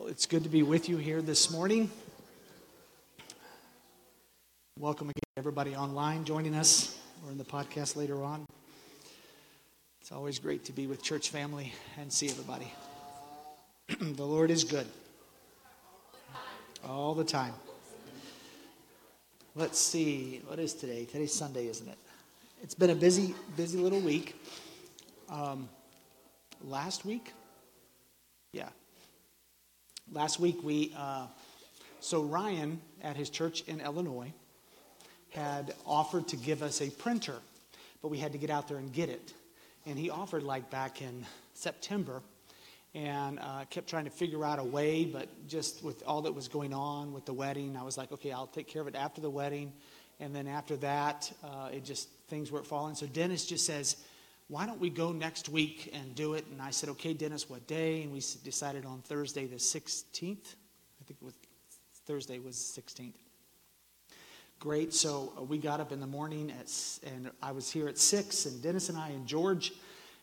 Well, 0.00 0.08
it's 0.08 0.24
good 0.24 0.44
to 0.44 0.48
be 0.48 0.62
with 0.62 0.88
you 0.88 0.96
here 0.96 1.20
this 1.20 1.50
morning. 1.50 1.90
Welcome 4.78 5.10
again, 5.10 5.20
everybody 5.36 5.76
online 5.76 6.24
joining 6.24 6.54
us 6.54 6.98
or 7.22 7.30
in 7.30 7.36
the 7.36 7.44
podcast 7.44 7.96
later 7.96 8.24
on. 8.24 8.46
It's 10.00 10.10
always 10.10 10.38
great 10.38 10.64
to 10.64 10.72
be 10.72 10.86
with 10.86 11.02
church 11.02 11.28
family 11.28 11.74
and 11.98 12.10
see 12.10 12.30
everybody. 12.30 12.72
the 14.00 14.24
Lord 14.24 14.50
is 14.50 14.64
good 14.64 14.86
all 16.88 17.14
the 17.14 17.22
time. 17.22 17.52
Let's 19.54 19.78
see, 19.78 20.40
what 20.46 20.58
is 20.58 20.72
today? 20.72 21.04
Today's 21.04 21.34
Sunday, 21.34 21.66
isn't 21.66 21.88
it? 21.88 21.98
It's 22.62 22.74
been 22.74 22.88
a 22.88 22.94
busy, 22.94 23.34
busy 23.54 23.76
little 23.76 24.00
week. 24.00 24.34
Um, 25.28 25.68
last 26.64 27.04
week, 27.04 27.34
yeah, 28.54 28.70
last 30.12 30.40
week 30.40 30.62
we, 30.62 30.92
uh, 30.96 31.26
so 32.00 32.22
Ryan 32.22 32.80
at 33.02 33.16
his 33.16 33.30
church 33.30 33.62
in 33.66 33.80
Illinois 33.80 34.32
had 35.30 35.74
offered 35.86 36.28
to 36.28 36.36
give 36.36 36.62
us 36.62 36.80
a 36.80 36.90
printer, 36.90 37.36
but 38.02 38.08
we 38.08 38.18
had 38.18 38.32
to 38.32 38.38
get 38.38 38.50
out 38.50 38.68
there 38.68 38.78
and 38.78 38.92
get 38.92 39.08
it. 39.08 39.32
And 39.86 39.98
he 39.98 40.10
offered 40.10 40.42
like 40.42 40.70
back 40.70 41.00
in 41.00 41.24
September 41.54 42.22
and 42.94 43.38
uh, 43.38 43.64
kept 43.70 43.88
trying 43.88 44.04
to 44.04 44.10
figure 44.10 44.44
out 44.44 44.58
a 44.58 44.64
way, 44.64 45.04
but 45.04 45.28
just 45.46 45.84
with 45.84 46.02
all 46.06 46.22
that 46.22 46.34
was 46.34 46.48
going 46.48 46.74
on 46.74 47.12
with 47.12 47.24
the 47.24 47.32
wedding, 47.32 47.76
I 47.76 47.84
was 47.84 47.96
like, 47.96 48.10
okay, 48.10 48.32
I'll 48.32 48.48
take 48.48 48.66
care 48.66 48.82
of 48.82 48.88
it 48.88 48.96
after 48.96 49.20
the 49.20 49.30
wedding. 49.30 49.72
And 50.18 50.34
then 50.34 50.48
after 50.48 50.76
that, 50.78 51.32
uh, 51.44 51.68
it 51.72 51.84
just, 51.84 52.08
things 52.28 52.50
weren't 52.50 52.66
falling. 52.66 52.94
So 52.96 53.06
Dennis 53.06 53.46
just 53.46 53.64
says, 53.64 53.96
why 54.50 54.66
don't 54.66 54.80
we 54.80 54.90
go 54.90 55.12
next 55.12 55.48
week 55.48 55.90
and 55.94 56.12
do 56.16 56.34
it? 56.34 56.44
And 56.50 56.60
I 56.60 56.70
said, 56.70 56.88
okay, 56.90 57.14
Dennis, 57.14 57.48
what 57.48 57.68
day? 57.68 58.02
And 58.02 58.12
we 58.12 58.20
decided 58.42 58.84
on 58.84 59.00
Thursday 59.02 59.46
the 59.46 59.56
16th. 59.56 60.54
I 61.00 61.04
think 61.06 61.20
was 61.22 61.34
Thursday 62.04 62.40
was 62.40 62.56
16th. 62.56 63.14
Great. 64.58 64.92
So 64.92 65.32
uh, 65.38 65.42
we 65.42 65.56
got 65.56 65.78
up 65.78 65.92
in 65.92 66.00
the 66.00 66.06
morning 66.06 66.52
at, 66.58 66.68
and 67.06 67.30
I 67.40 67.52
was 67.52 67.70
here 67.70 67.88
at 67.88 67.96
six, 67.96 68.44
and 68.46 68.60
Dennis 68.60 68.88
and 68.88 68.98
I 68.98 69.10
and 69.10 69.24
George, 69.24 69.72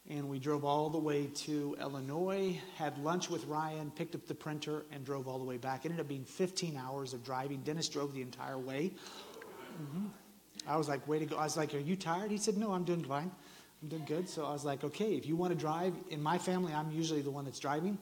and 0.09 0.27
we 0.27 0.39
drove 0.39 0.65
all 0.65 0.89
the 0.89 0.97
way 0.97 1.27
to 1.27 1.77
Illinois, 1.79 2.59
had 2.75 2.97
lunch 2.99 3.29
with 3.29 3.45
Ryan, 3.45 3.91
picked 3.91 4.13
up 4.13 4.27
the 4.27 4.35
printer, 4.35 4.83
and 4.91 5.05
drove 5.05 5.29
all 5.29 5.39
the 5.39 5.45
way 5.45 5.57
back. 5.57 5.85
It 5.85 5.91
ended 5.91 6.01
up 6.01 6.09
being 6.09 6.25
15 6.25 6.75
hours 6.75 7.13
of 7.13 7.23
driving. 7.23 7.61
Dennis 7.61 7.87
drove 7.87 8.13
the 8.13 8.21
entire 8.21 8.59
way. 8.59 8.91
Mm-hmm. 9.81 10.07
I 10.67 10.75
was 10.75 10.89
like, 10.89 11.07
way 11.07 11.17
to 11.19 11.25
go. 11.25 11.37
I 11.37 11.45
was 11.45 11.55
like, 11.55 11.73
are 11.73 11.79
you 11.79 11.95
tired? 11.95 12.29
He 12.29 12.37
said, 12.37 12.57
no, 12.57 12.73
I'm 12.73 12.83
doing 12.83 13.05
fine. 13.05 13.31
I'm 13.81 13.89
doing 13.89 14.05
good. 14.05 14.27
So 14.27 14.45
I 14.45 14.51
was 14.51 14.65
like, 14.65 14.83
okay, 14.83 15.13
if 15.15 15.25
you 15.25 15.35
want 15.35 15.53
to 15.53 15.59
drive, 15.59 15.93
in 16.09 16.21
my 16.21 16.37
family, 16.37 16.73
I'm 16.73 16.91
usually 16.91 17.21
the 17.21 17.29
one 17.29 17.45
that's 17.45 17.59
driving. 17.59 17.97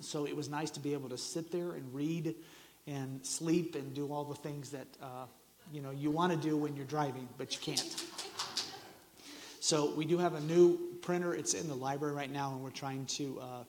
So 0.00 0.26
it 0.26 0.34
was 0.34 0.48
nice 0.48 0.70
to 0.70 0.80
be 0.80 0.92
able 0.92 1.08
to 1.10 1.18
sit 1.18 1.52
there 1.52 1.72
and 1.72 1.94
read 1.94 2.34
and 2.86 3.24
sleep 3.24 3.74
and 3.74 3.94
do 3.94 4.12
all 4.12 4.24
the 4.24 4.34
things 4.34 4.70
that 4.70 4.86
uh, 5.02 5.26
you 5.72 5.80
know 5.80 5.90
you 5.90 6.10
want 6.10 6.32
to 6.32 6.38
do 6.38 6.56
when 6.56 6.76
you're 6.76 6.86
driving, 6.86 7.28
but 7.38 7.54
you 7.54 7.60
can't. 7.60 8.04
So 9.60 9.94
we 9.94 10.04
do 10.04 10.18
have 10.18 10.34
a 10.34 10.40
new 10.40 10.78
printer. 11.00 11.34
It's 11.34 11.54
in 11.54 11.68
the 11.68 11.74
library 11.74 12.14
right 12.14 12.30
now, 12.30 12.52
and 12.52 12.60
we're 12.60 12.70
trying 12.70 13.06
to 13.06 13.40
uh, 13.40 13.64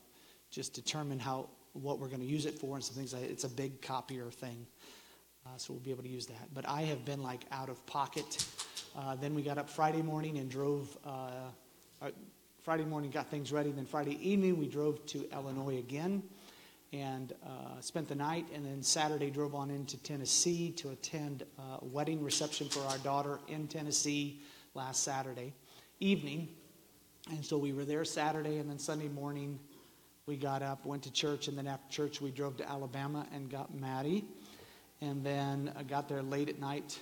just 0.50 0.74
determine 0.74 1.18
how 1.18 1.48
what 1.72 1.98
we're 1.98 2.08
going 2.08 2.20
to 2.20 2.26
use 2.26 2.46
it 2.46 2.58
for 2.58 2.74
and 2.74 2.84
some 2.84 2.96
things. 2.96 3.14
It's 3.14 3.44
a 3.44 3.48
big 3.48 3.80
copier 3.80 4.30
thing, 4.30 4.66
uh, 5.46 5.50
so 5.56 5.72
we'll 5.72 5.82
be 5.82 5.90
able 5.90 6.02
to 6.02 6.08
use 6.08 6.26
that. 6.26 6.48
But 6.52 6.68
I 6.68 6.82
have 6.82 7.04
been 7.04 7.22
like 7.22 7.44
out 7.52 7.68
of 7.68 7.84
pocket 7.86 8.44
uh, 8.96 9.14
then 9.14 9.34
we 9.34 9.42
got 9.42 9.58
up 9.58 9.68
Friday 9.68 10.02
morning 10.02 10.38
and 10.38 10.50
drove. 10.50 10.96
Uh, 11.04 11.30
uh, 12.02 12.10
Friday 12.62 12.84
morning, 12.84 13.12
got 13.12 13.28
things 13.28 13.52
ready. 13.52 13.70
Then 13.70 13.86
Friday 13.86 14.18
evening, 14.28 14.58
we 14.58 14.66
drove 14.66 15.04
to 15.06 15.24
Illinois 15.32 15.78
again 15.78 16.20
and 16.92 17.32
uh, 17.44 17.80
spent 17.80 18.08
the 18.08 18.14
night. 18.14 18.46
And 18.52 18.64
then 18.64 18.82
Saturday, 18.82 19.30
drove 19.30 19.54
on 19.54 19.70
into 19.70 19.96
Tennessee 19.98 20.72
to 20.72 20.90
attend 20.90 21.44
a 21.58 21.84
wedding 21.84 22.24
reception 22.24 22.68
for 22.68 22.80
our 22.86 22.98
daughter 22.98 23.38
in 23.46 23.68
Tennessee 23.68 24.40
last 24.74 25.04
Saturday 25.04 25.52
evening. 26.00 26.48
And 27.30 27.44
so 27.44 27.56
we 27.58 27.72
were 27.72 27.84
there 27.84 28.04
Saturday, 28.04 28.58
and 28.58 28.68
then 28.68 28.78
Sunday 28.78 29.08
morning, 29.08 29.58
we 30.26 30.36
got 30.36 30.62
up, 30.62 30.84
went 30.84 31.02
to 31.04 31.12
church, 31.12 31.48
and 31.48 31.56
then 31.56 31.66
after 31.66 31.88
church, 31.88 32.20
we 32.20 32.30
drove 32.30 32.56
to 32.56 32.68
Alabama 32.68 33.26
and 33.32 33.50
got 33.50 33.74
Maddie. 33.74 34.24
And 35.00 35.24
then 35.24 35.72
I 35.76 35.82
got 35.82 36.08
there 36.08 36.22
late 36.22 36.48
at 36.48 36.58
night 36.58 36.98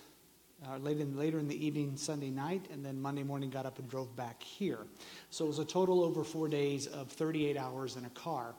uh, 0.67 0.79
late 0.79 1.01
in, 1.01 1.17
later 1.17 1.39
in 1.39 1.49
the 1.49 1.67
evening 1.67 1.97
Sunday 1.97 2.31
night, 2.31 2.67
and 2.73 2.85
then 2.85 3.01
Monday 3.01 3.23
morning 3.23 3.51
got 3.51 3.67
up 3.67 3.79
and 3.79 3.89
drove 3.89 4.15
back 4.17 4.43
here. 4.43 4.79
So 5.31 5.45
it 5.45 5.49
was 5.49 5.59
a 5.59 5.65
total 5.65 6.03
over 6.03 6.25
four 6.25 6.49
days 6.49 6.87
of 6.87 7.09
38 7.11 7.57
hours 7.57 7.97
in 7.97 8.05
a 8.05 8.11
car. 8.11 8.55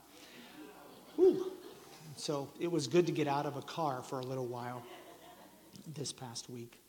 Whew. 1.15 1.51
So 2.17 2.49
it 2.59 2.71
was 2.71 2.87
good 2.87 3.05
to 3.07 3.11
get 3.11 3.27
out 3.27 3.45
of 3.45 3.57
a 3.57 3.61
car 3.61 4.01
for 4.03 4.19
a 4.19 4.25
little 4.25 4.45
while 4.45 4.83
this 5.93 6.13
past 6.13 6.49
week. 6.49 6.79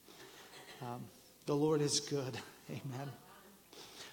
Um, 0.83 1.05
the 1.47 1.55
Lord 1.55 1.81
is 1.81 2.01
good. 2.01 2.39
Amen. 2.71 3.11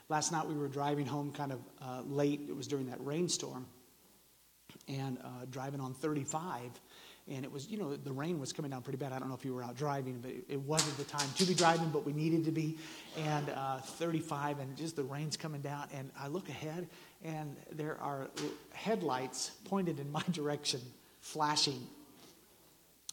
Last 0.09 0.31
night 0.31 0.47
we 0.47 0.53
were 0.53 0.67
driving 0.67 1.05
home 1.05 1.31
kind 1.31 1.51
of 1.51 1.59
uh, 1.81 2.01
late. 2.01 2.41
It 2.47 2.55
was 2.55 2.67
during 2.67 2.87
that 2.87 3.03
rainstorm. 3.03 3.65
And 4.87 5.17
uh, 5.23 5.45
driving 5.49 5.79
on 5.79 5.93
35 5.93 6.61
and 7.31 7.45
it 7.45 7.51
was, 7.51 7.69
you 7.69 7.77
know, 7.77 7.95
the 7.95 8.11
rain 8.11 8.39
was 8.39 8.51
coming 8.51 8.71
down 8.71 8.81
pretty 8.81 8.97
bad. 8.97 9.13
I 9.13 9.19
don't 9.19 9.29
know 9.29 9.35
if 9.35 9.45
you 9.45 9.53
were 9.53 9.63
out 9.63 9.77
driving, 9.77 10.19
but 10.19 10.31
it 10.49 10.59
wasn't 10.59 10.97
the 10.97 11.05
time 11.05 11.27
to 11.37 11.45
be 11.45 11.53
driving, 11.53 11.89
but 11.89 12.05
we 12.05 12.11
needed 12.11 12.43
to 12.45 12.51
be. 12.51 12.77
And 13.17 13.49
uh, 13.49 13.77
35, 13.77 14.59
and 14.59 14.75
just 14.75 14.97
the 14.97 15.03
rain's 15.03 15.37
coming 15.37 15.61
down. 15.61 15.87
And 15.93 16.11
I 16.19 16.27
look 16.27 16.49
ahead, 16.49 16.87
and 17.23 17.55
there 17.71 17.97
are 18.01 18.29
headlights 18.73 19.51
pointed 19.65 19.99
in 19.99 20.11
my 20.11 20.23
direction, 20.31 20.81
flashing. 21.21 21.79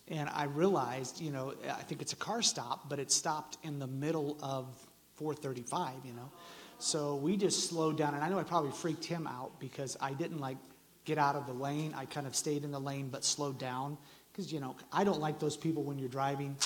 And 0.09 0.29
I 0.31 0.45
realized, 0.45 1.21
you 1.21 1.31
know, 1.31 1.55
I 1.69 1.83
think 1.83 2.03
it's 2.03 2.13
a 2.13 2.17
car 2.17 2.43
stop, 2.43 2.89
but 2.89 2.99
it 2.99 3.13
stopped 3.13 3.59
in 3.63 3.79
the 3.79 3.87
middle 3.87 4.37
of 4.43 4.67
435, 5.15 5.93
you 6.05 6.15
know. 6.15 6.33
So 6.81 7.15
we 7.15 7.37
just 7.37 7.69
slowed 7.69 7.97
down, 7.97 8.15
and 8.15 8.25
I 8.25 8.29
know 8.29 8.41
I 8.41 8.43
probably 8.43 8.73
freaked 8.73 9.05
him 9.05 9.29
out 9.29 9.61
because 9.61 9.97
I 10.01 10.15
didn't 10.15 10.41
like 10.41 10.57
get 11.11 11.19
out 11.19 11.35
of 11.35 11.45
the 11.47 11.53
lane. 11.53 11.93
I 11.97 12.05
kind 12.05 12.25
of 12.25 12.37
stayed 12.37 12.63
in 12.63 12.71
the 12.71 12.79
lane 12.79 13.09
but 13.09 13.25
slowed 13.25 13.59
down 13.59 13.99
because, 14.31 14.53
you 14.53 14.61
know, 14.61 14.77
I 14.93 15.03
don't 15.03 15.19
like 15.19 15.41
those 15.41 15.57
people 15.57 15.83
when 15.83 15.99
you're 15.99 16.09
driving 16.09 16.57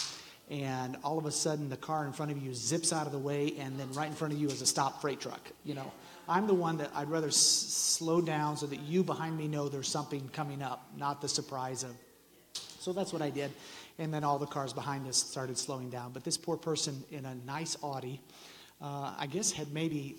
and 0.51 0.99
all 1.03 1.17
of 1.17 1.25
a 1.25 1.31
sudden 1.33 1.71
the 1.71 1.79
car 1.79 2.05
in 2.05 2.13
front 2.13 2.31
of 2.31 2.37
you 2.37 2.53
zips 2.53 2.93
out 2.93 3.07
of 3.07 3.13
the 3.13 3.19
way 3.19 3.55
and 3.59 3.81
then 3.81 3.91
right 3.93 4.07
in 4.07 4.15
front 4.15 4.35
of 4.35 4.39
you 4.39 4.47
is 4.49 4.61
a 4.61 4.67
stop 4.67 5.01
freight 5.01 5.19
truck. 5.19 5.41
You 5.65 5.73
know, 5.73 5.91
I'm 6.29 6.47
the 6.47 6.53
one 6.53 6.77
that 6.77 6.91
I'd 6.95 7.09
rather 7.09 7.29
s- 7.29 7.37
slow 7.37 8.21
down 8.21 8.59
so 8.59 8.67
that 8.67 8.81
you 8.81 9.03
behind 9.03 9.35
me 9.35 9.49
know 9.49 9.71
there's 9.71 9.89
something 9.89 10.29
coming 10.35 10.63
up, 10.63 10.91
not 10.99 11.23
the 11.23 11.29
surprise 11.29 11.83
of. 11.83 11.97
So 12.53 12.93
that's 12.93 13.15
what 13.15 13.23
I 13.23 13.31
did. 13.31 13.51
And 13.99 14.13
then 14.13 14.25
all 14.25 14.39
the 14.39 14.47
cars 14.47 14.75
behind 14.75 15.09
us 15.09 15.17
started 15.17 15.57
slowing 15.57 15.89
down. 15.89 16.13
But 16.13 16.23
this 16.23 16.37
poor 16.37 16.59
person 16.59 17.03
in 17.11 17.25
a 17.25 17.35
nice 17.47 17.79
Audi, 17.83 18.21
uh, 18.83 19.15
I 19.19 19.27
guess, 19.27 19.53
had 19.53 19.73
maybe 19.73 20.17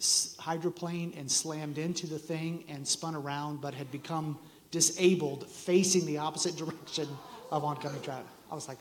hydroplaned 0.00 1.18
and 1.18 1.30
slammed 1.30 1.78
into 1.78 2.06
the 2.06 2.18
thing 2.18 2.64
and 2.68 2.86
spun 2.86 3.14
around, 3.14 3.60
but 3.60 3.74
had 3.74 3.90
become 3.90 4.38
disabled 4.70 5.48
facing 5.48 6.04
the 6.06 6.18
opposite 6.18 6.56
direction 6.64 7.08
of 7.50 7.64
oncoming 7.64 8.02
traffic. 8.02 8.26
I 8.50 8.54
was 8.54 8.68
like, 8.68 8.78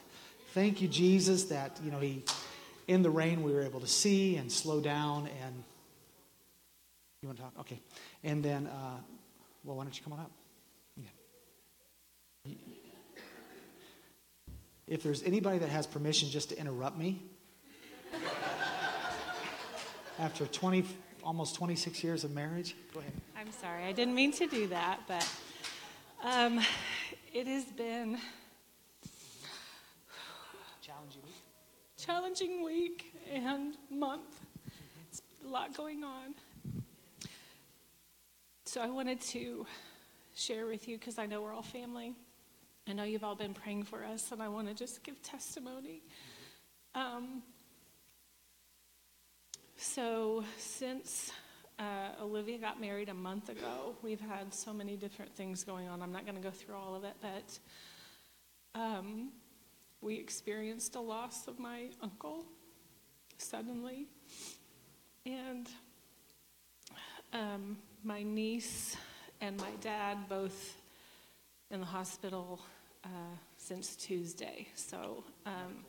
thank 0.53 0.81
you, 0.81 0.87
Jesus, 0.87 1.45
that, 1.45 1.79
you 1.83 1.91
know, 1.91 1.99
he, 1.99 2.23
in 2.87 3.01
the 3.01 3.09
rain, 3.09 3.43
we 3.43 3.53
were 3.53 3.63
able 3.63 3.79
to 3.79 3.87
see 3.87 4.35
and 4.37 4.51
slow 4.51 4.81
down. 4.81 5.29
And 5.43 5.63
you 7.21 7.29
want 7.29 7.37
to 7.37 7.43
talk? 7.43 7.53
Okay. 7.61 7.79
And 8.23 8.43
then, 8.43 8.67
uh, 8.67 8.97
well, 9.63 9.77
why 9.77 9.83
don't 9.83 9.97
you 9.97 10.03
come 10.03 10.13
on 10.13 10.19
up? 10.19 10.31
Yeah. 12.45 12.53
If 14.87 15.01
there's 15.01 15.23
anybody 15.23 15.57
that 15.59 15.69
has 15.69 15.87
permission 15.87 16.29
just 16.29 16.49
to 16.49 16.59
interrupt 16.59 16.97
me, 16.97 17.23
after 20.19 20.45
20, 20.45 20.85
almost 21.25 21.55
26 21.55 22.03
years 22.03 22.23
of 22.23 22.31
marriage. 22.31 22.75
Go 22.93 22.99
ahead. 22.99 23.11
I'm 23.35 23.51
sorry, 23.51 23.83
I 23.83 23.91
didn't 23.91 24.13
mean 24.13 24.31
to 24.33 24.47
do 24.47 24.67
that, 24.67 25.01
but 25.07 25.27
um, 26.23 26.61
it 27.33 27.47
has 27.47 27.65
been 27.65 28.17
challenging 30.81 31.21
week. 31.23 31.33
Challenging 31.97 32.63
week 32.63 33.13
and 33.33 33.75
month. 33.89 34.39
It's 35.09 35.21
a 35.43 35.49
lot 35.49 35.75
going 35.75 36.03
on. 36.03 36.35
So 38.65 38.81
I 38.81 38.87
wanted 38.87 39.19
to 39.21 39.65
share 40.35 40.67
with 40.67 40.87
you 40.87 40.97
because 40.97 41.17
I 41.17 41.25
know 41.25 41.41
we're 41.41 41.53
all 41.53 41.63
family. 41.63 42.13
I 42.87 42.93
know 42.93 43.03
you've 43.03 43.23
all 43.23 43.35
been 43.35 43.53
praying 43.55 43.83
for 43.83 44.03
us, 44.03 44.31
and 44.31 44.43
I 44.43 44.47
want 44.47 44.67
to 44.67 44.75
just 44.75 45.01
give 45.01 45.19
testimony. 45.23 46.03
Um, 46.93 47.41
so, 49.85 50.43
since 50.57 51.31
uh, 51.77 52.09
Olivia 52.19 52.57
got 52.57 52.81
married 52.81 53.07
a 53.09 53.13
month 53.13 53.49
ago, 53.49 53.95
we've 54.01 54.19
had 54.19 54.51
so 54.51 54.73
many 54.73 54.95
different 54.95 55.33
things 55.35 55.63
going 55.63 55.87
on. 55.87 56.01
I'm 56.01 56.11
not 56.11 56.25
going 56.25 56.35
to 56.35 56.41
go 56.41 56.49
through 56.49 56.75
all 56.75 56.95
of 56.95 57.03
it, 57.03 57.13
but 57.21 57.59
um, 58.73 59.29
we 60.01 60.15
experienced 60.15 60.95
a 60.95 60.99
loss 60.99 61.47
of 61.47 61.59
my 61.59 61.89
uncle 62.01 62.45
suddenly. 63.37 64.07
And 65.25 65.69
um, 67.31 67.77
my 68.03 68.23
niece 68.23 68.97
and 69.39 69.55
my 69.57 69.71
dad 69.81 70.17
both 70.27 70.81
in 71.69 71.79
the 71.79 71.85
hospital 71.85 72.59
uh, 73.03 73.07
since 73.57 73.95
Tuesday. 73.95 74.67
So, 74.73 75.23
um, 75.45 75.85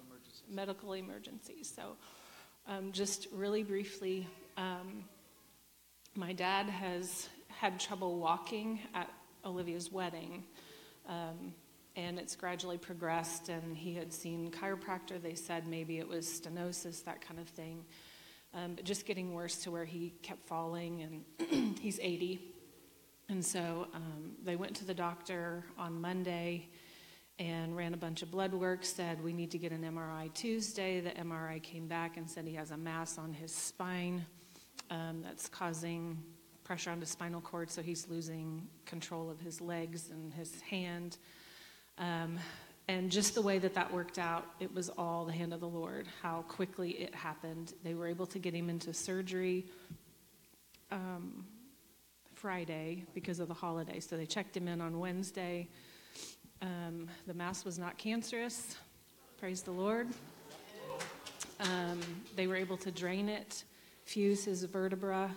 medical 0.51 0.93
emergency. 0.93 1.63
So, 1.63 1.97
um, 2.69 2.93
just 2.93 3.29
really 3.33 3.63
briefly, 3.63 4.27
um, 4.57 5.05
my 6.15 6.33
dad 6.33 6.69
has 6.69 7.29
had 7.49 7.79
trouble 7.79 8.19
walking 8.19 8.81
at 8.95 9.09
Olivia's 9.45 9.93
wedding. 9.93 10.45
Um, 11.09 11.55
and 11.95 12.19
it's 12.19 12.37
gradually 12.37 12.77
progressed, 12.77 13.49
and 13.49 13.77
he 13.77 13.95
had 13.95 14.13
seen 14.13 14.51
chiropractor. 14.51 15.21
They 15.21 15.35
said 15.35 15.67
maybe 15.67 15.99
it 15.99 16.07
was 16.07 16.27
stenosis, 16.27 17.03
that 17.05 17.23
kind 17.23 17.41
of 17.41 17.49
thing. 17.49 17.85
Um, 18.53 18.75
but 18.75 18.85
just 18.85 19.07
getting 19.07 19.33
worse 19.33 19.57
to 19.63 19.71
where 19.71 19.85
he 19.85 20.13
kept 20.23 20.47
falling, 20.47 21.25
and 21.41 21.79
he's 21.81 21.99
80. 22.01 22.41
And 23.29 23.45
so 23.45 23.89
um, 23.95 24.33
they 24.45 24.57
went 24.57 24.77
to 24.77 24.85
the 24.85 24.95
doctor 24.95 25.65
on 25.79 26.01
Monday 26.01 26.69
and 27.39 27.77
ran 27.77 27.93
a 27.93 27.97
bunch 27.97 28.23
of 28.23 28.31
blood 28.31 28.55
work, 28.55 28.85
said 28.85 29.23
we 29.23 29.33
need 29.33 29.51
to 29.51 29.59
get 29.59 29.73
an 29.73 29.83
MRI 29.83 30.33
Tuesday. 30.33 31.01
The 31.01 31.11
MRI 31.11 31.63
came 31.63 31.87
back 31.87 32.17
and 32.17 32.29
said 32.29 32.47
he 32.47 32.55
has 32.55 32.71
a 32.71 32.77
mass 32.77 33.19
on 33.19 33.33
his 33.33 33.55
spine 33.55 34.25
um, 34.91 35.23
that's 35.23 35.49
causing 35.49 36.23
pressure 36.65 36.91
on 36.91 36.99
the 36.99 37.07
spinal 37.07 37.41
cord, 37.41 37.71
so 37.71 37.83
he's 37.83 38.09
losing 38.09 38.67
control 38.87 39.31
of 39.31 39.41
his 39.41 39.61
legs 39.61 40.11
and 40.11 40.33
his 40.35 40.61
hand. 40.63 41.19
Um, 41.99 42.39
and 42.89 43.11
just 43.11 43.35
the 43.35 43.43
way 43.43 43.59
that 43.59 43.75
that 43.75 43.93
worked 43.93 44.19
out, 44.19 44.47
it 44.61 44.73
was 44.73 44.89
all 44.91 45.25
the 45.25 45.33
hand 45.33 45.53
of 45.53 45.61
the 45.61 45.69
Lord, 45.69 46.07
how 46.23 46.43
quickly 46.49 46.91
it 46.91 47.15
happened. 47.15 47.75
They 47.83 47.95
were 47.95 48.07
able 48.07 48.27
to 48.27 48.39
get 48.39 48.55
him 48.55 48.71
into 48.71 48.95
surgery 48.95 49.67
um, 50.91 51.45
Friday 52.35 53.05
because 53.13 53.41
of 53.41 53.49
the 53.49 53.55
holiday. 53.55 54.01
So 54.01 54.17
they 54.17 54.27
checked 54.27 54.57
him 54.57 54.69
in 54.69 54.81
on 54.81 54.99
Wednesday. 54.99 55.69
Um, 56.63 57.09
the 57.27 57.35
mass 57.35 57.65
was 57.65 57.79
not 57.79 57.99
cancerous. 57.99 58.77
Praise 59.39 59.63
the 59.63 59.71
Lord. 59.71 60.09
Um, 61.61 62.01
they 62.35 62.47
were 62.47 62.57
able 62.57 62.77
to 62.79 62.91
drain 62.91 63.29
it, 63.29 63.65
fuse 64.05 64.45
his 64.45 64.65
vertebra, 64.65 65.31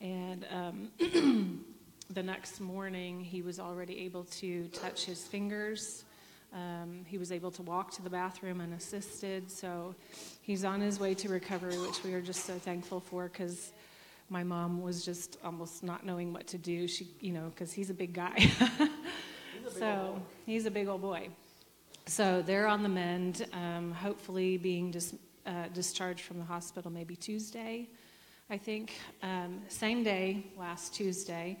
and 0.00 0.46
um, 0.50 0.90
the 2.10 2.22
next 2.22 2.60
morning, 2.60 3.20
he 3.20 3.42
was 3.42 3.58
already 3.58 4.00
able 4.00 4.24
to 4.24 4.68
touch 4.68 5.04
his 5.04 5.26
fingers. 5.26 6.04
Um, 6.52 7.04
he 7.06 7.18
was 7.18 7.32
able 7.32 7.50
to 7.52 7.62
walk 7.62 7.90
to 7.92 8.02
the 8.02 8.10
bathroom 8.10 8.60
unassisted. 8.60 9.50
So 9.50 9.94
he's 10.40 10.64
on 10.64 10.80
his 10.80 11.00
way 11.00 11.14
to 11.14 11.28
recovery, 11.28 11.76
which 11.78 12.02
we 12.04 12.14
are 12.14 12.20
just 12.20 12.44
so 12.44 12.54
thankful 12.54 13.00
for 13.00 13.28
because 13.28 13.72
my 14.30 14.42
mom 14.42 14.82
was 14.82 15.04
just 15.04 15.38
almost 15.44 15.82
not 15.82 16.04
knowing 16.06 16.32
what 16.32 16.46
to 16.48 16.58
do. 16.58 16.88
She, 16.88 17.08
you 17.20 17.32
know, 17.32 17.50
because 17.54 17.72
he's 17.72 17.90
a 17.90 17.94
big 17.94 18.12
guy. 18.12 18.50
so 19.78 20.22
he's 20.44 20.66
a 20.66 20.70
big 20.70 20.88
old 20.88 21.02
boy. 21.02 21.28
So 22.06 22.42
they're 22.42 22.68
on 22.68 22.82
the 22.82 22.88
mend, 22.88 23.46
um, 23.52 23.92
hopefully 23.92 24.56
being 24.56 24.90
dis- 24.90 25.16
uh, 25.44 25.68
discharged 25.72 26.22
from 26.22 26.38
the 26.38 26.44
hospital 26.44 26.90
maybe 26.90 27.16
Tuesday. 27.16 27.88
I 28.48 28.58
think. 28.58 28.92
Um, 29.24 29.62
same 29.66 30.04
day, 30.04 30.46
last 30.56 30.94
Tuesday, 30.94 31.58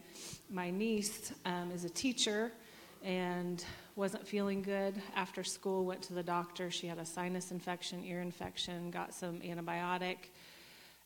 my 0.48 0.70
niece 0.70 1.32
um, 1.44 1.72
is 1.72 1.84
a 1.84 1.88
teacher 1.88 2.52
and 3.02 3.64
wasn't 3.96 4.24
feeling 4.26 4.62
good 4.62 5.02
after 5.16 5.42
school, 5.42 5.84
went 5.84 6.00
to 6.02 6.12
the 6.14 6.22
doctor. 6.22 6.70
She 6.70 6.86
had 6.86 6.98
a 6.98 7.04
sinus 7.04 7.50
infection, 7.50 8.04
ear 8.04 8.20
infection, 8.20 8.92
got 8.92 9.12
some 9.12 9.40
antibiotic. 9.40 10.16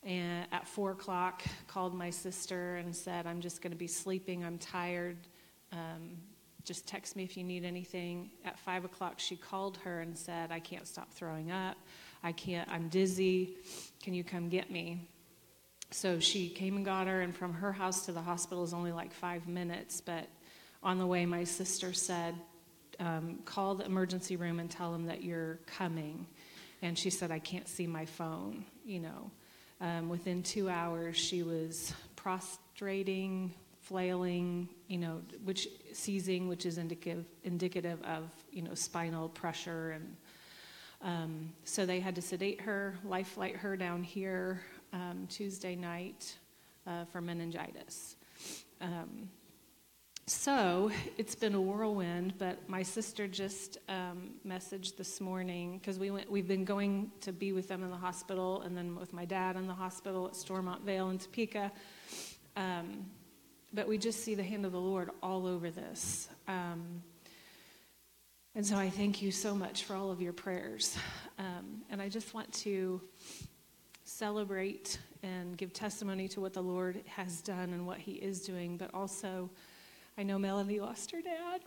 And 0.03 0.47
at 0.53 0.69
four 0.69 0.91
o'clock, 0.91 1.43
called 1.67 1.95
my 1.95 2.11
sister 2.11 2.77
and 2.77 2.95
said, 2.95 3.27
I'm 3.27 3.41
just 3.41 3.63
going 3.63 3.73
to 3.73 3.79
be 3.79 3.87
sleeping. 3.87 4.45
I'm 4.45 4.59
tired. 4.59 5.17
Um, 5.73 6.19
just 6.65 6.87
text 6.87 7.17
me 7.17 7.25
if 7.25 7.37
you 7.37 7.45
need 7.45 7.65
anything. 7.65 8.31
At 8.45 8.59
five 8.59 8.85
o'clock, 8.85 9.15
she 9.19 9.37
called 9.37 9.79
her 9.79 10.01
and 10.01 10.17
said, 10.17 10.51
I 10.51 10.61
can't 10.61 10.87
stop 10.87 11.13
throwing 11.13 11.51
up. 11.51 11.77
I 12.23 12.33
can't, 12.33 12.69
I'm 12.71 12.89
dizzy. 12.89 13.57
Can 14.03 14.15
you 14.15 14.25
come 14.25 14.49
get 14.49 14.71
me? 14.71 15.09
So 15.91 16.21
she 16.21 16.49
came 16.49 16.77
and 16.77 16.85
got 16.85 17.07
her, 17.09 17.21
and 17.21 17.35
from 17.35 17.53
her 17.55 17.73
house 17.73 18.07
to 18.07 18.13
the 18.13 18.21
hospital 18.21 18.63
is 18.63 18.73
only 18.73 18.93
like 18.93 19.13
five 19.13 19.49
minutes. 19.49 20.01
But 20.01 20.29
on 20.83 20.99
the 20.99 21.07
way, 21.07 21.27
my 21.27 21.45
sister 21.45 21.93
said, 21.93 22.35
um, 23.01 23.41
Call 23.45 23.75
the 23.75 23.85
emergency 23.85 24.37
room 24.37 24.61
and 24.61 24.71
tell 24.71 24.93
them 24.93 25.07
that 25.07 25.25
you're 25.25 25.59
coming. 25.67 26.27
And 26.83 26.97
she 26.97 27.11
said, 27.11 27.31
I 27.31 27.39
can't 27.39 27.69
see 27.69 27.87
my 27.87 28.07
phone. 28.07 28.65
You 28.85 29.01
know, 29.01 29.31
um, 29.81 30.09
within 30.09 30.43
two 30.43 30.69
hours, 30.69 31.17
she 31.17 31.43
was 31.43 31.93
prostrating, 32.17 33.55
flailing, 33.91 34.69
you 34.87 34.99
know, 34.99 35.21
which 35.43 35.67
seizing, 35.93 36.47
which 36.47 36.65
is 36.65 36.79
indicative, 36.79 37.25
indicative 37.43 38.01
of, 38.05 38.31
you 38.53 38.63
know, 38.63 38.73
spinal 38.75 39.29
pressure. 39.29 39.91
And 39.91 40.17
um, 41.03 41.53
so 41.65 41.85
they 41.85 41.99
had 41.99 42.15
to 42.15 42.23
sedate 42.23 42.61
her, 42.61 42.97
life 43.05 43.31
flight 43.31 43.57
her 43.57 43.77
down 43.77 44.05
here 44.05 44.63
um, 44.93 45.27
Tuesday 45.29 45.75
night 45.75 46.37
uh, 46.87 47.05
for 47.07 47.21
meningitis. 47.21 48.15
Um, 48.81 49.29
so 50.29 50.93
it's 51.19 51.35
been 51.35 51.57
a 51.57 51.61
whirlwind, 51.61 52.35
but 52.39 52.69
my 52.69 52.85
sister 52.85 53.27
just 53.27 53.79
um, 53.89 54.31
messaged 54.47 54.97
this 54.97 55.21
morning 55.21 55.79
because 55.79 55.99
we 55.99 56.13
went. 56.13 56.31
We've 56.31 56.47
been 56.47 56.65
going 56.65 57.11
to 57.23 57.33
be 57.33 57.51
with 57.51 57.67
them 57.67 57.83
in 57.83 57.91
the 57.91 57.97
hospital, 57.97 58.63
and 58.63 58.77
then 58.77 58.95
with 58.95 59.13
my 59.13 59.25
dad 59.25 59.57
in 59.57 59.67
the 59.67 59.75
hospital 59.75 60.29
at 60.29 60.37
Stormont 60.37 60.87
Vail 60.87 61.11
in 61.11 61.19
Topeka. 61.19 61.73
Um, 62.57 63.07
but 63.73 63.87
we 63.87 63.99
just 63.99 64.25
see 64.25 64.35
the 64.35 64.43
hand 64.43 64.67
of 64.67 64.73
the 64.73 64.81
Lord 64.81 65.11
all 65.23 65.47
over 65.47 65.71
this. 65.71 66.29
Um, 66.49 67.03
and 68.55 68.67
so 68.67 68.77
I 68.77 68.91
thank 68.91 69.23
you 69.23 69.31
so 69.31 69.55
much 69.55 69.85
for 69.85 69.95
all 69.95 70.11
of 70.11 70.21
your 70.21 70.33
prayers. 70.33 70.97
Um, 71.39 71.83
and 71.89 72.03
I 72.03 72.09
just 72.09 72.35
want 72.35 72.53
to 72.55 73.01
celebrate 74.05 74.99
and 75.23 75.57
give 75.57 75.73
testimony 75.73 76.27
to 76.29 76.41
what 76.41 76.53
the 76.53 76.63
Lord 76.63 77.01
has 77.07 77.43
done 77.43 77.73
and 77.73 77.87
what 77.87 77.99
He 77.99 78.13
is 78.13 78.43
doing, 78.43 78.77
but 78.77 78.93
also, 78.93 79.51
I 80.19 80.25
know 80.25 80.39
Melanie 80.39 80.81
lost 80.81 81.13
her 81.13 81.23
dad. 81.23 81.61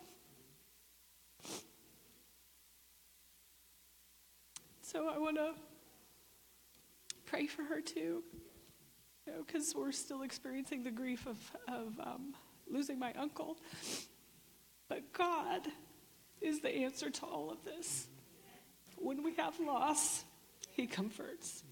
So 4.82 5.08
I 5.08 5.18
want 5.18 5.38
to 5.38 5.54
pray 7.26 7.48
for 7.48 7.64
her 7.64 7.82
too, 7.82 8.24
you 9.26 9.34
know, 9.34 9.44
because 9.46 9.74
we're 9.76 9.92
still 9.92 10.24
experiencing 10.24 10.84
the 10.84 10.92
grief 10.92 11.26
of, 11.26 11.38
of 11.68 12.00
um, 12.00 12.34
losing 12.70 13.00
my 13.00 13.14
uncle. 13.14 13.58
But 14.90 15.14
God 15.14 15.62
is 16.42 16.60
the 16.60 16.70
answer 16.70 17.10
to 17.10 17.26
all 17.26 17.50
of 17.52 17.64
this. 17.64 18.08
When 18.98 19.24
we 19.24 19.36
have 19.36 19.60
loss, 19.60 20.24
He 20.72 20.88
comforts 20.88 21.64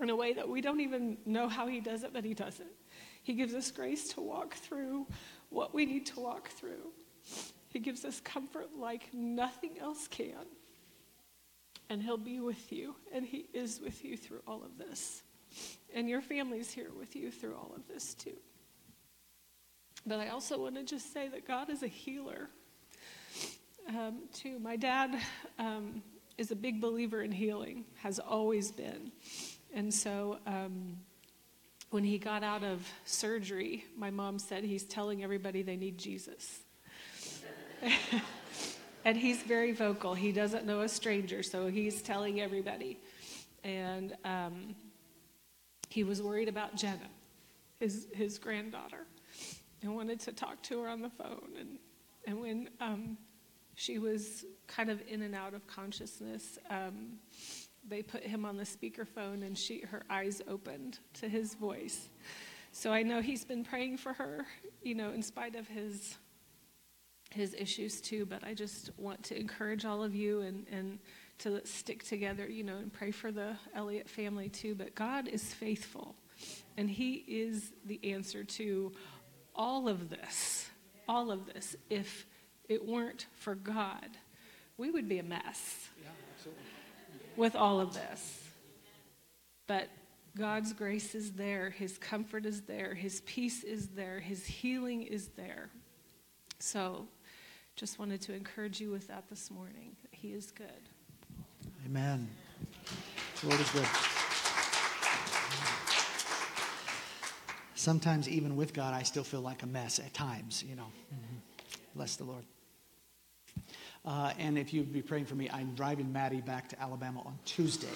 in 0.00 0.10
a 0.10 0.16
way 0.16 0.32
that 0.32 0.48
we 0.48 0.60
don't 0.60 0.80
even 0.80 1.18
know 1.26 1.48
how 1.48 1.66
He 1.66 1.80
does 1.80 2.02
it, 2.02 2.12
but 2.12 2.24
He 2.24 2.34
does 2.34 2.60
it. 2.60 2.74
He 3.22 3.34
gives 3.34 3.54
us 3.54 3.70
grace 3.70 4.08
to 4.14 4.20
walk 4.20 4.54
through 4.54 5.06
what 5.50 5.74
we 5.74 5.84
need 5.84 6.06
to 6.06 6.20
walk 6.20 6.48
through. 6.48 6.92
He 7.68 7.78
gives 7.78 8.04
us 8.04 8.20
comfort 8.20 8.68
like 8.78 9.12
nothing 9.12 9.78
else 9.78 10.08
can. 10.08 10.46
And 11.90 12.02
He'll 12.02 12.16
be 12.16 12.40
with 12.40 12.72
you, 12.72 12.94
and 13.12 13.26
He 13.26 13.46
is 13.52 13.80
with 13.80 14.04
you 14.04 14.16
through 14.16 14.40
all 14.46 14.62
of 14.62 14.78
this. 14.78 15.22
And 15.94 16.08
your 16.08 16.20
family's 16.20 16.70
here 16.70 16.90
with 16.98 17.16
you 17.16 17.30
through 17.30 17.54
all 17.54 17.72
of 17.76 17.86
this, 17.88 18.14
too. 18.14 18.36
But 20.06 20.20
I 20.20 20.28
also 20.28 20.58
want 20.58 20.76
to 20.76 20.84
just 20.84 21.12
say 21.12 21.28
that 21.28 21.46
God 21.46 21.68
is 21.68 21.82
a 21.82 21.88
healer, 21.88 22.48
um, 23.88 24.20
too. 24.32 24.58
My 24.58 24.76
dad 24.76 25.18
um, 25.58 26.02
is 26.38 26.50
a 26.50 26.56
big 26.56 26.80
believer 26.80 27.22
in 27.22 27.32
healing, 27.32 27.84
has 27.96 28.18
always 28.18 28.70
been. 28.70 29.12
And 29.74 29.92
so 29.92 30.38
um, 30.46 30.96
when 31.90 32.04
he 32.04 32.18
got 32.18 32.42
out 32.42 32.64
of 32.64 32.86
surgery, 33.04 33.84
my 33.96 34.10
mom 34.10 34.38
said 34.38 34.64
he's 34.64 34.84
telling 34.84 35.22
everybody 35.22 35.62
they 35.62 35.76
need 35.76 35.98
Jesus. 35.98 36.60
and 39.04 39.16
he's 39.16 39.42
very 39.42 39.72
vocal. 39.72 40.14
He 40.14 40.32
doesn't 40.32 40.66
know 40.66 40.80
a 40.80 40.88
stranger, 40.88 41.42
so 41.42 41.66
he's 41.66 42.00
telling 42.00 42.40
everybody. 42.40 42.98
And 43.64 44.16
um, 44.24 44.74
he 45.90 46.04
was 46.04 46.22
worried 46.22 46.48
about 46.48 46.76
Jenna, 46.76 47.10
his, 47.80 48.06
his 48.14 48.38
granddaughter, 48.38 49.06
and 49.82 49.94
wanted 49.94 50.20
to 50.20 50.32
talk 50.32 50.62
to 50.64 50.80
her 50.80 50.88
on 50.88 51.02
the 51.02 51.10
phone. 51.10 51.50
And, 51.58 51.78
and 52.26 52.40
when 52.40 52.70
um, 52.80 53.18
she 53.74 53.98
was 53.98 54.44
kind 54.68 54.88
of 54.88 55.02
in 55.08 55.22
and 55.22 55.34
out 55.34 55.52
of 55.52 55.66
consciousness, 55.66 56.58
um, 56.70 57.18
they 57.88 58.02
put 58.02 58.22
him 58.22 58.44
on 58.44 58.56
the 58.56 58.64
speakerphone 58.64 59.44
and 59.44 59.58
she 59.58 59.80
her 59.80 60.02
eyes 60.08 60.40
opened 60.46 61.00
to 61.14 61.28
his 61.28 61.54
voice. 61.54 62.08
So 62.72 62.92
I 62.92 63.02
know 63.02 63.20
he's 63.20 63.44
been 63.44 63.64
praying 63.64 63.96
for 63.96 64.12
her, 64.12 64.46
you 64.82 64.94
know, 64.94 65.10
in 65.10 65.22
spite 65.22 65.56
of 65.56 65.66
his 65.66 66.18
his 67.32 67.54
issues 67.54 68.00
too, 68.00 68.26
but 68.26 68.44
I 68.44 68.54
just 68.54 68.90
want 68.96 69.22
to 69.24 69.38
encourage 69.38 69.84
all 69.84 70.02
of 70.02 70.14
you 70.14 70.42
and, 70.42 70.66
and 70.70 70.98
to 71.40 71.66
stick 71.66 72.04
together, 72.04 72.46
you 72.46 72.62
know, 72.62 72.76
and 72.76 72.92
pray 72.92 73.10
for 73.10 73.32
the 73.32 73.56
Elliott 73.74 74.08
family 74.08 74.48
too. 74.48 74.74
But 74.74 74.94
God 74.94 75.28
is 75.28 75.52
faithful, 75.52 76.14
and 76.76 76.88
He 76.88 77.24
is 77.26 77.72
the 77.84 78.00
answer 78.12 78.44
to 78.44 78.92
all 79.54 79.88
of 79.88 80.08
this. 80.10 80.68
All 81.08 81.30
of 81.30 81.46
this. 81.46 81.76
If 81.88 82.26
it 82.68 82.86
weren't 82.86 83.26
for 83.34 83.54
God, 83.54 84.08
we 84.76 84.90
would 84.90 85.08
be 85.08 85.18
a 85.18 85.22
mess 85.22 85.88
with 87.36 87.56
all 87.56 87.80
of 87.80 87.94
this. 87.94 88.44
But 89.66 89.88
God's 90.36 90.72
grace 90.72 91.14
is 91.14 91.32
there, 91.32 91.70
His 91.70 91.98
comfort 91.98 92.46
is 92.46 92.62
there, 92.62 92.94
His 92.94 93.22
peace 93.22 93.64
is 93.64 93.88
there, 93.88 94.20
His 94.20 94.46
healing 94.46 95.02
is 95.02 95.28
there. 95.36 95.70
So, 96.58 97.08
just 97.76 97.98
wanted 97.98 98.20
to 98.22 98.34
encourage 98.34 98.80
you 98.80 98.90
with 98.90 99.08
that 99.08 99.24
this 99.30 99.50
morning. 99.50 99.96
He 100.10 100.28
is 100.28 100.50
good. 100.50 100.66
Amen. 101.90 102.28
The 103.40 103.48
Lord 103.48 103.60
is 103.60 103.70
good. 103.70 103.86
Sometimes, 107.74 108.28
even 108.28 108.54
with 108.54 108.72
God, 108.72 108.94
I 108.94 109.02
still 109.02 109.24
feel 109.24 109.40
like 109.40 109.64
a 109.64 109.66
mess 109.66 109.98
at 109.98 110.14
times, 110.14 110.62
you 110.62 110.76
know. 110.76 110.86
Mm-hmm. 111.12 111.36
Bless 111.96 112.14
the 112.14 112.22
Lord. 112.22 112.44
Uh, 114.04 114.32
and 114.38 114.56
if 114.56 114.72
you'd 114.72 114.92
be 114.92 115.02
praying 115.02 115.24
for 115.24 115.34
me, 115.34 115.50
I'm 115.52 115.74
driving 115.74 116.12
Maddie 116.12 116.42
back 116.42 116.68
to 116.68 116.80
Alabama 116.80 117.22
on 117.26 117.36
Tuesday. 117.44 117.88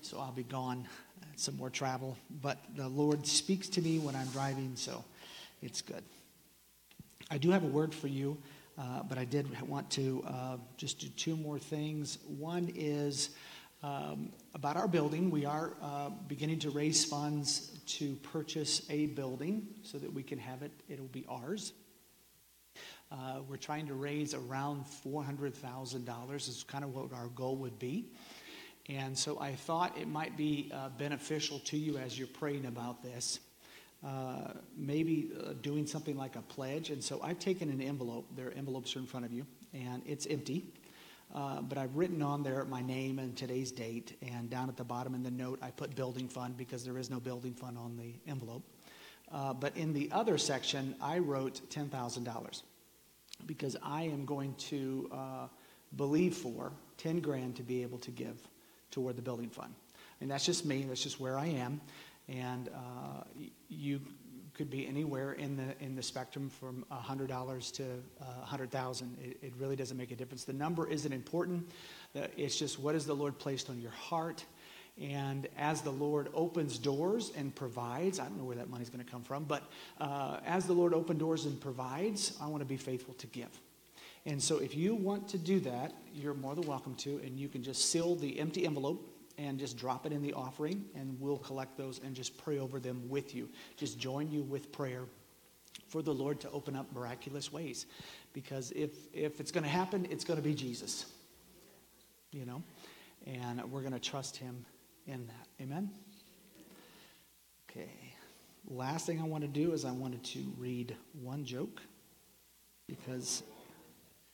So 0.00 0.20
I'll 0.20 0.30
be 0.30 0.44
gone, 0.44 0.86
uh, 1.20 1.26
some 1.34 1.56
more 1.56 1.70
travel. 1.70 2.16
But 2.40 2.58
the 2.76 2.86
Lord 2.86 3.26
speaks 3.26 3.68
to 3.70 3.82
me 3.82 3.98
when 3.98 4.14
I'm 4.14 4.28
driving, 4.28 4.76
so 4.76 5.02
it's 5.60 5.82
good. 5.82 6.04
I 7.32 7.38
do 7.38 7.50
have 7.50 7.64
a 7.64 7.68
word 7.68 7.92
for 7.92 8.06
you, 8.06 8.38
but 8.76 9.18
I 9.18 9.24
did 9.24 9.68
want 9.68 9.90
to 9.92 10.24
uh, 10.26 10.56
just 10.76 10.98
do 11.00 11.08
two 11.08 11.36
more 11.36 11.58
things. 11.58 12.18
One 12.26 12.72
is 12.74 13.30
um, 13.84 14.32
about 14.54 14.76
our 14.76 14.88
building. 14.88 15.30
We 15.30 15.44
are 15.44 15.74
uh, 15.82 16.08
beginning 16.26 16.60
to 16.60 16.70
raise 16.70 17.04
funds 17.04 17.70
to 17.86 18.14
purchase 18.16 18.82
a 18.88 19.06
building 19.06 19.66
so 19.82 19.98
that 19.98 20.12
we 20.12 20.22
can 20.22 20.38
have 20.38 20.62
it, 20.62 20.72
it'll 20.88 21.06
be 21.06 21.26
ours. 21.28 21.74
Uh, 23.12 23.40
we're 23.46 23.56
trying 23.56 23.86
to 23.86 23.94
raise 23.94 24.32
around 24.32 24.86
$400,000 25.04 26.34
is 26.34 26.64
kind 26.66 26.82
of 26.82 26.94
what 26.94 27.12
our 27.12 27.28
goal 27.28 27.56
would 27.58 27.78
be. 27.78 28.10
And 28.88 29.16
so 29.16 29.38
I 29.38 29.54
thought 29.54 29.96
it 29.98 30.08
might 30.08 30.36
be 30.36 30.70
uh, 30.74 30.88
beneficial 30.98 31.58
to 31.60 31.76
you 31.76 31.98
as 31.98 32.18
you're 32.18 32.26
praying 32.26 32.66
about 32.66 33.02
this. 33.02 33.38
Uh, 34.04 34.52
maybe 34.76 35.30
uh, 35.42 35.54
doing 35.62 35.86
something 35.86 36.16
like 36.16 36.36
a 36.36 36.42
pledge. 36.42 36.90
And 36.90 37.02
so 37.02 37.20
I've 37.22 37.38
taken 37.38 37.70
an 37.70 37.80
envelope. 37.80 38.26
There 38.36 38.48
are 38.48 38.52
envelopes 38.52 38.94
are 38.96 38.98
in 38.98 39.06
front 39.06 39.24
of 39.24 39.32
you, 39.32 39.46
and 39.72 40.02
it's 40.04 40.26
empty. 40.26 40.66
Uh, 41.34 41.62
but 41.62 41.78
I've 41.78 41.96
written 41.96 42.22
on 42.22 42.42
there 42.42 42.62
my 42.66 42.82
name 42.82 43.18
and 43.18 43.34
today's 43.34 43.72
date, 43.72 44.16
and 44.20 44.50
down 44.50 44.68
at 44.68 44.76
the 44.76 44.84
bottom 44.84 45.14
in 45.14 45.22
the 45.22 45.30
note, 45.30 45.58
I 45.62 45.70
put 45.70 45.96
building 45.96 46.28
fund 46.28 46.56
because 46.56 46.84
there 46.84 46.98
is 46.98 47.08
no 47.08 47.18
building 47.18 47.54
fund 47.54 47.78
on 47.78 47.96
the 47.96 48.12
envelope. 48.30 48.62
Uh, 49.32 49.54
but 49.54 49.76
in 49.76 49.94
the 49.94 50.10
other 50.12 50.36
section, 50.36 50.94
I 51.00 51.18
wrote 51.18 51.62
$10,000 51.70 52.62
because 53.46 53.76
I 53.82 54.02
am 54.02 54.26
going 54.26 54.54
to 54.54 55.10
uh, 55.12 55.46
believe 55.96 56.36
for 56.36 56.72
10 56.98 57.20
grand 57.20 57.56
to 57.56 57.62
be 57.62 57.82
able 57.82 57.98
to 57.98 58.10
give 58.10 58.36
toward 58.90 59.16
the 59.16 59.22
building 59.22 59.48
fund. 59.48 59.74
And 60.20 60.30
that's 60.30 60.46
just 60.46 60.64
me, 60.64 60.82
that's 60.82 61.02
just 61.02 61.18
where 61.18 61.38
I 61.38 61.46
am. 61.46 61.80
And 62.28 62.68
uh, 62.68 63.24
you 63.68 64.00
could 64.54 64.70
be 64.70 64.86
anywhere 64.86 65.32
in 65.32 65.56
the 65.56 65.74
in 65.84 65.96
the 65.96 66.02
spectrum 66.02 66.48
from 66.48 66.84
hundred 66.90 67.28
dollars 67.28 67.70
to 67.72 67.84
a 68.20 68.44
hundred 68.44 68.70
thousand. 68.70 69.16
It, 69.22 69.38
it 69.42 69.52
really 69.58 69.76
doesn't 69.76 69.96
make 69.96 70.12
a 70.12 70.16
difference. 70.16 70.44
The 70.44 70.52
number 70.52 70.88
isn't 70.88 71.12
important. 71.12 71.68
It's 72.14 72.56
just 72.56 72.78
what 72.78 72.94
has 72.94 73.04
the 73.04 73.14
Lord 73.14 73.38
placed 73.38 73.68
on 73.68 73.80
your 73.80 73.90
heart. 73.90 74.44
And 75.00 75.48
as 75.58 75.82
the 75.82 75.90
Lord 75.90 76.28
opens 76.34 76.78
doors 76.78 77.32
and 77.36 77.52
provides, 77.52 78.20
I 78.20 78.24
don't 78.24 78.38
know 78.38 78.44
where 78.44 78.56
that 78.56 78.70
money's 78.70 78.90
going 78.90 79.04
to 79.04 79.10
come 79.10 79.22
from, 79.22 79.42
but 79.42 79.64
uh, 80.00 80.38
as 80.46 80.66
the 80.66 80.72
Lord 80.72 80.94
opens 80.94 81.18
doors 81.18 81.46
and 81.46 81.60
provides, 81.60 82.38
I 82.40 82.46
want 82.46 82.60
to 82.60 82.64
be 82.66 82.76
faithful 82.76 83.14
to 83.14 83.26
give. 83.26 83.48
And 84.24 84.40
so 84.40 84.58
if 84.58 84.76
you 84.76 84.94
want 84.94 85.28
to 85.30 85.38
do 85.38 85.58
that, 85.60 85.92
you're 86.14 86.34
more 86.34 86.54
than 86.54 86.66
welcome 86.66 86.94
to, 86.96 87.20
and 87.24 87.38
you 87.38 87.48
can 87.48 87.62
just 87.64 87.90
seal 87.90 88.14
the 88.14 88.38
empty 88.38 88.64
envelope 88.64 89.13
and 89.38 89.58
just 89.58 89.76
drop 89.76 90.06
it 90.06 90.12
in 90.12 90.22
the 90.22 90.32
offering, 90.32 90.84
and 90.94 91.18
we'll 91.20 91.38
collect 91.38 91.76
those 91.76 92.00
and 92.04 92.14
just 92.14 92.36
pray 92.38 92.58
over 92.58 92.78
them 92.78 93.08
with 93.08 93.34
you. 93.34 93.48
Just 93.76 93.98
join 93.98 94.30
you 94.30 94.42
with 94.42 94.70
prayer 94.72 95.04
for 95.88 96.02
the 96.02 96.12
Lord 96.12 96.40
to 96.40 96.50
open 96.50 96.76
up 96.76 96.86
miraculous 96.94 97.52
ways. 97.52 97.86
Because 98.32 98.72
if, 98.72 98.90
if 99.12 99.40
it's 99.40 99.50
going 99.50 99.64
to 99.64 99.70
happen, 99.70 100.06
it's 100.10 100.24
going 100.24 100.38
to 100.38 100.42
be 100.42 100.54
Jesus. 100.54 101.06
You 102.32 102.46
know? 102.46 102.62
And 103.26 103.62
we're 103.70 103.80
going 103.80 103.92
to 103.92 104.00
trust 104.00 104.36
him 104.36 104.64
in 105.06 105.26
that. 105.26 105.62
Amen? 105.62 105.90
Okay. 107.70 107.90
Last 108.68 109.06
thing 109.06 109.20
I 109.20 109.24
want 109.24 109.42
to 109.42 109.48
do 109.48 109.72
is 109.72 109.84
I 109.84 109.90
wanted 109.92 110.24
to 110.24 110.40
read 110.58 110.96
one 111.20 111.44
joke 111.44 111.82
because 112.88 113.42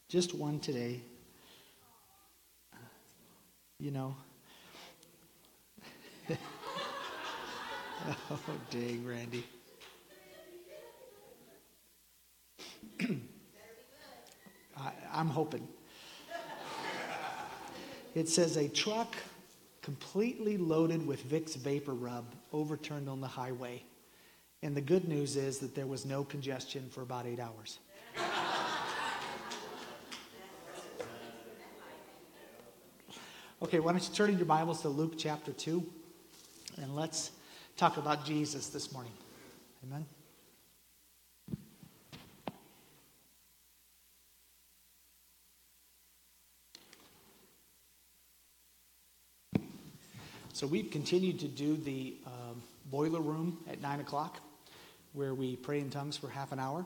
just 0.08 0.34
one 0.34 0.60
today. 0.60 1.00
You 3.78 3.90
know, 3.90 4.14
oh, 8.30 8.38
dang, 8.70 9.04
Randy. 9.06 9.44
I, 14.76 14.92
I'm 15.12 15.28
hoping. 15.28 15.66
It 18.14 18.28
says 18.28 18.56
a 18.56 18.68
truck 18.68 19.16
completely 19.82 20.56
loaded 20.56 21.06
with 21.06 21.28
Vicks 21.28 21.56
VapoRub 21.56 22.24
overturned 22.52 23.08
on 23.08 23.20
the 23.20 23.28
highway. 23.28 23.82
And 24.62 24.76
the 24.76 24.80
good 24.80 25.08
news 25.08 25.36
is 25.36 25.58
that 25.60 25.74
there 25.74 25.86
was 25.86 26.04
no 26.04 26.24
congestion 26.24 26.88
for 26.90 27.02
about 27.02 27.26
eight 27.26 27.40
hours. 27.40 27.78
Okay, 33.62 33.78
why 33.78 33.92
don't 33.92 34.02
you 34.02 34.14
turn 34.14 34.30
in 34.30 34.36
your 34.38 34.46
Bibles 34.46 34.82
to 34.82 34.88
Luke 34.88 35.14
chapter 35.18 35.52
2 35.52 35.86
and 36.80 36.96
let's 36.96 37.30
talk 37.76 37.98
about 37.98 38.24
Jesus 38.24 38.68
this 38.68 38.92
morning. 38.92 39.12
Amen. 39.86 40.06
So 50.52 50.66
we've 50.66 50.90
continued 50.90 51.40
to 51.40 51.48
do 51.48 51.76
the 51.76 52.16
um, 52.26 52.62
boiler 52.90 53.20
room 53.20 53.58
at 53.70 53.80
9 53.80 54.00
o'clock 54.00 54.40
where 55.12 55.34
we 55.34 55.56
pray 55.56 55.80
in 55.80 55.90
tongues 55.90 56.16
for 56.16 56.28
half 56.28 56.52
an 56.52 56.58
hour. 56.58 56.84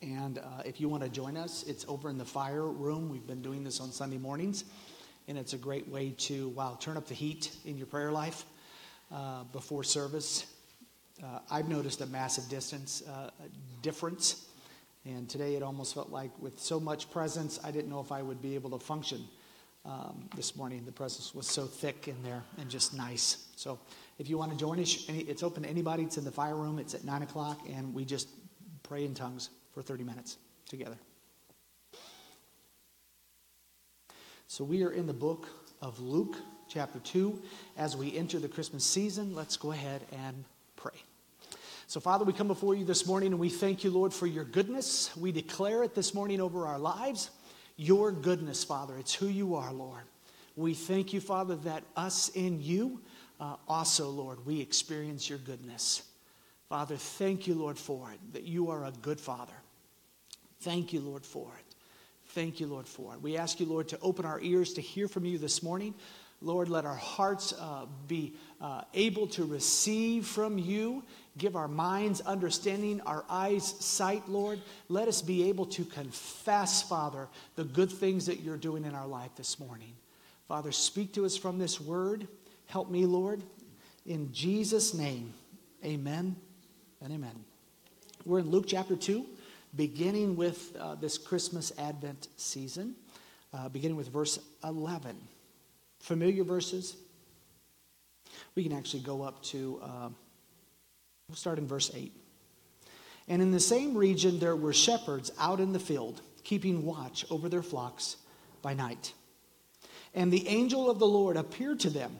And 0.00 0.38
uh, 0.38 0.42
if 0.64 0.80
you 0.80 0.88
want 0.88 1.02
to 1.02 1.08
join 1.08 1.36
us, 1.36 1.64
it's 1.66 1.84
over 1.88 2.08
in 2.08 2.18
the 2.18 2.24
fire 2.24 2.66
room. 2.66 3.08
We've 3.08 3.26
been 3.26 3.42
doing 3.42 3.64
this 3.64 3.80
on 3.80 3.90
Sunday 3.90 4.18
mornings. 4.18 4.64
And 5.26 5.36
it's 5.36 5.54
a 5.54 5.58
great 5.58 5.88
way 5.88 6.14
to, 6.18 6.50
wow, 6.50 6.78
turn 6.80 6.96
up 6.96 7.06
the 7.06 7.14
heat 7.14 7.50
in 7.64 7.76
your 7.76 7.86
prayer 7.86 8.12
life 8.12 8.44
uh, 9.12 9.44
before 9.52 9.84
service. 9.84 10.46
Uh, 11.22 11.40
I've 11.50 11.68
noticed 11.68 12.00
a 12.00 12.06
massive 12.06 12.48
distance 12.48 13.02
uh, 13.08 13.30
difference. 13.82 14.46
And 15.04 15.28
today 15.28 15.54
it 15.54 15.62
almost 15.62 15.94
felt 15.94 16.10
like, 16.10 16.30
with 16.38 16.60
so 16.60 16.78
much 16.78 17.10
presence, 17.10 17.58
I 17.64 17.70
didn't 17.70 17.90
know 17.90 18.00
if 18.00 18.12
I 18.12 18.22
would 18.22 18.42
be 18.42 18.54
able 18.54 18.70
to 18.70 18.78
function 18.78 19.24
um, 19.84 20.28
this 20.36 20.54
morning. 20.56 20.84
The 20.84 20.92
presence 20.92 21.34
was 21.34 21.46
so 21.46 21.64
thick 21.64 22.08
in 22.08 22.22
there 22.22 22.42
and 22.58 22.68
just 22.68 22.94
nice. 22.94 23.48
So 23.56 23.78
if 24.18 24.28
you 24.28 24.36
want 24.36 24.52
to 24.52 24.58
join 24.58 24.78
us, 24.80 25.06
it's 25.08 25.42
open 25.42 25.62
to 25.62 25.68
anybody. 25.68 26.02
It's 26.02 26.18
in 26.18 26.24
the 26.24 26.30
fire 26.30 26.56
room. 26.56 26.78
It's 26.78 26.94
at 26.94 27.04
9 27.04 27.22
o'clock, 27.22 27.60
and 27.68 27.94
we 27.94 28.04
just 28.04 28.28
pray 28.82 29.04
in 29.04 29.14
tongues 29.14 29.50
for 29.72 29.82
30 29.82 30.04
minutes 30.04 30.36
together. 30.68 30.96
So 34.46 34.64
we 34.64 34.82
are 34.82 34.90
in 34.90 35.06
the 35.06 35.14
book 35.14 35.48
of 35.80 36.00
Luke, 36.00 36.36
chapter 36.68 36.98
2. 36.98 37.40
As 37.76 37.96
we 37.96 38.16
enter 38.16 38.38
the 38.38 38.48
Christmas 38.48 38.84
season, 38.84 39.34
let's 39.34 39.56
go 39.56 39.72
ahead 39.72 40.02
and 40.12 40.44
pray. 40.76 40.92
So, 41.86 42.00
Father, 42.00 42.24
we 42.24 42.32
come 42.32 42.48
before 42.48 42.74
you 42.74 42.84
this 42.84 43.06
morning 43.06 43.32
and 43.32 43.40
we 43.40 43.48
thank 43.48 43.82
you, 43.82 43.90
Lord, 43.90 44.12
for 44.12 44.26
your 44.26 44.44
goodness. 44.44 45.10
We 45.16 45.32
declare 45.32 45.82
it 45.82 45.94
this 45.94 46.12
morning 46.12 46.40
over 46.40 46.66
our 46.66 46.78
lives. 46.78 47.30
Your 47.76 48.12
goodness, 48.12 48.62
Father. 48.64 48.98
It's 48.98 49.14
who 49.14 49.28
you 49.28 49.54
are, 49.54 49.72
Lord. 49.72 50.02
We 50.56 50.74
thank 50.74 51.12
you, 51.12 51.20
Father, 51.20 51.56
that 51.56 51.84
us 51.96 52.28
in 52.30 52.62
you 52.62 53.00
uh, 53.40 53.56
also, 53.68 54.10
Lord, 54.10 54.44
we 54.44 54.60
experience 54.60 55.28
your 55.28 55.38
goodness. 55.38 56.02
Father, 56.68 56.96
thank 56.96 57.46
you, 57.46 57.54
Lord, 57.54 57.78
for 57.78 58.10
it, 58.12 58.18
that 58.32 58.42
you 58.42 58.70
are 58.70 58.84
a 58.84 58.92
good 59.00 59.20
Father. 59.20 59.54
Thank 60.60 60.92
you, 60.92 61.00
Lord, 61.00 61.24
for 61.24 61.50
it. 61.58 61.74
Thank 62.30 62.60
you, 62.60 62.66
Lord, 62.66 62.86
for 62.86 63.14
it. 63.14 63.22
We 63.22 63.36
ask 63.36 63.60
you, 63.60 63.66
Lord, 63.66 63.88
to 63.88 63.98
open 64.00 64.26
our 64.26 64.40
ears 64.40 64.74
to 64.74 64.80
hear 64.80 65.08
from 65.08 65.24
you 65.24 65.38
this 65.38 65.62
morning. 65.62 65.94
Lord, 66.40 66.68
let 66.68 66.84
our 66.84 66.94
hearts 66.94 67.52
uh, 67.52 67.86
be 68.06 68.34
uh, 68.60 68.82
able 68.94 69.26
to 69.28 69.44
receive 69.44 70.26
from 70.26 70.56
you. 70.58 71.02
Give 71.36 71.56
our 71.56 71.68
minds 71.68 72.20
understanding, 72.20 73.00
our 73.02 73.24
eyes 73.28 73.74
sight, 73.84 74.28
Lord. 74.28 74.60
Let 74.88 75.08
us 75.08 75.20
be 75.20 75.48
able 75.48 75.66
to 75.66 75.84
confess, 75.84 76.82
Father, 76.82 77.28
the 77.56 77.64
good 77.64 77.90
things 77.90 78.26
that 78.26 78.40
you're 78.40 78.56
doing 78.56 78.84
in 78.84 78.94
our 78.94 79.06
life 79.06 79.30
this 79.36 79.58
morning. 79.58 79.92
Father, 80.46 80.72
speak 80.72 81.12
to 81.14 81.24
us 81.24 81.36
from 81.36 81.58
this 81.58 81.80
word. 81.80 82.28
Help 82.66 82.90
me, 82.90 83.04
Lord. 83.04 83.42
In 84.06 84.32
Jesus' 84.32 84.94
name, 84.94 85.34
amen 85.84 86.36
and 87.02 87.12
amen. 87.12 87.44
We're 88.24 88.40
in 88.40 88.50
Luke 88.50 88.64
chapter 88.66 88.96
2. 88.96 89.24
beginning 89.76 90.34
with 90.36 90.74
uh, 90.76 90.94
this 90.94 91.18
Christmas 91.18 91.72
Advent 91.78 92.28
season, 92.36 92.94
uh, 93.52 93.68
beginning 93.68 93.96
with 93.96 94.08
verse 94.08 94.38
11. 94.64 95.16
Familiar 96.08 96.42
verses? 96.42 96.96
We 98.54 98.62
can 98.62 98.72
actually 98.72 99.02
go 99.02 99.20
up 99.20 99.42
to, 99.42 99.78
uh, 99.82 100.08
we'll 101.28 101.36
start 101.36 101.58
in 101.58 101.66
verse 101.66 101.90
8. 101.94 102.10
And 103.28 103.42
in 103.42 103.50
the 103.50 103.60
same 103.60 103.94
region 103.94 104.38
there 104.38 104.56
were 104.56 104.72
shepherds 104.72 105.30
out 105.38 105.60
in 105.60 105.74
the 105.74 105.78
field, 105.78 106.22
keeping 106.44 106.86
watch 106.86 107.26
over 107.30 107.50
their 107.50 107.62
flocks 107.62 108.16
by 108.62 108.72
night. 108.72 109.12
And 110.14 110.32
the 110.32 110.48
angel 110.48 110.88
of 110.88 110.98
the 110.98 111.06
Lord 111.06 111.36
appeared 111.36 111.80
to 111.80 111.90
them, 111.90 112.16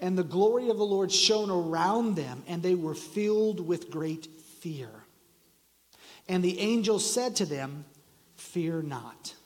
and 0.00 0.18
the 0.18 0.24
glory 0.24 0.68
of 0.68 0.78
the 0.78 0.84
Lord 0.84 1.12
shone 1.12 1.50
around 1.50 2.16
them, 2.16 2.42
and 2.48 2.64
they 2.64 2.74
were 2.74 2.96
filled 2.96 3.64
with 3.64 3.92
great 3.92 4.26
fear. 4.58 4.90
And 6.28 6.42
the 6.42 6.58
angel 6.58 6.98
said 6.98 7.36
to 7.36 7.46
them, 7.46 7.84
Fear 8.34 8.82
not. 8.82 9.36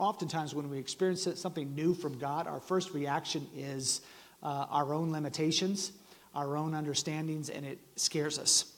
Oftentimes, 0.00 0.54
when 0.54 0.70
we 0.70 0.78
experience 0.78 1.28
something 1.34 1.74
new 1.74 1.92
from 1.92 2.18
God, 2.18 2.46
our 2.46 2.58
first 2.58 2.94
reaction 2.94 3.46
is 3.54 4.00
uh, 4.42 4.64
our 4.70 4.94
own 4.94 5.12
limitations, 5.12 5.92
our 6.34 6.56
own 6.56 6.74
understandings, 6.74 7.50
and 7.50 7.66
it 7.66 7.78
scares 7.96 8.38
us. 8.38 8.72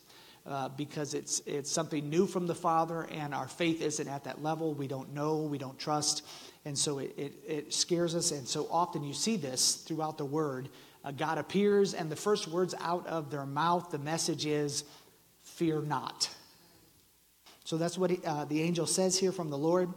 Uh, 0.45 0.69
because 0.71 1.15
it's, 1.15 1.41
it's 1.47 1.71
something 1.71 2.11
new 2.11 2.27
from 2.27 2.49
the 2.49 2.55
Father, 2.57 3.07
and 3.13 3.33
our 3.33 3.47
faith 3.47 3.81
isn't 3.81 4.09
at 4.09 4.25
that 4.25 4.43
level. 4.43 4.75
We 4.75 4.89
don't 4.89 5.15
know, 5.15 5.43
we 5.43 5.59
don't 5.59 5.79
trust, 5.79 6.27
and 6.65 6.77
so 6.77 6.99
it, 6.99 7.15
it, 7.17 7.35
it 7.47 7.73
scares 7.73 8.17
us. 8.17 8.33
And 8.33 8.49
so 8.49 8.67
often 8.69 9.05
you 9.05 9.15
see 9.15 9.37
this 9.37 9.77
throughout 9.77 10.19
the 10.19 10.25
Word. 10.25 10.71
Uh, 11.05 11.13
God 11.13 11.39
appears, 11.39 11.95
and 11.95 12.11
the 12.11 12.17
first 12.17 12.49
words 12.49 12.75
out 12.81 13.07
of 13.07 13.31
their 13.31 13.47
mouth, 13.47 13.93
the 13.93 13.99
message 13.99 14.45
is, 14.45 14.83
Fear 15.45 15.83
not. 15.83 16.29
So 17.65 17.77
that's 17.77 17.97
what 17.97 18.11
he, 18.11 18.19
uh, 18.27 18.45
the 18.47 18.63
angel 18.63 18.87
says 18.87 19.17
here 19.17 19.31
from 19.31 19.51
the 19.51 19.59
Lord 19.59 19.89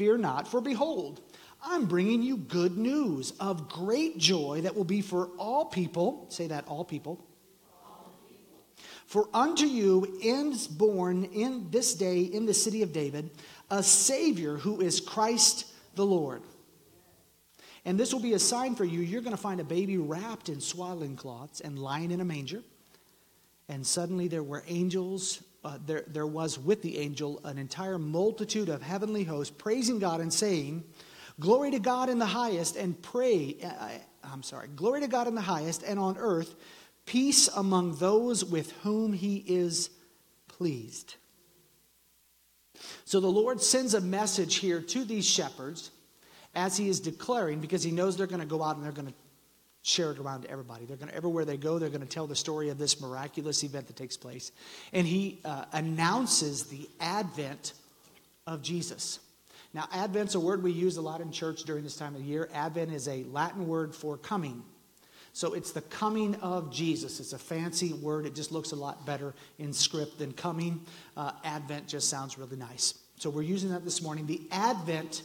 Fear 0.00 0.16
not, 0.16 0.48
for 0.48 0.62
behold, 0.62 1.20
I'm 1.62 1.84
bringing 1.84 2.22
you 2.22 2.38
good 2.38 2.78
news 2.78 3.34
of 3.38 3.68
great 3.68 4.16
joy 4.16 4.62
that 4.62 4.74
will 4.74 4.84
be 4.84 5.02
for 5.02 5.28
all 5.36 5.66
people. 5.66 6.24
Say 6.30 6.46
that, 6.46 6.66
all 6.66 6.86
people. 6.86 7.22
For 9.04 9.28
unto 9.34 9.66
you 9.66 10.18
is 10.22 10.66
born 10.66 11.24
in 11.24 11.70
this 11.70 11.92
day 11.92 12.22
in 12.22 12.46
the 12.46 12.54
city 12.54 12.80
of 12.80 12.94
David 12.94 13.28
a 13.70 13.82
Savior 13.82 14.56
who 14.56 14.80
is 14.80 15.00
Christ 15.00 15.66
the 15.96 16.06
Lord. 16.06 16.40
And 17.84 18.00
this 18.00 18.14
will 18.14 18.22
be 18.22 18.32
a 18.32 18.38
sign 18.38 18.76
for 18.76 18.86
you. 18.86 19.00
You're 19.00 19.20
going 19.20 19.36
to 19.36 19.42
find 19.42 19.60
a 19.60 19.64
baby 19.64 19.98
wrapped 19.98 20.48
in 20.48 20.62
swaddling 20.62 21.16
cloths 21.16 21.60
and 21.60 21.78
lying 21.78 22.10
in 22.10 22.22
a 22.22 22.24
manger. 22.24 22.62
And 23.68 23.86
suddenly 23.86 24.28
there 24.28 24.42
were 24.42 24.64
angels, 24.66 25.42
uh, 25.62 25.78
there, 25.84 26.04
there 26.06 26.26
was 26.26 26.58
with 26.58 26.82
the 26.82 26.98
angel 26.98 27.40
an 27.44 27.58
entire 27.58 27.98
multitude 27.98 28.68
of 28.68 28.82
heavenly 28.82 29.24
hosts 29.24 29.54
praising 29.56 29.98
God 29.98 30.20
and 30.20 30.32
saying, 30.32 30.84
Glory 31.38 31.70
to 31.70 31.78
God 31.78 32.08
in 32.08 32.18
the 32.18 32.26
highest, 32.26 32.76
and 32.76 33.00
pray, 33.00 33.56
uh, 33.64 33.88
I'm 34.24 34.42
sorry, 34.42 34.68
glory 34.68 35.00
to 35.00 35.08
God 35.08 35.26
in 35.26 35.34
the 35.34 35.40
highest, 35.40 35.82
and 35.82 35.98
on 35.98 36.18
earth, 36.18 36.54
peace 37.06 37.48
among 37.48 37.96
those 37.96 38.44
with 38.44 38.72
whom 38.82 39.12
he 39.12 39.36
is 39.46 39.90
pleased. 40.48 41.16
So 43.04 43.20
the 43.20 43.28
Lord 43.28 43.62
sends 43.62 43.94
a 43.94 44.00
message 44.00 44.56
here 44.56 44.80
to 44.80 45.04
these 45.04 45.26
shepherds 45.26 45.90
as 46.54 46.76
he 46.76 46.88
is 46.88 47.00
declaring, 47.00 47.60
because 47.60 47.82
he 47.82 47.90
knows 47.90 48.16
they're 48.16 48.26
going 48.26 48.40
to 48.40 48.46
go 48.46 48.62
out 48.62 48.76
and 48.76 48.84
they're 48.84 48.92
going 48.92 49.08
to 49.08 49.14
share 49.82 50.12
it 50.12 50.18
around 50.18 50.42
to 50.42 50.50
everybody. 50.50 50.84
They're 50.84 50.96
going 50.96 51.08
to, 51.08 51.14
everywhere 51.14 51.44
they 51.44 51.56
go, 51.56 51.78
they're 51.78 51.88
going 51.88 52.00
to 52.02 52.06
tell 52.06 52.26
the 52.26 52.36
story 52.36 52.68
of 52.68 52.78
this 52.78 53.00
miraculous 53.00 53.64
event 53.64 53.86
that 53.86 53.96
takes 53.96 54.16
place. 54.16 54.52
And 54.92 55.06
he 55.06 55.38
uh, 55.44 55.64
announces 55.72 56.64
the 56.64 56.88
advent 57.00 57.72
of 58.46 58.62
Jesus. 58.62 59.20
Now, 59.72 59.88
Advent's 59.92 60.34
a 60.34 60.40
word 60.40 60.62
we 60.62 60.72
use 60.72 60.96
a 60.96 61.00
lot 61.00 61.20
in 61.20 61.30
church 61.30 61.62
during 61.62 61.84
this 61.84 61.96
time 61.96 62.16
of 62.16 62.22
year. 62.22 62.48
Advent 62.52 62.92
is 62.92 63.06
a 63.06 63.22
Latin 63.24 63.68
word 63.68 63.94
for 63.94 64.16
coming. 64.16 64.64
So 65.32 65.54
it's 65.54 65.70
the 65.70 65.82
coming 65.82 66.34
of 66.36 66.72
Jesus. 66.72 67.20
It's 67.20 67.32
a 67.32 67.38
fancy 67.38 67.92
word. 67.92 68.26
It 68.26 68.34
just 68.34 68.50
looks 68.50 68.72
a 68.72 68.76
lot 68.76 69.06
better 69.06 69.32
in 69.60 69.72
script 69.72 70.18
than 70.18 70.32
coming. 70.32 70.80
Uh, 71.16 71.30
Advent 71.44 71.86
just 71.86 72.08
sounds 72.08 72.36
really 72.36 72.56
nice. 72.56 72.94
So 73.16 73.30
we're 73.30 73.42
using 73.42 73.70
that 73.70 73.84
this 73.84 74.02
morning. 74.02 74.26
The 74.26 74.40
advent 74.50 75.22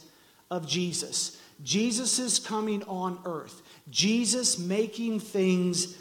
of 0.50 0.68
Jesus. 0.68 1.40
Jesus 1.62 2.18
is 2.18 2.38
coming 2.38 2.82
on 2.84 3.18
earth. 3.24 3.62
Jesus 3.90 4.58
making 4.58 5.20
things 5.20 5.96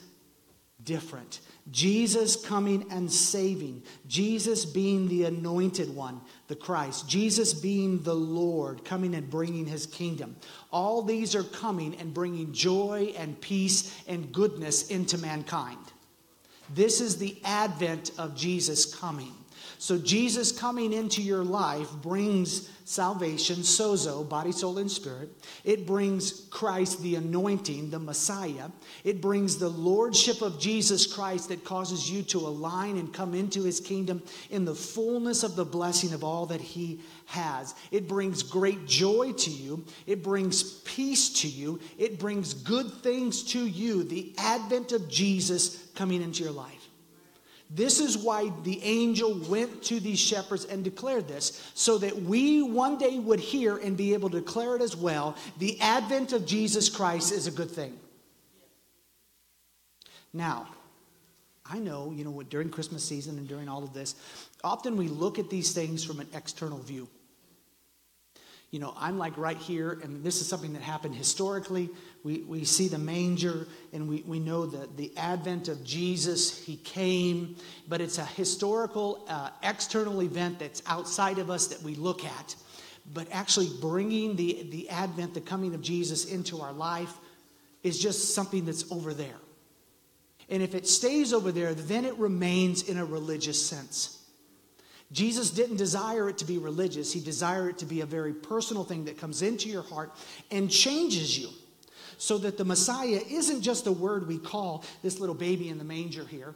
different. 0.84 1.40
Jesus 1.72 2.36
coming 2.36 2.86
and 2.92 3.12
saving. 3.12 3.82
Jesus 4.08 4.66
being 4.66 5.08
the 5.08 5.24
anointed 5.24 5.94
one, 5.96 6.22
the 6.48 6.56
Christ. 6.56 7.10
Jesus 7.10 7.54
being 7.54 8.04
the 8.04 8.14
Lord, 8.14 8.86
coming 8.86 9.16
and 9.16 9.30
bringing 9.30 9.66
his 9.66 9.88
kingdom. 9.88 10.36
All 10.72 11.02
these 11.02 11.34
are 11.34 11.44
coming 11.44 11.96
and 11.96 12.14
bringing 12.14 12.54
joy 12.54 13.14
and 13.18 13.40
peace 13.42 14.00
and 14.08 14.32
goodness 14.32 14.90
into 14.90 15.18
mankind. 15.18 15.80
This 16.74 17.02
is 17.02 17.18
the 17.18 17.38
advent 17.44 18.12
of 18.18 18.36
Jesus 18.36 18.94
coming. 18.94 19.34
So, 19.78 19.98
Jesus 19.98 20.52
coming 20.52 20.94
into 20.94 21.22
your 21.22 21.44
life 21.44 21.92
brings 22.02 22.70
salvation, 22.86 23.58
sozo, 23.58 24.28
body, 24.28 24.52
soul, 24.52 24.78
and 24.78 24.90
spirit. 24.90 25.30
It 25.64 25.88
brings 25.88 26.48
Christ, 26.52 27.02
the 27.02 27.16
anointing, 27.16 27.90
the 27.90 28.00
Messiah. 28.00 28.70
It 29.04 29.22
brings 29.22 29.58
the 29.58 29.70
lordship 29.70 30.42
of 30.42 30.60
Jesus 30.60 31.12
Christ 31.12 31.50
that 31.50 31.64
causes 31.64 32.10
you 32.10 32.22
to 32.24 32.38
align 32.40 32.98
and 32.98 33.12
come 33.12 33.34
into 33.34 33.64
his 33.64 33.80
kingdom 33.80 34.22
in 34.52 34.66
the 34.66 34.76
fullness 34.76 35.44
of 35.44 35.56
the 35.56 35.66
blessing 35.66 36.14
of 36.14 36.24
all 36.24 36.46
that 36.46 36.62
he 36.62 37.02
has. 37.26 37.74
It 37.92 38.08
brings 38.08 38.44
great 38.44 38.86
joy 38.86 39.34
to 39.34 39.50
you. 39.50 39.84
It 40.06 40.24
brings 40.24 40.64
peace 40.82 41.30
to 41.42 41.48
you. 41.48 41.80
It 41.98 42.20
brings 42.20 42.54
good 42.54 42.92
things 43.02 43.44
to 43.52 43.66
you. 43.66 44.04
The 44.04 44.34
advent 44.38 44.92
of 44.92 45.10
Jesus 45.10 45.88
coming 45.96 46.22
into 46.22 46.44
your 46.44 46.54
life. 46.54 46.75
This 47.70 48.00
is 48.00 48.18
why 48.18 48.52
the 48.64 48.82
angel 48.84 49.40
went 49.50 49.84
to 49.84 50.00
these 50.00 50.20
shepherds 50.20 50.66
and 50.66 50.84
declared 50.84 51.28
this, 51.28 51.72
so 51.74 51.98
that 51.98 52.16
we 52.16 52.62
one 52.62 52.98
day 52.98 53.18
would 53.18 53.40
hear 53.40 53.78
and 53.78 53.98
be 53.98 54.14
able 54.14 54.30
to 54.30 54.40
declare 54.40 54.76
it 54.76 54.82
as 54.82 54.96
well. 54.96 55.36
The 55.58 55.80
advent 55.82 56.32
of 56.32 56.46
Jesus 56.46 56.90
Christ 56.90 57.32
is 57.32 57.48
a 57.48 57.52
good 57.52 57.72
thing. 57.72 57.98
Now, 60.32 60.68
I 61.66 61.80
know, 61.80 62.12
you 62.16 62.24
know, 62.24 62.44
during 62.44 62.70
Christmas 62.70 63.04
season 63.04 63.38
and 63.38 63.48
during 63.48 63.68
all 63.68 63.84
of 63.84 63.94
this, 63.94 64.16
often 64.64 64.98
we 64.98 65.08
look 65.08 65.40
at 65.40 65.50
these 65.50 65.74
things 65.74 66.04
from 66.04 66.20
an 66.20 66.28
external 66.34 66.78
view 66.78 67.08
you 68.76 68.82
know, 68.82 68.94
I'm 68.98 69.18
like 69.18 69.38
right 69.38 69.58
here, 69.58 70.02
and 70.04 70.22
this 70.22 70.42
is 70.42 70.50
something 70.50 70.74
that 70.74 70.82
happened 70.82 71.16
historically. 71.16 71.90
We, 72.26 72.40
we 72.40 72.66
see 72.66 72.88
the 72.88 72.98
manger, 72.98 73.68
and 73.94 74.10
we, 74.10 74.24
we 74.26 74.40
know 74.40 74.66
that 74.66 74.98
the 74.98 75.16
advent 75.16 75.68
of 75.68 75.84
Jesus, 75.84 76.58
he 76.58 76.78
came, 76.78 77.56
but 77.88 78.02
it's 78.02 78.18
a 78.18 78.26
historical, 78.26 79.24
uh, 79.30 79.52
external 79.62 80.24
event 80.24 80.58
that's 80.58 80.82
outside 80.88 81.38
of 81.38 81.52
us 81.52 81.68
that 81.68 81.84
we 81.84 81.94
look 81.94 82.26
at. 82.26 82.56
But 83.14 83.28
actually, 83.32 83.70
bringing 83.80 84.36
the, 84.36 84.66
the 84.72 84.90
advent, 84.90 85.36
the 85.36 85.40
coming 85.40 85.76
of 85.76 85.84
Jesus 85.84 86.26
into 86.26 86.62
our 86.62 86.74
life, 86.74 87.14
is 87.84 88.00
just 88.00 88.34
something 88.34 88.66
that's 88.66 88.92
over 88.92 89.14
there. 89.14 89.38
And 90.50 90.64
if 90.64 90.74
it 90.74 90.88
stays 90.88 91.32
over 91.32 91.52
there, 91.52 91.76
then 91.76 92.06
it 92.06 92.18
remains 92.18 92.90
in 92.90 92.98
a 92.98 93.06
religious 93.06 93.64
sense. 93.64 94.20
Jesus 95.12 95.52
didn't 95.52 95.78
desire 95.78 96.28
it 96.28 96.40
to 96.40 96.46
be 96.46 96.58
religious, 96.58 97.14
he 97.14 97.20
desired 97.20 97.70
it 97.70 97.78
to 97.78 97.86
be 97.86 98.02
a 98.02 98.08
very 98.08 98.34
personal 98.34 98.84
thing 98.84 99.06
that 99.06 99.20
comes 99.20 99.44
into 99.44 99.70
your 99.70 99.84
heart 99.84 100.12
and 100.50 100.72
changes 100.72 101.38
you. 101.38 101.50
So 102.18 102.38
that 102.40 102.58
the 102.58 102.66
Messiah 102.66 103.22
isn't 103.30 103.62
just 103.62 103.88
a 103.88 103.92
word 103.92 104.28
we 104.28 104.38
call 104.38 104.84
this 105.02 105.20
little 105.20 105.36
baby 105.36 105.70
in 105.70 105.78
the 105.78 105.84
manger 105.84 106.26
here, 106.26 106.56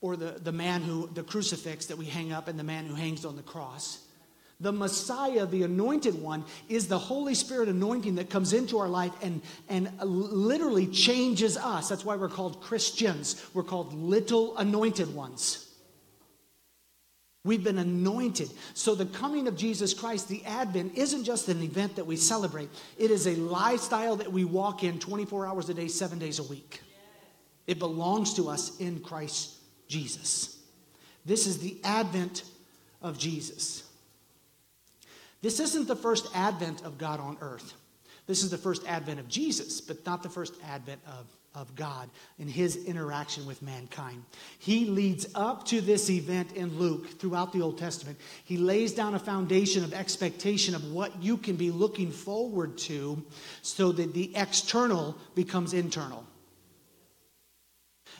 or 0.00 0.16
the, 0.16 0.32
the 0.42 0.52
man 0.52 0.82
who, 0.82 1.08
the 1.14 1.22
crucifix 1.22 1.86
that 1.86 1.98
we 1.98 2.06
hang 2.06 2.32
up 2.32 2.48
and 2.48 2.58
the 2.58 2.64
man 2.64 2.86
who 2.86 2.94
hangs 2.94 3.24
on 3.24 3.36
the 3.36 3.42
cross. 3.42 4.06
The 4.60 4.72
Messiah, 4.72 5.44
the 5.44 5.64
anointed 5.64 6.22
one, 6.22 6.44
is 6.68 6.86
the 6.86 6.98
Holy 6.98 7.34
Spirit 7.34 7.68
anointing 7.68 8.14
that 8.14 8.30
comes 8.30 8.52
into 8.52 8.78
our 8.78 8.88
life 8.88 9.12
and, 9.20 9.42
and 9.68 9.90
literally 10.00 10.86
changes 10.86 11.56
us. 11.56 11.88
That's 11.88 12.04
why 12.04 12.14
we're 12.14 12.28
called 12.28 12.60
Christians. 12.60 13.44
We're 13.54 13.64
called 13.64 13.92
little 13.92 14.56
anointed 14.56 15.12
ones. 15.14 15.71
We've 17.44 17.64
been 17.64 17.78
anointed. 17.78 18.50
So 18.74 18.94
the 18.94 19.06
coming 19.06 19.48
of 19.48 19.56
Jesus 19.56 19.94
Christ, 19.94 20.28
the 20.28 20.44
Advent, 20.44 20.94
isn't 20.96 21.24
just 21.24 21.48
an 21.48 21.60
event 21.62 21.96
that 21.96 22.06
we 22.06 22.16
celebrate, 22.16 22.68
it 22.96 23.10
is 23.10 23.26
a 23.26 23.34
lifestyle 23.34 24.16
that 24.16 24.30
we 24.30 24.44
walk 24.44 24.84
in 24.84 25.00
24 25.00 25.46
hours 25.46 25.68
a 25.68 25.74
day, 25.74 25.88
seven 25.88 26.18
days 26.18 26.38
a 26.38 26.44
week. 26.44 26.82
It 27.66 27.78
belongs 27.78 28.34
to 28.34 28.48
us 28.48 28.78
in 28.78 29.00
Christ 29.00 29.56
Jesus. 29.88 30.58
This 31.24 31.46
is 31.46 31.58
the 31.58 31.78
Advent 31.82 32.44
of 33.00 33.18
Jesus. 33.18 33.84
This 35.40 35.58
isn't 35.58 35.88
the 35.88 35.96
first 35.96 36.28
Advent 36.34 36.82
of 36.84 36.98
God 36.98 37.18
on 37.18 37.36
earth. 37.40 37.74
This 38.28 38.44
is 38.44 38.50
the 38.50 38.58
first 38.58 38.86
Advent 38.86 39.18
of 39.18 39.28
Jesus, 39.28 39.80
but 39.80 40.04
not 40.06 40.22
the 40.22 40.28
first 40.28 40.54
Advent 40.64 41.00
of 41.06 41.26
of 41.54 41.74
God 41.76 42.08
in 42.38 42.48
his 42.48 42.76
interaction 42.76 43.46
with 43.46 43.62
mankind. 43.62 44.22
He 44.58 44.86
leads 44.86 45.26
up 45.34 45.64
to 45.66 45.80
this 45.80 46.08
event 46.08 46.52
in 46.52 46.78
Luke 46.78 47.18
throughout 47.18 47.52
the 47.52 47.60
Old 47.60 47.78
Testament. 47.78 48.18
He 48.44 48.56
lays 48.56 48.92
down 48.92 49.14
a 49.14 49.18
foundation 49.18 49.84
of 49.84 49.92
expectation 49.92 50.74
of 50.74 50.92
what 50.92 51.22
you 51.22 51.36
can 51.36 51.56
be 51.56 51.70
looking 51.70 52.10
forward 52.10 52.78
to 52.78 53.22
so 53.60 53.92
that 53.92 54.14
the 54.14 54.34
external 54.34 55.16
becomes 55.34 55.74
internal. 55.74 56.24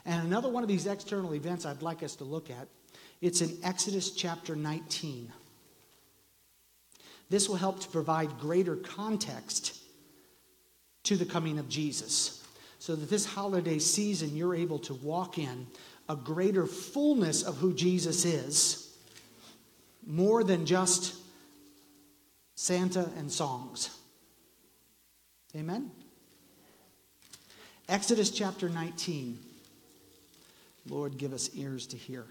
And 0.05 0.27
another 0.27 0.49
one 0.49 0.63
of 0.63 0.69
these 0.69 0.87
external 0.87 1.35
events 1.35 1.65
I'd 1.65 1.83
like 1.83 2.03
us 2.03 2.17
to 2.17 2.25
look 2.25 2.51
at, 2.51 2.69
it's 3.21 3.41
in 3.41 3.57
Exodus 3.63 4.11
chapter 4.11 4.57
19. 4.57 5.33
This 7.31 7.49
will 7.49 7.57
help 7.57 7.81
to 7.81 7.89
provide 7.89 8.39
greater 8.39 8.77
context 8.77 9.79
to 11.05 11.17
the 11.17 11.25
coming 11.25 11.59
of 11.59 11.69
Jesus 11.69 12.42
so 12.83 12.97
that 12.97 13.09
this 13.09 13.25
holiday 13.25 13.79
season 13.79 14.35
you're 14.35 14.57
able 14.57 14.81
to 14.81 14.93
walk 14.93 15.39
in 15.39 15.69
a 16.09 16.17
greater 16.17 16.67
fullness 16.67 17.45
of 17.45 17.57
who 17.59 17.73
Jesus 17.73 18.25
is, 18.25 18.93
more 20.05 20.43
than 20.43 20.67
just 20.67 21.15
Santa 22.57 23.09
and 23.17 23.31
songs. 23.31 23.97
Amen? 25.55 25.93
Exodus 27.89 28.31
chapter 28.31 28.69
19. 28.69 29.39
Lord, 30.89 31.19
give 31.19 31.33
us 31.33 31.51
ears 31.55 31.87
to 31.87 31.97
hear. 31.97 32.25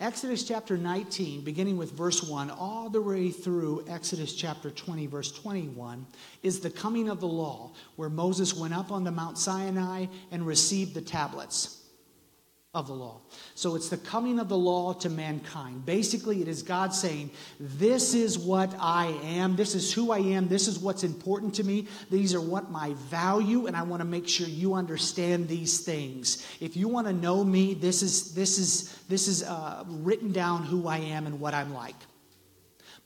Exodus 0.00 0.42
chapter 0.42 0.76
19, 0.76 1.42
beginning 1.42 1.76
with 1.76 1.92
verse 1.92 2.22
1, 2.22 2.50
all 2.50 2.90
the 2.90 3.00
way 3.00 3.30
through 3.30 3.84
Exodus 3.88 4.34
chapter 4.34 4.70
20, 4.70 5.06
verse 5.06 5.30
21, 5.30 6.04
is 6.42 6.60
the 6.60 6.70
coming 6.70 7.08
of 7.08 7.20
the 7.20 7.28
law, 7.28 7.72
where 7.94 8.10
Moses 8.10 8.54
went 8.54 8.74
up 8.74 8.90
on 8.90 9.04
the 9.04 9.12
Mount 9.12 9.38
Sinai 9.38 10.06
and 10.32 10.44
received 10.46 10.94
the 10.94 11.00
tablets 11.00 11.83
of 12.74 12.88
the 12.88 12.92
law. 12.92 13.20
So 13.54 13.76
it's 13.76 13.88
the 13.88 13.96
coming 13.96 14.40
of 14.40 14.48
the 14.48 14.58
law 14.58 14.92
to 14.94 15.08
mankind. 15.08 15.86
Basically, 15.86 16.42
it 16.42 16.48
is 16.48 16.62
God 16.62 16.92
saying, 16.92 17.30
This 17.60 18.14
is 18.14 18.36
what 18.36 18.74
I 18.80 19.06
am. 19.22 19.54
This 19.54 19.74
is 19.76 19.92
who 19.92 20.10
I 20.10 20.18
am. 20.18 20.48
This 20.48 20.66
is 20.66 20.78
what's 20.78 21.04
important 21.04 21.54
to 21.54 21.64
me. 21.64 21.86
These 22.10 22.34
are 22.34 22.40
what 22.40 22.70
my 22.70 22.94
value, 23.08 23.66
and 23.66 23.76
I 23.76 23.82
want 23.82 24.00
to 24.00 24.08
make 24.08 24.28
sure 24.28 24.48
you 24.48 24.74
understand 24.74 25.46
these 25.46 25.80
things. 25.80 26.46
If 26.60 26.76
you 26.76 26.88
want 26.88 27.06
to 27.06 27.12
know 27.12 27.44
me, 27.44 27.74
this 27.74 28.02
is, 28.02 28.34
this 28.34 28.58
is, 28.58 28.98
this 29.08 29.28
is 29.28 29.44
uh, 29.44 29.84
written 29.86 30.32
down 30.32 30.64
who 30.64 30.88
I 30.88 30.98
am 30.98 31.26
and 31.26 31.38
what 31.38 31.54
I'm 31.54 31.72
like. 31.72 31.96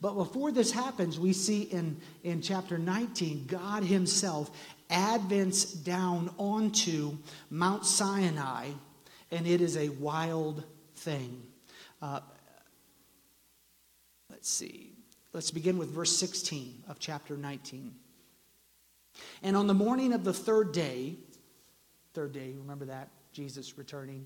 But 0.01 0.15
before 0.15 0.51
this 0.51 0.71
happens, 0.71 1.19
we 1.19 1.33
see 1.33 1.63
in, 1.63 1.99
in 2.23 2.41
chapter 2.41 2.77
19, 2.77 3.45
God 3.47 3.83
Himself 3.83 4.49
advents 4.89 5.83
down 5.83 6.33
onto 6.37 7.17
Mount 7.49 7.85
Sinai 7.85 8.69
and 9.31 9.47
it 9.47 9.61
is 9.61 9.77
a 9.77 9.89
wild 9.89 10.63
thing. 10.95 11.41
Uh, 12.01 12.19
let's 14.29 14.49
see. 14.49 14.93
Let's 15.33 15.51
begin 15.51 15.77
with 15.77 15.89
verse 15.89 16.15
16 16.17 16.83
of 16.87 16.99
chapter 16.99 17.37
19. 17.37 17.93
And 19.43 19.55
on 19.55 19.67
the 19.67 19.73
morning 19.73 20.13
of 20.13 20.23
the 20.23 20.33
third 20.33 20.71
day, 20.71 21.15
third 22.13 22.31
day, 22.31 22.53
remember 22.57 22.85
that? 22.85 23.09
Jesus 23.31 23.77
returning, 23.77 24.25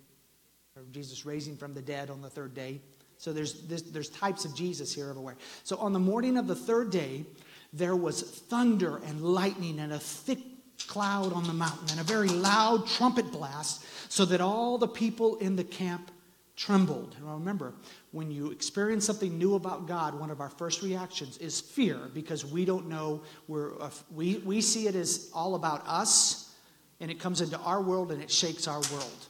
or 0.75 0.83
Jesus 0.91 1.25
raising 1.25 1.57
from 1.57 1.73
the 1.73 1.81
dead 1.81 2.09
on 2.09 2.21
the 2.21 2.29
third 2.29 2.53
day. 2.53 2.79
So 3.17 3.31
there's, 3.33 3.61
there's 3.63 4.09
types 4.09 4.45
of 4.45 4.55
Jesus 4.55 4.93
here 4.93 5.09
everywhere. 5.09 5.35
So 5.63 5.77
on 5.77 5.93
the 5.93 5.99
morning 5.99 6.37
of 6.37 6.47
the 6.47 6.55
third 6.55 6.89
day, 6.89 7.25
there 7.71 7.95
was 7.95 8.21
thunder 8.21 8.97
and 9.05 9.21
lightning 9.21 9.79
and 9.79 9.93
a 9.93 9.99
thick 9.99 10.39
cloud 10.83 11.33
on 11.33 11.43
the 11.43 11.53
mountain 11.53 11.87
and 11.91 11.99
a 11.99 12.03
very 12.03 12.29
loud 12.29 12.87
trumpet 12.87 13.31
blast 13.31 13.85
so 14.09 14.25
that 14.25 14.41
all 14.41 14.77
the 14.77 14.87
people 14.87 15.37
in 15.37 15.55
the 15.55 15.63
camp 15.63 16.11
trembled. 16.55 17.15
And 17.17 17.31
remember, 17.31 17.73
when 18.11 18.29
you 18.29 18.51
experience 18.51 19.05
something 19.05 19.37
new 19.37 19.55
about 19.55 19.87
God, 19.87 20.19
one 20.19 20.29
of 20.29 20.39
our 20.39 20.49
first 20.49 20.83
reactions 20.83 21.37
is 21.39 21.59
fear 21.59 21.97
because 22.13 22.45
we 22.45 22.63
don't 22.63 22.87
know, 22.87 23.23
we're, 23.47 23.79
uh, 23.81 23.89
we, 24.13 24.37
we 24.45 24.61
see 24.61 24.87
it 24.87 24.95
as 24.95 25.31
all 25.33 25.55
about 25.55 25.83
us 25.87 26.53
and 26.99 27.09
it 27.09 27.19
comes 27.19 27.41
into 27.41 27.57
our 27.59 27.81
world 27.81 28.11
and 28.11 28.21
it 28.21 28.29
shakes 28.29 28.67
our 28.67 28.81
world. 28.93 29.25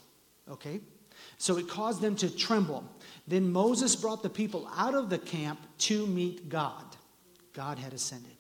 Okay? 0.52 0.82
So 1.38 1.58
it 1.58 1.68
caused 1.68 2.02
them 2.02 2.16
to 2.18 2.36
tremble. 2.36 2.84
Then 3.28 3.52
Moses 3.52 3.96
brought 3.96 4.22
the 4.22 4.30
people 4.30 4.70
out 4.76 4.94
of 4.94 5.10
the 5.10 5.18
camp 5.18 5.60
to 5.80 6.06
meet 6.08 6.50
God. 6.50 6.84
God 7.54 7.80
had 7.80 7.94
ascended. 7.94 8.33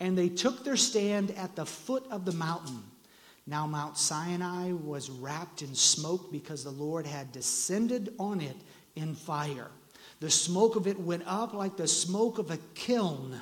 And 0.00 0.16
they 0.16 0.28
took 0.28 0.64
their 0.64 0.76
stand 0.76 1.30
at 1.32 1.56
the 1.56 1.66
foot 1.66 2.04
of 2.10 2.24
the 2.24 2.32
mountain. 2.32 2.82
Now, 3.46 3.66
Mount 3.66 3.96
Sinai 3.96 4.72
was 4.72 5.08
wrapped 5.08 5.62
in 5.62 5.74
smoke 5.74 6.32
because 6.32 6.64
the 6.64 6.70
Lord 6.70 7.06
had 7.06 7.32
descended 7.32 8.12
on 8.18 8.40
it 8.40 8.56
in 8.96 9.14
fire. 9.14 9.70
The 10.20 10.30
smoke 10.30 10.76
of 10.76 10.86
it 10.86 10.98
went 10.98 11.22
up 11.26 11.54
like 11.54 11.76
the 11.76 11.86
smoke 11.86 12.38
of 12.38 12.50
a 12.50 12.58
kiln, 12.74 13.40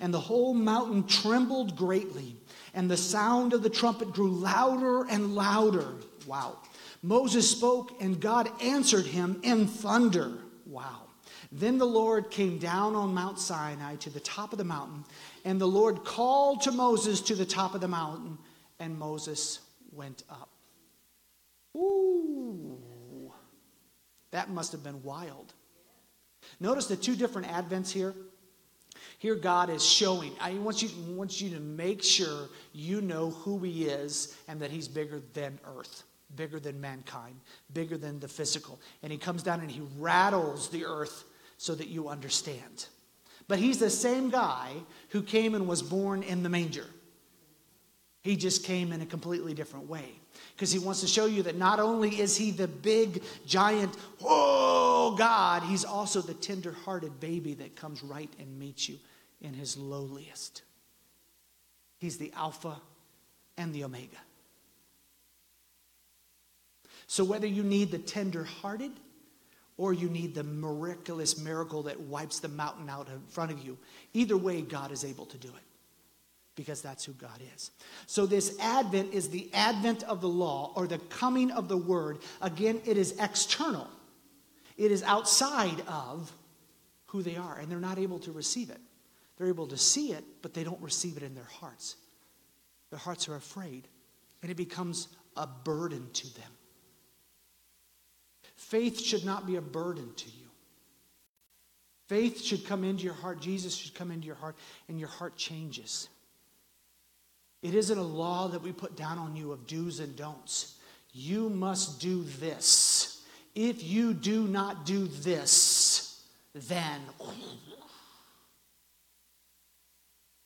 and 0.00 0.14
the 0.14 0.20
whole 0.20 0.54
mountain 0.54 1.06
trembled 1.06 1.76
greatly, 1.76 2.36
and 2.72 2.90
the 2.90 2.96
sound 2.96 3.52
of 3.52 3.62
the 3.62 3.70
trumpet 3.70 4.12
grew 4.12 4.30
louder 4.30 5.04
and 5.04 5.34
louder. 5.34 5.94
Wow. 6.26 6.58
Moses 7.02 7.50
spoke, 7.50 8.00
and 8.00 8.18
God 8.20 8.48
answered 8.62 9.04
him 9.04 9.40
in 9.42 9.66
thunder. 9.66 10.32
Wow. 10.64 11.02
Then 11.52 11.78
the 11.78 11.86
Lord 11.86 12.30
came 12.30 12.58
down 12.58 12.96
on 12.96 13.12
Mount 13.12 13.38
Sinai 13.38 13.96
to 13.96 14.10
the 14.10 14.20
top 14.20 14.52
of 14.52 14.58
the 14.58 14.64
mountain, 14.64 15.04
and 15.44 15.60
the 15.60 15.66
Lord 15.66 16.04
called 16.04 16.62
to 16.62 16.72
Moses 16.72 17.20
to 17.22 17.34
the 17.34 17.44
top 17.44 17.74
of 17.74 17.80
the 17.80 17.88
mountain, 17.88 18.38
and 18.78 18.98
Moses 18.98 19.60
went 19.92 20.24
up. 20.30 20.48
Ooh, 21.76 23.32
that 24.30 24.50
must 24.50 24.72
have 24.72 24.82
been 24.82 25.02
wild. 25.02 25.52
Notice 26.60 26.86
the 26.86 26.96
two 26.96 27.16
different 27.16 27.48
advents 27.48 27.90
here. 27.90 28.14
Here, 29.18 29.34
God 29.34 29.70
is 29.70 29.84
showing. 29.84 30.32
I 30.40 30.54
want 30.54 30.82
you, 30.82 30.90
want 31.14 31.40
you 31.40 31.50
to 31.50 31.60
make 31.60 32.02
sure 32.02 32.48
you 32.72 33.00
know 33.00 33.30
who 33.30 33.58
He 33.58 33.84
is 33.84 34.36
and 34.48 34.60
that 34.60 34.70
He's 34.70 34.88
bigger 34.88 35.20
than 35.32 35.58
earth, 35.76 36.04
bigger 36.36 36.60
than 36.60 36.80
mankind, 36.80 37.36
bigger 37.72 37.96
than 37.96 38.20
the 38.20 38.28
physical. 38.28 38.80
And 39.02 39.12
He 39.12 39.18
comes 39.18 39.42
down 39.42 39.60
and 39.60 39.70
He 39.70 39.82
rattles 39.98 40.68
the 40.68 40.84
earth 40.84 41.24
so 41.58 41.74
that 41.74 41.88
you 41.88 42.08
understand. 42.08 42.86
But 43.46 43.58
he's 43.58 43.78
the 43.78 43.90
same 43.90 44.30
guy 44.30 44.72
who 45.10 45.22
came 45.22 45.54
and 45.54 45.68
was 45.68 45.82
born 45.82 46.22
in 46.22 46.42
the 46.42 46.48
manger. 46.48 46.86
He 48.22 48.36
just 48.36 48.64
came 48.64 48.90
in 48.90 49.02
a 49.02 49.06
completely 49.06 49.52
different 49.52 49.88
way. 49.88 50.08
Because 50.56 50.72
he 50.72 50.78
wants 50.78 51.00
to 51.00 51.06
show 51.06 51.26
you 51.26 51.42
that 51.42 51.56
not 51.56 51.78
only 51.78 52.20
is 52.20 52.36
he 52.36 52.50
the 52.50 52.68
big, 52.68 53.22
giant, 53.46 53.94
oh 54.22 55.14
God, 55.16 55.62
he's 55.62 55.84
also 55.84 56.20
the 56.20 56.34
tender 56.34 56.72
hearted 56.72 57.20
baby 57.20 57.54
that 57.54 57.76
comes 57.76 58.02
right 58.02 58.32
and 58.38 58.58
meets 58.58 58.88
you 58.88 58.98
in 59.42 59.52
his 59.52 59.76
lowliest. 59.76 60.62
He's 61.98 62.16
the 62.16 62.32
Alpha 62.36 62.80
and 63.58 63.74
the 63.74 63.84
Omega. 63.84 64.16
So 67.06 67.24
whether 67.24 67.46
you 67.46 67.62
need 67.62 67.90
the 67.90 67.98
tender 67.98 68.44
hearted 68.44 68.92
or 69.76 69.92
you 69.92 70.08
need 70.08 70.34
the 70.34 70.44
miraculous 70.44 71.38
miracle 71.38 71.84
that 71.84 72.00
wipes 72.00 72.40
the 72.40 72.48
mountain 72.48 72.88
out 72.88 73.08
in 73.08 73.20
front 73.28 73.50
of 73.50 73.64
you. 73.64 73.76
Either 74.12 74.36
way, 74.36 74.62
God 74.62 74.92
is 74.92 75.04
able 75.04 75.26
to 75.26 75.36
do 75.36 75.48
it 75.48 75.64
because 76.54 76.80
that's 76.80 77.04
who 77.04 77.12
God 77.12 77.40
is. 77.54 77.70
So, 78.06 78.26
this 78.26 78.56
Advent 78.60 79.12
is 79.12 79.28
the 79.30 79.50
advent 79.52 80.04
of 80.04 80.20
the 80.20 80.28
law 80.28 80.72
or 80.76 80.86
the 80.86 80.98
coming 80.98 81.50
of 81.50 81.68
the 81.68 81.76
word. 81.76 82.18
Again, 82.40 82.80
it 82.84 82.96
is 82.96 83.14
external, 83.18 83.88
it 84.76 84.92
is 84.92 85.02
outside 85.02 85.82
of 85.88 86.32
who 87.06 87.22
they 87.22 87.36
are, 87.36 87.58
and 87.58 87.70
they're 87.70 87.78
not 87.78 87.98
able 87.98 88.18
to 88.20 88.32
receive 88.32 88.70
it. 88.70 88.80
They're 89.36 89.48
able 89.48 89.66
to 89.68 89.76
see 89.76 90.12
it, 90.12 90.24
but 90.42 90.54
they 90.54 90.64
don't 90.64 90.80
receive 90.80 91.16
it 91.16 91.22
in 91.22 91.34
their 91.34 91.48
hearts. 91.60 91.96
Their 92.90 92.98
hearts 92.98 93.28
are 93.28 93.34
afraid, 93.34 93.88
and 94.42 94.50
it 94.50 94.56
becomes 94.56 95.08
a 95.36 95.46
burden 95.46 96.08
to 96.12 96.34
them. 96.34 96.50
Faith 98.64 98.98
should 99.00 99.24
not 99.24 99.46
be 99.46 99.56
a 99.56 99.60
burden 99.60 100.10
to 100.16 100.26
you. 100.26 100.46
Faith 102.08 102.42
should 102.42 102.66
come 102.66 102.82
into 102.82 103.04
your 103.04 103.14
heart. 103.14 103.40
Jesus 103.40 103.74
should 103.74 103.94
come 103.94 104.10
into 104.10 104.26
your 104.26 104.36
heart, 104.36 104.56
and 104.88 104.98
your 104.98 105.08
heart 105.08 105.36
changes. 105.36 106.08
It 107.62 107.74
isn't 107.74 107.98
a 107.98 108.02
law 108.02 108.48
that 108.48 108.62
we 108.62 108.72
put 108.72 108.96
down 108.96 109.18
on 109.18 109.36
you 109.36 109.52
of 109.52 109.66
do's 109.66 110.00
and 110.00 110.16
don'ts. 110.16 110.76
You 111.12 111.50
must 111.50 112.00
do 112.00 112.24
this. 112.24 113.22
If 113.54 113.84
you 113.84 114.14
do 114.14 114.46
not 114.46 114.86
do 114.86 115.06
this, 115.06 116.24
then. 116.54 117.00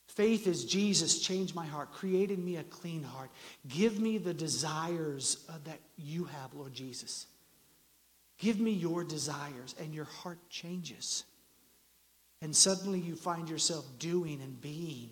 Faith 0.09 0.49
is 0.49 0.65
Jesus, 0.65 1.21
change 1.21 1.55
my 1.55 1.67
heart, 1.67 1.93
create 1.93 2.33
in 2.33 2.45
me 2.45 2.57
a 2.57 2.65
clean 2.65 3.05
heart. 3.05 3.31
Give 3.69 4.01
me 4.01 4.19
the 4.19 4.35
desires 4.35 5.45
uh, 5.49 5.55
that 5.65 5.79
you 5.97 6.25
have, 6.25 6.53
Lord 6.53 6.75
Jesus. 6.75 7.27
Give 8.39 8.61
me 8.61 8.71
your 8.71 9.05
desires, 9.05 9.75
and 9.81 9.95
your 9.95 10.05
heart 10.05 10.39
changes. 10.49 11.25
And 12.41 12.55
suddenly 12.55 13.01
you 13.01 13.17
find 13.17 13.49
yourself 13.49 13.85
doing 13.99 14.41
and 14.41 14.61
being 14.61 15.11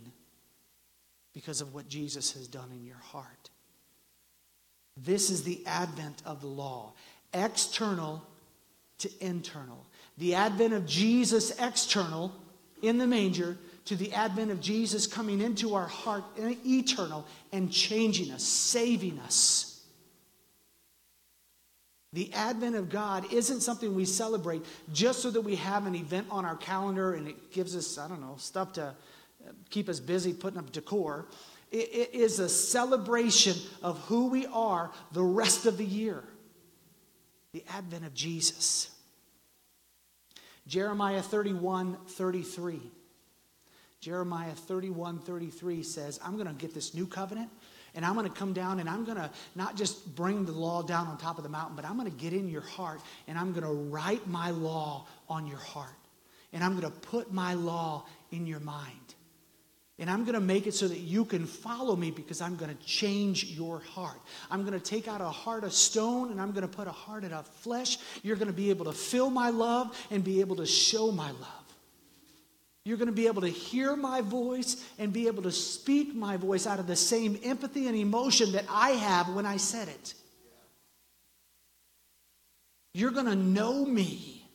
because 1.35 1.61
of 1.61 1.75
what 1.75 1.89
Jesus 1.89 2.33
has 2.33 2.47
done 2.47 2.71
in 2.73 2.85
your 2.85 2.97
heart. 2.97 3.51
This 4.97 5.29
is 5.29 5.43
the 5.43 5.62
advent 5.67 6.23
of 6.25 6.41
the 6.41 6.47
law 6.47 6.93
external 7.35 8.27
to 8.99 9.11
internal. 9.21 9.85
The 10.17 10.35
advent 10.35 10.73
of 10.73 10.87
Jesus 10.87 11.51
external 11.61 12.33
in 12.81 12.99
the 12.99 13.07
manger 13.07 13.59
to 13.87 13.97
the 13.97 14.12
advent 14.12 14.51
of 14.51 14.61
Jesus 14.61 15.07
coming 15.07 15.41
into 15.41 15.75
our 15.75 15.87
heart 15.87 16.25
eternal 16.39 17.27
and 17.53 17.71
changing 17.71 18.33
us, 18.33 18.43
saving 18.43 19.19
us. 19.21 19.76
The 22.16 22.33
advent 22.33 22.76
of 22.76 22.88
God 22.88 23.31
isn't 23.31 23.61
something 23.61 23.94
we 23.94 24.07
celebrate 24.07 24.64
just 24.90 25.20
so 25.20 25.31
that 25.31 25.42
we 25.42 25.57
have 25.57 25.87
an 25.87 25.94
event 25.94 26.26
on 26.31 26.46
our 26.46 26.57
calendar 26.57 27.12
and 27.12 27.29
it 27.29 27.52
gives 27.52 27.76
us, 27.76 27.98
I 27.98 28.09
don't 28.09 28.22
know, 28.22 28.37
stuff 28.38 28.72
to 28.72 28.94
keep 29.68 29.87
us 29.90 30.00
busy 30.00 30.33
putting 30.33 30.59
up 30.59 30.72
decor. 30.72 31.26
It, 31.70 32.14
is 32.14 32.38
a 32.38 32.48
celebration 32.48 33.55
of 33.83 33.98
who 34.07 34.29
we 34.29 34.46
are 34.46 34.92
the 35.12 35.22
rest 35.22 35.66
of 35.66 35.76
the 35.76 35.85
year. 35.85 36.24
The 37.52 37.62
advent 37.68 38.07
of 38.07 38.14
Jesus. 38.14 38.90
Jeremiah 40.66 41.20
31 41.20 41.98
33. 42.09 42.81
Jeremiah 44.00 44.52
31 44.52 45.18
33 45.18 45.83
says, 45.83 46.18
I'm 46.24 46.37
going 46.37 46.48
to 46.48 46.55
get 46.55 46.72
this 46.72 46.94
new 46.94 47.07
covenant 47.07 47.50
and 47.96 48.04
I'm 48.04 48.14
going 48.14 48.28
to 48.28 48.38
come 48.38 48.52
down 48.52 48.78
and 48.78 48.88
I'm 48.88 49.04
going 49.04 49.16
to 49.16 49.30
not 49.54 49.74
just 49.74 50.14
bring 50.14 50.44
the 50.44 50.52
law 50.52 50.82
down 50.82 51.06
on 51.09 51.16
top 51.16 51.38
of 51.38 51.42
the 51.42 51.50
mountain, 51.50 51.74
but 51.74 51.85
I'm 51.87 51.96
going 51.96 52.11
to 52.11 52.16
get 52.16 52.35
in 52.35 52.48
your 52.48 52.61
heart 52.61 53.00
and 53.26 53.38
I'm 53.38 53.52
going 53.52 53.64
to 53.64 53.72
write 53.72 54.28
my 54.28 54.50
law 54.50 55.06
on 55.28 55.46
your 55.46 55.59
heart. 55.59 55.88
And 56.52 56.62
I'm 56.62 56.78
going 56.78 56.92
to 56.92 56.98
put 57.00 57.32
my 57.32 57.54
law 57.54 58.04
in 58.30 58.46
your 58.46 58.61
mind. 58.61 58.92
And 59.98 60.11
I'm 60.11 60.24
going 60.24 60.35
to 60.35 60.40
make 60.40 60.66
it 60.66 60.74
so 60.74 60.87
that 60.88 60.98
you 60.98 61.24
can 61.24 61.46
follow 61.46 61.96
me 61.96 62.11
because 62.11 62.42
I'm 62.42 62.56
going 62.56 62.74
to 62.74 62.85
change 62.85 63.44
your 63.44 63.80
heart. 63.80 64.20
I'm 64.50 64.61
going 64.61 64.78
to 64.78 64.85
take 64.85 65.09
out 65.09 65.22
a 65.22 65.30
heart 65.30 65.64
of 65.64 65.72
stone 65.72 66.30
and 66.30 66.40
I'm 66.40 66.52
going 66.52 66.68
to 66.68 66.76
put 66.76 66.87
a 66.87 66.92
heart 66.92 67.24
of 67.24 67.46
flesh. 67.46 67.96
You're 68.22 68.37
going 68.37 68.48
to 68.48 68.52
be 68.52 68.68
able 68.68 68.85
to 68.87 68.92
feel 68.92 69.30
my 69.30 69.48
love 69.48 69.96
and 70.11 70.22
be 70.22 70.40
able 70.40 70.56
to 70.56 70.66
show 70.66 71.11
my 71.11 71.30
love. 71.30 71.65
You're 72.87 72.99
going 72.99 73.09
to 73.09 73.12
be 73.12 73.27
able 73.27 73.42
to 73.42 73.49
hear 73.49 73.96
my 73.96 74.20
voice 74.20 74.77
and 74.96 75.12
be 75.12 75.27
able 75.27 75.42
to 75.42 75.51
speak 75.51 76.14
my 76.14 76.37
voice 76.37 76.68
out 76.68 76.79
of 76.79 76.87
the 76.87 76.94
same 76.94 77.37
empathy 77.42 77.88
and 77.88 77.96
emotion 77.96 78.53
that 78.53 78.64
I 78.70 78.90
have 78.90 79.29
when 79.35 79.44
I 79.44 79.57
said 79.57 79.88
it. 79.88 80.14
You're 82.94 83.11
going 83.11 83.27
to 83.27 83.35
know 83.35 83.85
me, 83.85 84.49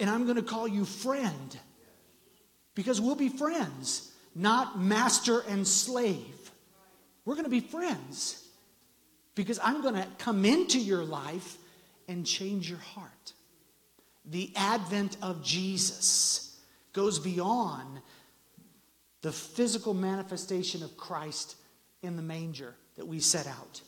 and 0.00 0.10
I'm 0.10 0.24
going 0.24 0.34
to 0.34 0.42
call 0.42 0.66
you 0.66 0.84
friend 0.84 1.56
because 2.74 3.00
we'll 3.00 3.14
be 3.14 3.28
friends 3.28 4.10
not 4.34 4.80
master 4.80 5.44
and 5.48 5.64
slave. 5.64 6.50
We're 7.24 7.34
going 7.34 7.44
to 7.44 7.50
be 7.50 7.60
friends 7.60 8.44
because 9.36 9.60
I'm 9.62 9.80
going 9.80 9.94
to 9.94 10.08
come 10.18 10.44
into 10.44 10.80
your 10.80 11.04
life 11.04 11.56
and 12.08 12.26
change 12.26 12.68
your 12.68 12.80
heart. 12.80 13.32
The 14.24 14.50
advent 14.56 15.18
of 15.22 15.44
Jesus 15.44 16.51
goes 16.92 17.18
beyond 17.18 18.00
the 19.22 19.32
physical 19.32 19.94
manifestation 19.94 20.82
of 20.82 20.96
Christ 20.96 21.56
in 22.02 22.16
the 22.16 22.22
manger 22.22 22.74
that 22.96 23.06
we 23.06 23.20
set 23.20 23.46
out. 23.46 23.80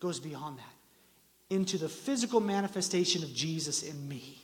Goes 0.00 0.20
beyond 0.20 0.58
that 0.58 1.54
into 1.54 1.76
the 1.76 1.88
physical 1.88 2.40
manifestation 2.40 3.22
of 3.22 3.32
Jesus 3.34 3.82
in 3.82 4.08
me. 4.08 4.42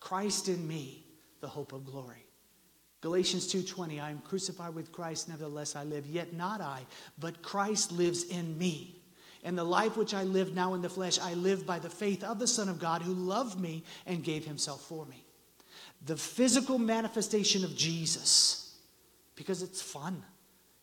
Christ 0.00 0.48
in 0.48 0.66
me, 0.66 1.04
the 1.40 1.48
hope 1.48 1.72
of 1.72 1.86
glory. 1.86 2.26
Galatians 3.00 3.46
2:20 3.52 4.00
I 4.00 4.10
am 4.10 4.18
crucified 4.20 4.74
with 4.74 4.90
Christ 4.90 5.28
nevertheless 5.28 5.76
I 5.76 5.84
live 5.84 6.06
yet 6.06 6.32
not 6.32 6.60
I 6.60 6.86
but 7.18 7.42
Christ 7.42 7.92
lives 7.92 8.24
in 8.24 8.58
me 8.58 9.00
and 9.44 9.56
the 9.56 9.64
life 9.64 9.96
which 9.96 10.14
I 10.14 10.24
live 10.24 10.54
now 10.54 10.74
in 10.74 10.82
the 10.82 10.88
flesh 10.88 11.18
I 11.18 11.34
live 11.34 11.66
by 11.66 11.78
the 11.78 11.90
faith 11.90 12.24
of 12.24 12.38
the 12.38 12.46
son 12.46 12.68
of 12.68 12.80
God 12.80 13.02
who 13.02 13.12
loved 13.12 13.60
me 13.60 13.84
and 14.06 14.24
gave 14.24 14.44
himself 14.44 14.80
for 14.86 15.04
me 15.06 15.25
the 16.04 16.16
physical 16.16 16.78
manifestation 16.78 17.64
of 17.64 17.76
Jesus 17.76 18.74
because 19.34 19.62
it's 19.62 19.82
fun 19.82 20.22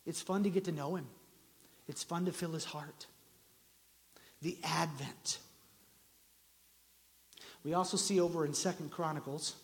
it's 0.06 0.20
fun 0.20 0.42
to 0.44 0.50
get 0.50 0.64
to 0.64 0.72
know 0.72 0.96
him 0.96 1.06
it's 1.88 2.02
fun 2.02 2.24
to 2.24 2.32
fill 2.32 2.52
his 2.52 2.64
heart 2.64 3.06
the 4.42 4.58
advent 4.64 5.38
we 7.64 7.72
also 7.74 7.96
see 7.96 8.20
over 8.20 8.44
in 8.44 8.52
second 8.52 8.90
chronicles 8.90 9.54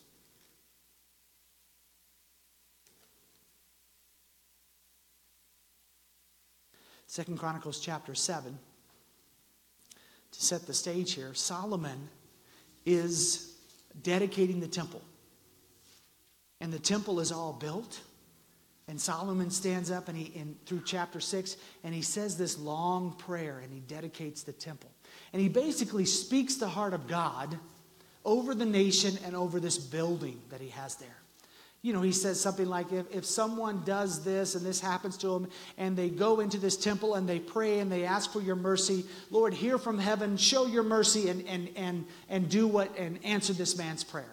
Second 7.11 7.41
Chronicles 7.41 7.81
chapter 7.81 8.15
7. 8.15 8.57
To 10.31 10.41
set 10.41 10.65
the 10.69 10.73
stage 10.73 11.15
here, 11.15 11.35
Solomon 11.35 12.09
is 12.87 13.57
dedicating 14.01 14.61
the 14.61 14.69
temple. 14.69 15.03
And 16.61 16.73
the 16.73 16.79
temple 16.79 17.20
is 17.20 17.33
all 17.33 17.53
built. 17.53 18.01
And 18.88 19.01
Solomon 19.01 19.51
stands 19.51 19.90
up 19.90 20.09
and 20.09 20.18
he 20.18 20.25
in 20.37 20.57
through 20.66 20.83
chapter 20.85 21.20
6 21.20 21.57
and 21.85 21.94
he 21.94 22.03
says 22.03 22.37
this 22.37 22.59
long 22.59 23.12
prayer 23.12 23.61
and 23.61 23.73
he 23.73 23.81
dedicates 23.81 24.42
the 24.42 24.53
temple. 24.53 24.90
And 25.33 25.40
he 25.40 25.49
basically 25.49 26.05
speaks 26.05 26.57
the 26.57 26.68
heart 26.68 26.92
of 26.92 27.07
God 27.07 27.57
over 28.25 28.55
the 28.55 28.66
nation 28.66 29.16
and 29.25 29.37
over 29.37 29.61
this 29.61 29.79
building 29.79 30.40
that 30.51 30.61
he 30.61 30.70
has 30.70 30.96
there 30.96 31.20
you 31.83 31.94
know, 31.94 32.03
he 32.03 32.12
says 32.12 32.38
something 32.38 32.66
like 32.66 32.92
if, 32.92 33.07
if 33.11 33.25
someone 33.25 33.83
does 33.85 34.23
this 34.23 34.55
and 34.55 34.64
this 34.64 34.81
happens 34.81 35.16
to 35.18 35.29
them 35.29 35.49
and 35.79 35.96
they 35.96 36.11
go 36.11 36.40
into 36.40 36.59
this 36.59 36.77
temple 36.77 37.14
and 37.14 37.27
they 37.27 37.38
pray 37.38 37.79
and 37.79 37.90
they 37.90 38.05
ask 38.05 38.33
for 38.33 38.42
your 38.42 38.57
mercy, 38.57 39.05
Lord, 39.31 39.55
hear 39.55 39.79
from 39.79 39.99
heaven, 39.99 40.37
show 40.37 40.66
your 40.66 40.83
mercy 40.83 41.31
and, 41.31 41.46
and, 41.46 41.70
and, 41.77 42.05
and 42.29 42.51
do 42.51 42.66
what 42.66 42.96
and 42.99 43.18
answer 43.25 43.55
this 43.55 43.79
man's 43.79 44.05
prayer. 44.05 44.31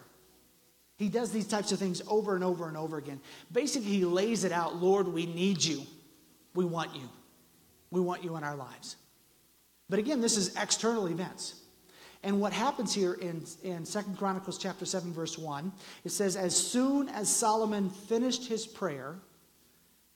He 0.98 1.10
does 1.10 1.32
these 1.32 1.48
types 1.48 1.72
of 1.72 1.80
things 1.80 2.02
over 2.08 2.36
and 2.36 2.44
over 2.44 2.68
and 2.68 2.76
over 2.76 2.98
again. 2.98 3.22
Basically, 3.52 3.92
he 3.92 4.06
lays 4.06 4.44
it 4.44 4.52
out 4.52 4.76
Lord, 4.82 5.08
we 5.08 5.26
need 5.26 5.64
you. 5.64 5.84
We 6.56 6.66
want 6.66 6.96
you. 6.96 7.08
We 7.92 8.02
want 8.02 8.24
you 8.24 8.36
in 8.36 8.44
our 8.44 8.56
lives. 8.56 8.96
But 9.90 10.00
again, 10.00 10.22
this 10.22 10.38
is 10.38 10.56
external 10.56 11.08
events. 11.08 11.62
And 12.24 12.42
what 12.42 12.52
happens 12.52 12.94
here 12.94 13.14
in, 13.14 13.46
in 13.64 13.86
2 13.86 14.00
Chronicles 14.18 14.58
chapter 14.58 14.86
7, 14.86 15.14
verse 15.14 15.38
1, 15.38 15.72
it 16.04 16.12
says, 16.12 16.36
As 16.36 16.56
soon 16.56 17.10
as 17.10 17.34
Solomon 17.34 17.90
finished 17.90 18.48
his 18.48 18.66
prayer, 18.66 19.16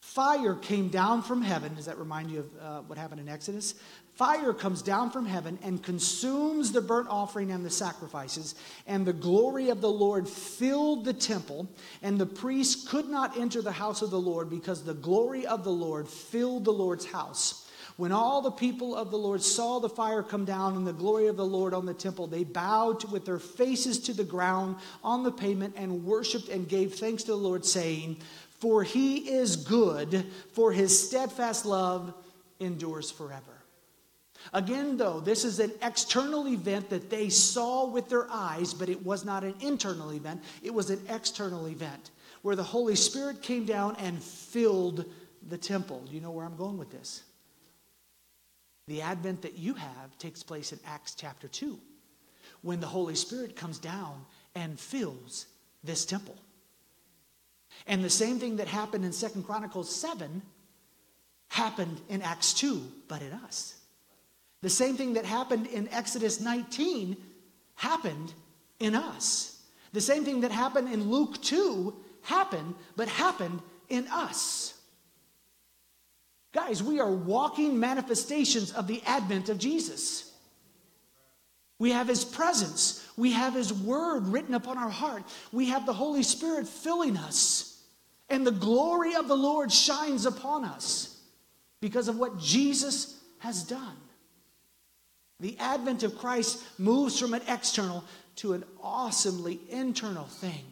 fire 0.02 0.56
came 0.56 0.90
down 0.90 1.22
from 1.22 1.42
heaven. 1.42 1.76
Does 1.76 1.86
that 1.86 2.00
remind 2.00 2.32
you 2.32 2.40
of 2.40 2.50
uh, 2.60 2.82
what 2.82 2.98
happened 2.98 3.22
in 3.22 3.30
Exodus? 3.30 3.76
Fire 4.16 4.54
comes 4.54 4.82
down 4.82 5.10
from 5.10 5.26
heaven 5.26 5.58
and 5.64 5.82
consumes 5.82 6.72
the 6.72 6.82
burnt 6.82 7.08
offering 7.10 7.52
and 7.52 7.66
the 7.66 7.70
sacrifices, 7.70 8.56
and 8.86 9.06
the 9.06 9.14
glory 9.14 9.70
of 9.70 9.82
the 9.82 9.90
Lord 9.90 10.28
filled 10.28 11.06
the 11.06 11.14
temple, 11.14 11.68
and 12.04 12.20
the 12.20 12.26
priests 12.26 12.88
could 12.88 13.10
not 13.10 13.38
enter 13.38 13.62
the 13.62 13.72
house 13.72 14.02
of 14.02 14.12
the 14.12 14.20
Lord 14.20 14.50
because 14.50 14.84
the 14.84 14.94
glory 14.94 15.46
of 15.48 15.64
the 15.64 15.72
Lord 15.72 16.08
filled 16.08 16.66
the 16.66 16.74
Lord's 16.74 17.06
house. 17.06 17.70
When 17.98 18.12
all 18.12 18.42
the 18.42 18.52
people 18.52 18.96
of 18.96 19.12
the 19.12 19.18
Lord 19.18 19.42
saw 19.42 19.80
the 19.80 19.90
fire 19.90 20.24
come 20.24 20.46
down 20.46 20.76
and 20.76 20.86
the 20.86 20.94
glory 20.94 21.28
of 21.28 21.38
the 21.38 21.46
Lord 21.46 21.74
on 21.74 21.86
the 21.86 21.94
temple, 21.94 22.28
they 22.28 22.44
bowed 22.44 23.04
with 23.12 23.26
their 23.26 23.40
faces 23.40 24.00
to 24.02 24.14
the 24.14 24.24
ground 24.24 24.78
on 25.04 25.24
the 25.24 25.32
pavement 25.32 25.76
and 25.78 26.04
worshiped 26.04 26.50
and 26.50 26.68
gave 26.68 26.96
thanks 26.96 27.24
to 27.24 27.32
the 27.32 27.38
Lord, 27.38 27.66
saying, 27.66 28.18
For 28.60 28.84
he 28.84 29.30
is 29.30 29.56
good, 29.56 30.26
for 30.54 30.72
his 30.72 31.08
steadfast 31.08 31.66
love 31.66 32.14
endures 32.60 33.12
forever. 33.12 33.61
Again, 34.54 34.98
though, 34.98 35.20
this 35.20 35.46
is 35.46 35.60
an 35.60 35.72
external 35.82 36.48
event 36.48 36.90
that 36.90 37.10
they 37.10 37.30
saw 37.30 37.86
with 37.86 38.10
their 38.10 38.30
eyes, 38.30 38.74
but 38.74 38.90
it 38.90 39.06
was 39.06 39.24
not 39.24 39.44
an 39.44 39.56
internal 39.62 40.12
event, 40.12 40.44
it 40.62 40.74
was 40.74 40.90
an 40.90 41.02
external 41.10 41.68
event 41.68 42.12
where 42.42 42.56
the 42.56 42.64
Holy 42.64 42.96
Spirit 42.96 43.42
came 43.42 43.66
down 43.66 43.96
and 44.00 44.22
filled 44.22 45.06
the 45.48 45.58
temple. 45.58 46.02
Do 46.08 46.14
you 46.14 46.22
know 46.22 46.32
where 46.32 46.46
I'm 46.46 46.58
going 46.58 46.78
with 46.78 46.92
this? 46.92 47.24
The 48.88 49.02
advent 49.02 49.44
that 49.44 49.58
you 49.58 49.76
have 49.76 50.18
takes 50.18 50.44
place 50.44 50.74
in 50.74 50.80
Acts 50.86 51.16
chapter 51.16 51.48
2 51.48 51.80
when 52.62 52.80
the 52.80 52.88
Holy 52.88 53.16
Spirit 53.16 53.56
comes 53.56 53.80
down 53.80 54.26
and 54.56 54.80
fills 54.80 55.46
this 55.84 56.06
temple. 56.06 56.36
And 57.88 58.04
the 58.04 58.10
same 58.10 58.40
thing 58.40 58.58
that 58.58 58.68
happened 58.68 59.06
in 59.06 59.14
Second 59.14 59.44
Chronicles 59.44 59.94
7 59.96 60.42
happened 61.50 62.02
in 62.10 62.22
Acts 62.22 62.54
2, 62.54 62.82
but 63.08 63.22
in 63.22 63.32
us. 63.32 63.81
The 64.62 64.70
same 64.70 64.96
thing 64.96 65.14
that 65.14 65.26
happened 65.26 65.68
in 65.68 65.88
Exodus 65.90 66.40
19 66.40 67.18
happened 67.76 68.34
in 68.80 68.96
us. 68.96 69.62
The 69.94 70.02
same 70.02 70.24
thing 70.24 70.42
that 70.42 70.52
happened 70.52 70.92
in 70.94 71.10
Luke 71.10 71.42
2 71.42 71.96
happened, 72.22 72.76
but 72.96 73.08
happened 73.08 73.62
in 73.90 74.08
us. 74.08 74.74
Guys, 76.54 76.84
we 76.84 77.00
are 77.00 77.12
walking 77.12 77.80
manifestations 77.80 78.72
of 78.72 78.88
the 78.88 79.02
advent 79.06 79.50
of 79.50 79.58
Jesus. 79.58 80.32
We 81.80 81.92
have 81.92 82.08
his 82.08 82.24
presence. 82.24 83.06
We 83.18 83.32
have 83.32 83.56
his 83.56 83.74
word 83.74 84.28
written 84.28 84.54
upon 84.54 84.78
our 84.78 84.90
heart. 84.90 85.24
We 85.52 85.70
have 85.70 85.86
the 85.86 85.94
Holy 85.94 86.24
Spirit 86.24 86.68
filling 86.68 87.18
us 87.18 87.72
And 88.32 88.48
the 88.48 88.52
glory 88.52 89.16
of 89.16 89.28
the 89.28 89.36
Lord 89.36 89.74
shines 89.74 90.26
upon 90.26 90.64
us 90.64 91.20
because 91.82 92.08
of 92.08 92.18
what 92.18 92.40
Jesus 92.40 93.20
has 93.40 93.62
done. 93.62 93.98
The 95.42 95.58
advent 95.60 96.04
of 96.04 96.18
Christ 96.18 96.64
moves 96.80 97.20
from 97.20 97.34
an 97.34 97.42
external 97.48 98.04
to 98.38 98.54
an 98.54 98.64
awesomely 98.82 99.60
internal 99.70 100.26
thing. 100.26 100.64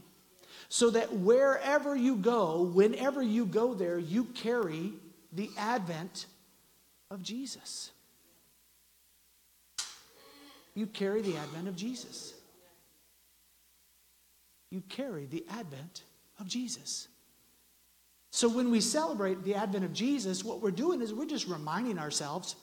So 0.69 0.91
that 0.91 1.11
wherever 1.11 1.95
you 1.95 2.15
go, 2.15 2.61
whenever 2.61 3.21
you 3.23 3.45
go 3.45 3.73
there, 3.73 3.97
you 3.97 4.25
carry 4.25 4.93
the 5.33 5.49
advent 5.57 6.27
of 7.09 7.23
Jesus. 7.23 7.89
You 10.75 10.85
carry 10.85 11.23
the 11.23 11.35
advent 11.35 11.67
of 11.67 11.75
Jesus. 11.75 12.35
You 14.69 14.83
carry 14.87 15.25
the 15.25 15.43
advent 15.49 16.03
of 16.39 16.47
Jesus. 16.47 17.07
So 18.29 18.47
when 18.47 18.69
we 18.69 18.79
celebrate 18.79 19.43
the 19.43 19.55
advent 19.55 19.83
of 19.83 19.93
Jesus, 19.93 20.43
what 20.43 20.61
we're 20.61 20.69
doing 20.69 21.01
is 21.01 21.13
we're 21.13 21.25
just 21.25 21.47
reminding 21.47 21.97
ourselves, 21.97 22.55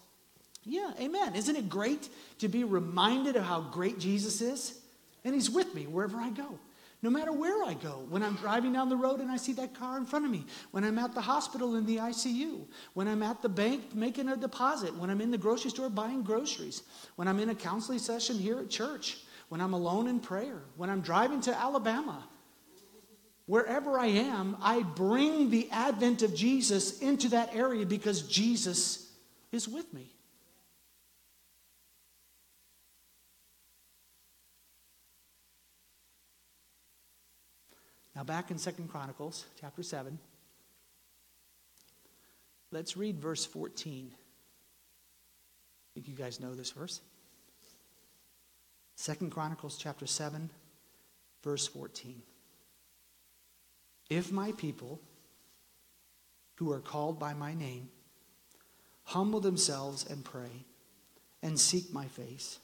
yeah, 0.67 0.91
amen. 1.01 1.37
Isn't 1.37 1.55
it 1.55 1.69
great 1.69 2.09
to 2.41 2.49
be 2.49 2.65
reminded 2.65 3.37
of 3.37 3.45
how 3.45 3.61
great 3.61 4.01
Jesus 4.01 4.41
is? 4.41 4.81
And 5.25 5.33
he's 5.35 5.49
with 5.49 5.73
me 5.75 5.87
wherever 5.87 6.19
I 6.19 6.31
go. 6.31 6.59
No 7.03 7.11
matter 7.11 7.31
where 7.31 7.63
I 7.63 7.75
go, 7.75 8.05
when 8.09 8.23
I'm 8.23 8.35
driving 8.35 8.73
down 8.73 8.89
the 8.89 8.97
road 8.97 9.21
and 9.21 9.31
I 9.31 9.37
see 9.37 9.53
that 9.55 9.75
car 9.75 9.97
in 9.97 10.07
front 10.07 10.25
of 10.25 10.31
me, 10.31 10.45
when 10.73 10.83
I'm 10.83 10.99
at 10.99 11.15
the 11.15 11.21
hospital 11.21 11.77
in 11.77 11.87
the 11.87 11.99
ICU, 11.99 12.67
when 12.95 13.07
I'm 13.07 13.23
at 13.23 13.43
the 13.43 13.49
bank 13.49 13.95
making 13.95 14.29
a 14.29 14.37
deposit, 14.37 14.97
when 14.97 15.09
I'm 15.09 15.21
in 15.21 15.31
the 15.31 15.39
grocery 15.39 15.71
store 15.71 15.89
buying 15.89 16.23
groceries, 16.23 16.83
when 17.15 17.29
I'm 17.29 17.39
in 17.39 17.51
a 17.51 17.55
counseling 17.55 18.01
session 18.01 18.37
here 18.37 18.59
at 18.59 18.71
church, 18.71 19.19
when 19.51 19.61
I'm 19.61 19.73
alone 19.73 20.09
in 20.09 20.19
prayer, 20.19 20.63
when 20.77 20.91
I'm 20.91 21.01
driving 21.01 21.41
to 21.43 21.55
Alabama, 21.55 22.27
wherever 23.45 24.01
I 24.01 24.07
am, 24.07 24.57
I 24.61 24.83
bring 24.83 25.51
the 25.51 25.71
advent 25.71 26.23
of 26.23 26.35
Jesus 26.35 26.99
into 27.01 27.29
that 27.29 27.55
area 27.55 27.87
because 27.87 28.23
Jesus 28.23 29.13
is 29.53 29.69
with 29.69 29.93
me. 29.93 30.16
Now, 38.17 38.25
back 38.25 38.51
in 38.51 38.57
Second 38.57 38.89
Chronicles 38.89 39.45
chapter 39.61 39.83
7, 39.83 40.19
let's 42.73 42.97
read 42.97 43.21
verse 43.21 43.45
14. 43.45 44.11
I 44.11 44.17
think 45.93 46.09
you 46.09 46.15
guys 46.15 46.41
know 46.41 46.55
this 46.55 46.71
verse. 46.71 47.03
Second 48.95 49.33
Chronicles 49.33 49.77
chapter 49.77 50.07
7, 50.07 50.49
verse 51.45 51.67
14. 51.67 52.23
If 54.09 54.33
my 54.33 54.53
people, 54.53 54.99
who 56.55 56.73
are 56.73 56.81
called 56.81 57.19
by 57.19 57.35
my 57.35 57.53
name, 57.53 57.91
humble 59.05 59.41
themselves 59.41 60.07
and 60.09 60.25
pray, 60.25 60.65
and 61.43 61.61
seek 61.61 61.93
my 61.93 62.07
face, 62.07 62.61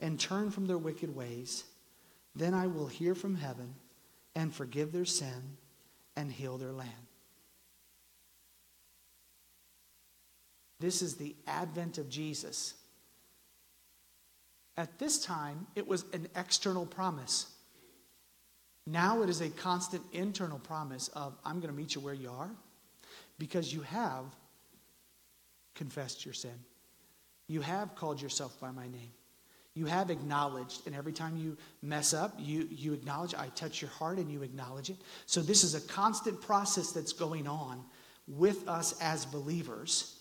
and 0.00 0.18
turn 0.18 0.50
from 0.50 0.66
their 0.66 0.78
wicked 0.78 1.14
ways, 1.14 1.62
then 2.34 2.54
I 2.54 2.66
will 2.66 2.88
hear 2.88 3.14
from 3.14 3.36
heaven 3.36 3.76
and 4.34 4.54
forgive 4.54 4.92
their 4.92 5.04
sin 5.04 5.56
and 6.16 6.30
heal 6.30 6.58
their 6.58 6.72
land. 6.72 6.90
This 10.78 11.02
is 11.02 11.16
the 11.16 11.34
advent 11.46 11.98
of 11.98 12.08
Jesus. 12.08 12.74
At 14.76 14.98
this 14.98 15.22
time, 15.22 15.66
it 15.76 15.86
was 15.86 16.04
an 16.14 16.26
external 16.34 16.86
promise. 16.86 17.46
Now 18.86 19.22
it 19.22 19.28
is 19.28 19.42
a 19.42 19.50
constant 19.50 20.02
internal 20.12 20.58
promise 20.58 21.08
of, 21.08 21.36
I'm 21.44 21.60
going 21.60 21.72
to 21.72 21.76
meet 21.76 21.94
you 21.94 22.00
where 22.00 22.14
you 22.14 22.30
are 22.30 22.50
because 23.38 23.72
you 23.72 23.82
have 23.82 24.24
confessed 25.74 26.24
your 26.24 26.34
sin. 26.34 26.58
You 27.46 27.60
have 27.60 27.94
called 27.94 28.22
yourself 28.22 28.58
by 28.58 28.70
my 28.70 28.88
name. 28.88 29.10
You 29.74 29.86
have 29.86 30.10
acknowledged, 30.10 30.86
and 30.86 30.96
every 30.96 31.12
time 31.12 31.36
you 31.36 31.56
mess 31.80 32.12
up, 32.12 32.34
you, 32.38 32.66
you 32.70 32.92
acknowledge, 32.92 33.34
I 33.34 33.48
touch 33.48 33.80
your 33.80 33.90
heart 33.90 34.18
and 34.18 34.30
you 34.30 34.42
acknowledge 34.42 34.90
it. 34.90 34.96
So, 35.26 35.40
this 35.40 35.62
is 35.62 35.74
a 35.74 35.80
constant 35.80 36.40
process 36.40 36.90
that's 36.90 37.12
going 37.12 37.46
on 37.46 37.84
with 38.26 38.68
us 38.68 39.00
as 39.00 39.24
believers. 39.24 40.16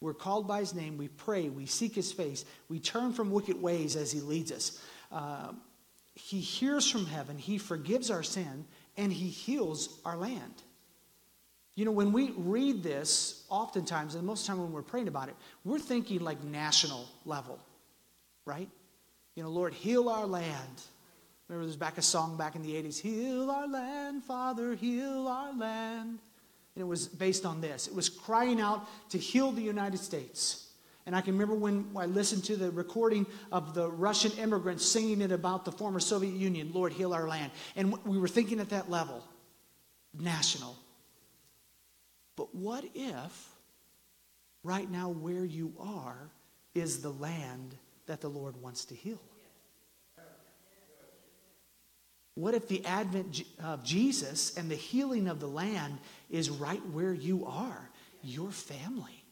We're 0.00 0.14
called 0.14 0.46
by 0.46 0.60
his 0.60 0.74
name, 0.74 0.96
we 0.96 1.08
pray, 1.08 1.48
we 1.48 1.66
seek 1.66 1.96
his 1.96 2.12
face, 2.12 2.44
we 2.68 2.78
turn 2.78 3.12
from 3.12 3.32
wicked 3.32 3.60
ways 3.60 3.96
as 3.96 4.12
he 4.12 4.20
leads 4.20 4.52
us. 4.52 4.80
Uh, 5.10 5.52
he 6.14 6.38
hears 6.38 6.88
from 6.88 7.06
heaven, 7.06 7.38
he 7.38 7.58
forgives 7.58 8.08
our 8.10 8.22
sin, 8.22 8.64
and 8.96 9.12
he 9.12 9.28
heals 9.28 10.00
our 10.04 10.16
land. 10.16 10.62
You 11.74 11.84
know, 11.84 11.92
when 11.92 12.12
we 12.12 12.32
read 12.36 12.82
this, 12.84 13.44
oftentimes, 13.48 14.14
and 14.14 14.24
most 14.24 14.42
of 14.42 14.46
the 14.46 14.52
time 14.52 14.62
when 14.62 14.72
we're 14.72 14.82
praying 14.82 15.08
about 15.08 15.28
it, 15.28 15.36
we're 15.64 15.78
thinking 15.78 16.20
like 16.20 16.42
national 16.44 17.08
level 17.24 17.58
right? 18.48 18.68
You 19.34 19.42
know, 19.42 19.50
Lord, 19.50 19.74
heal 19.74 20.08
our 20.08 20.26
land. 20.26 20.82
Remember, 21.48 21.66
there's 21.66 21.76
back 21.76 21.98
a 21.98 22.02
song 22.02 22.36
back 22.36 22.56
in 22.56 22.62
the 22.62 22.72
80s 22.72 23.00
Heal 23.00 23.50
our 23.50 23.68
land, 23.68 24.24
Father, 24.24 24.74
heal 24.74 25.28
our 25.28 25.56
land. 25.56 26.18
And 26.74 26.82
it 26.82 26.86
was 26.86 27.06
based 27.06 27.44
on 27.44 27.60
this 27.60 27.86
it 27.86 27.94
was 27.94 28.08
crying 28.08 28.60
out 28.60 28.88
to 29.10 29.18
heal 29.18 29.52
the 29.52 29.62
United 29.62 29.98
States. 29.98 30.64
And 31.06 31.16
I 31.16 31.22
can 31.22 31.32
remember 31.32 31.54
when 31.54 31.90
I 31.96 32.04
listened 32.04 32.44
to 32.44 32.56
the 32.56 32.70
recording 32.70 33.24
of 33.50 33.72
the 33.72 33.90
Russian 33.90 34.30
immigrants 34.32 34.84
singing 34.84 35.22
it 35.22 35.32
about 35.32 35.64
the 35.64 35.72
former 35.72 36.00
Soviet 36.00 36.34
Union, 36.34 36.70
Lord, 36.74 36.92
heal 36.92 37.14
our 37.14 37.26
land. 37.26 37.50
And 37.76 37.96
we 38.04 38.18
were 38.18 38.28
thinking 38.28 38.60
at 38.60 38.68
that 38.70 38.90
level, 38.90 39.24
national. 40.18 40.76
But 42.36 42.54
what 42.54 42.84
if 42.94 43.48
right 44.62 44.90
now 44.90 45.08
where 45.08 45.46
you 45.46 45.72
are 45.80 46.30
is 46.74 47.00
the 47.00 47.10
land 47.10 47.74
that 48.08 48.20
the 48.20 48.28
Lord 48.28 48.60
wants 48.60 48.86
to 48.86 48.94
heal? 48.94 49.20
What 52.34 52.54
if 52.54 52.68
the 52.68 52.84
advent 52.84 53.42
of 53.62 53.84
Jesus 53.84 54.56
and 54.56 54.70
the 54.70 54.76
healing 54.76 55.28
of 55.28 55.40
the 55.40 55.48
land 55.48 55.98
is 56.30 56.50
right 56.50 56.84
where 56.92 57.12
you 57.12 57.46
are, 57.46 57.90
your 58.22 58.50
family? 58.50 59.24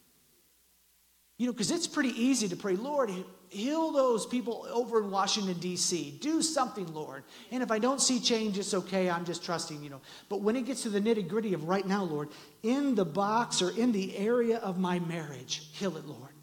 You 1.39 1.47
know, 1.47 1.53
because 1.53 1.71
it's 1.71 1.87
pretty 1.87 2.21
easy 2.21 2.49
to 2.49 2.57
pray, 2.57 2.77
Lord, 2.77 3.11
heal 3.49 3.93
those 3.93 4.27
people 4.27 4.67
over 4.73 5.03
in 5.03 5.11
Washington, 5.11 5.59
D.C. 5.59 6.19
Do 6.21 6.43
something, 6.43 6.93
Lord. 6.95 7.25
And 7.53 7.63
if 7.63 7.71
I 7.71 7.79
don't 7.79 8.01
see 8.01 8.19
change, 8.19 8.59
it's 8.59 8.75
okay. 8.75 9.09
I'm 9.09 9.25
just 9.25 9.45
trusting, 9.45 9.85
you 9.85 9.91
know. 9.91 10.01
But 10.29 10.41
when 10.41 10.57
it 10.57 10.65
gets 10.65 10.83
to 10.83 10.89
the 10.89 11.01
nitty 11.01 11.29
gritty 11.29 11.53
of 11.53 11.69
right 11.69 11.87
now, 11.87 12.05
Lord, 12.05 12.31
in 12.63 12.95
the 12.95 13.05
box 13.05 13.63
or 13.63 13.71
in 13.71 13.93
the 13.93 14.17
area 14.17 14.59
of 14.59 14.79
my 14.79 14.99
marriage, 14.99 15.69
heal 15.75 15.97
it, 15.97 16.07
Lord 16.07 16.36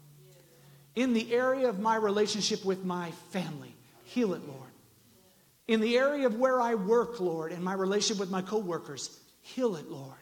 in 0.94 1.12
the 1.12 1.32
area 1.32 1.68
of 1.68 1.80
my 1.80 1.96
relationship 1.96 2.64
with 2.64 2.84
my 2.84 3.10
family. 3.30 3.74
Heal 4.04 4.34
it, 4.34 4.46
Lord. 4.46 4.60
In 5.66 5.80
the 5.80 5.96
area 5.96 6.26
of 6.26 6.38
where 6.38 6.60
I 6.60 6.74
work, 6.74 7.20
Lord, 7.20 7.52
and 7.52 7.62
my 7.62 7.72
relationship 7.72 8.20
with 8.20 8.30
my 8.30 8.42
coworkers, 8.42 9.18
heal 9.40 9.76
it, 9.76 9.90
Lord. 9.90 10.18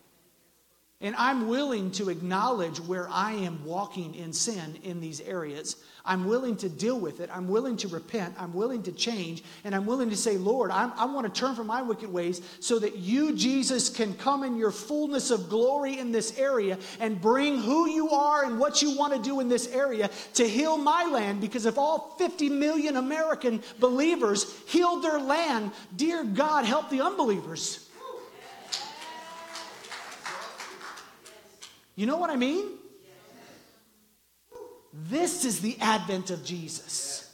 And 1.02 1.16
I'm 1.16 1.48
willing 1.48 1.90
to 1.92 2.10
acknowledge 2.10 2.78
where 2.78 3.08
I 3.10 3.32
am 3.32 3.64
walking 3.64 4.14
in 4.14 4.32
sin 4.32 4.78
in 4.84 5.00
these 5.00 5.20
areas. 5.20 5.76
I'm 6.04 6.26
willing 6.26 6.56
to 6.58 6.68
deal 6.68 6.98
with 6.98 7.20
it. 7.20 7.28
I'm 7.32 7.48
willing 7.48 7.76
to 7.78 7.88
repent. 7.88 8.34
I'm 8.38 8.52
willing 8.52 8.84
to 8.84 8.92
change. 8.92 9.42
And 9.64 9.74
I'm 9.74 9.84
willing 9.84 10.10
to 10.10 10.16
say, 10.16 10.36
Lord, 10.36 10.70
I'm, 10.70 10.92
i 10.96 11.04
want 11.04 11.32
to 11.32 11.40
turn 11.40 11.56
from 11.56 11.66
my 11.66 11.82
wicked 11.82 12.12
ways 12.12 12.40
so 12.60 12.78
that 12.78 12.96
you, 12.96 13.34
Jesus, 13.34 13.88
can 13.88 14.14
come 14.14 14.44
in 14.44 14.56
your 14.56 14.70
fullness 14.70 15.30
of 15.30 15.48
glory 15.48 15.98
in 15.98 16.12
this 16.12 16.38
area 16.38 16.78
and 17.00 17.20
bring 17.20 17.60
who 17.60 17.88
you 17.88 18.10
are 18.10 18.44
and 18.44 18.58
what 18.58 18.80
you 18.80 18.96
want 18.96 19.12
to 19.12 19.20
do 19.20 19.40
in 19.40 19.48
this 19.48 19.68
area 19.68 20.08
to 20.34 20.48
heal 20.48 20.76
my 20.76 21.04
land. 21.04 21.40
Because 21.40 21.66
if 21.66 21.78
all 21.78 22.14
50 22.18 22.48
million 22.48 22.96
American 22.96 23.60
believers 23.78 24.56
healed 24.66 25.02
their 25.02 25.20
land, 25.20 25.72
dear 25.96 26.22
God, 26.24 26.64
help 26.64 26.90
the 26.90 27.00
unbelievers. 27.00 27.81
You 31.94 32.06
know 32.06 32.16
what 32.16 32.30
I 32.30 32.36
mean? 32.36 32.64
This 34.92 35.44
is 35.44 35.60
the 35.60 35.76
advent 35.80 36.30
of 36.30 36.44
Jesus. 36.44 37.30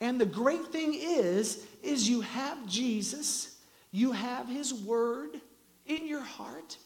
And 0.00 0.20
the 0.20 0.26
great 0.26 0.66
thing 0.66 0.94
is 0.94 1.64
is 1.82 2.08
you 2.08 2.20
have 2.20 2.66
Jesus, 2.66 3.56
you 3.90 4.12
have 4.12 4.48
his 4.48 4.72
word 4.72 5.40
in 5.86 6.06
your 6.06 6.20
heart, 6.20 6.76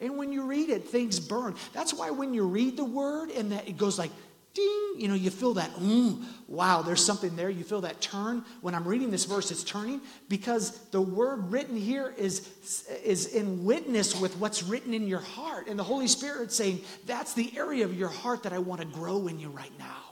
and 0.00 0.16
when 0.16 0.32
you 0.32 0.44
read 0.44 0.70
it 0.70 0.88
things 0.88 1.20
burn. 1.20 1.54
That's 1.72 1.92
why 1.92 2.10
when 2.10 2.32
you 2.34 2.46
read 2.46 2.76
the 2.76 2.84
word 2.84 3.30
and 3.30 3.52
that 3.52 3.68
it 3.68 3.76
goes 3.76 3.98
like 3.98 4.10
ding, 4.56 4.94
you 4.96 5.08
know, 5.08 5.14
you 5.14 5.30
feel 5.30 5.54
that, 5.54 5.70
mm, 5.74 6.24
wow, 6.48 6.82
there's 6.82 7.04
something 7.04 7.36
there. 7.36 7.50
You 7.50 7.62
feel 7.62 7.82
that 7.82 8.00
turn. 8.00 8.44
When 8.62 8.74
I'm 8.74 8.88
reading 8.88 9.10
this 9.10 9.26
verse, 9.26 9.50
it's 9.50 9.62
turning 9.62 10.00
because 10.28 10.78
the 10.88 11.00
word 11.00 11.52
written 11.52 11.76
here 11.76 12.14
is, 12.16 12.48
is 13.04 13.26
in 13.26 13.64
witness 13.64 14.18
with 14.18 14.36
what's 14.38 14.62
written 14.62 14.94
in 14.94 15.06
your 15.06 15.20
heart. 15.20 15.68
And 15.68 15.78
the 15.78 15.84
Holy 15.84 16.08
Spirit 16.08 16.50
saying, 16.50 16.80
that's 17.04 17.34
the 17.34 17.52
area 17.56 17.84
of 17.84 17.96
your 17.96 18.08
heart 18.08 18.42
that 18.44 18.52
I 18.52 18.58
want 18.58 18.80
to 18.80 18.86
grow 18.86 19.28
in 19.28 19.38
you 19.38 19.50
right 19.50 19.72
now. 19.78 20.05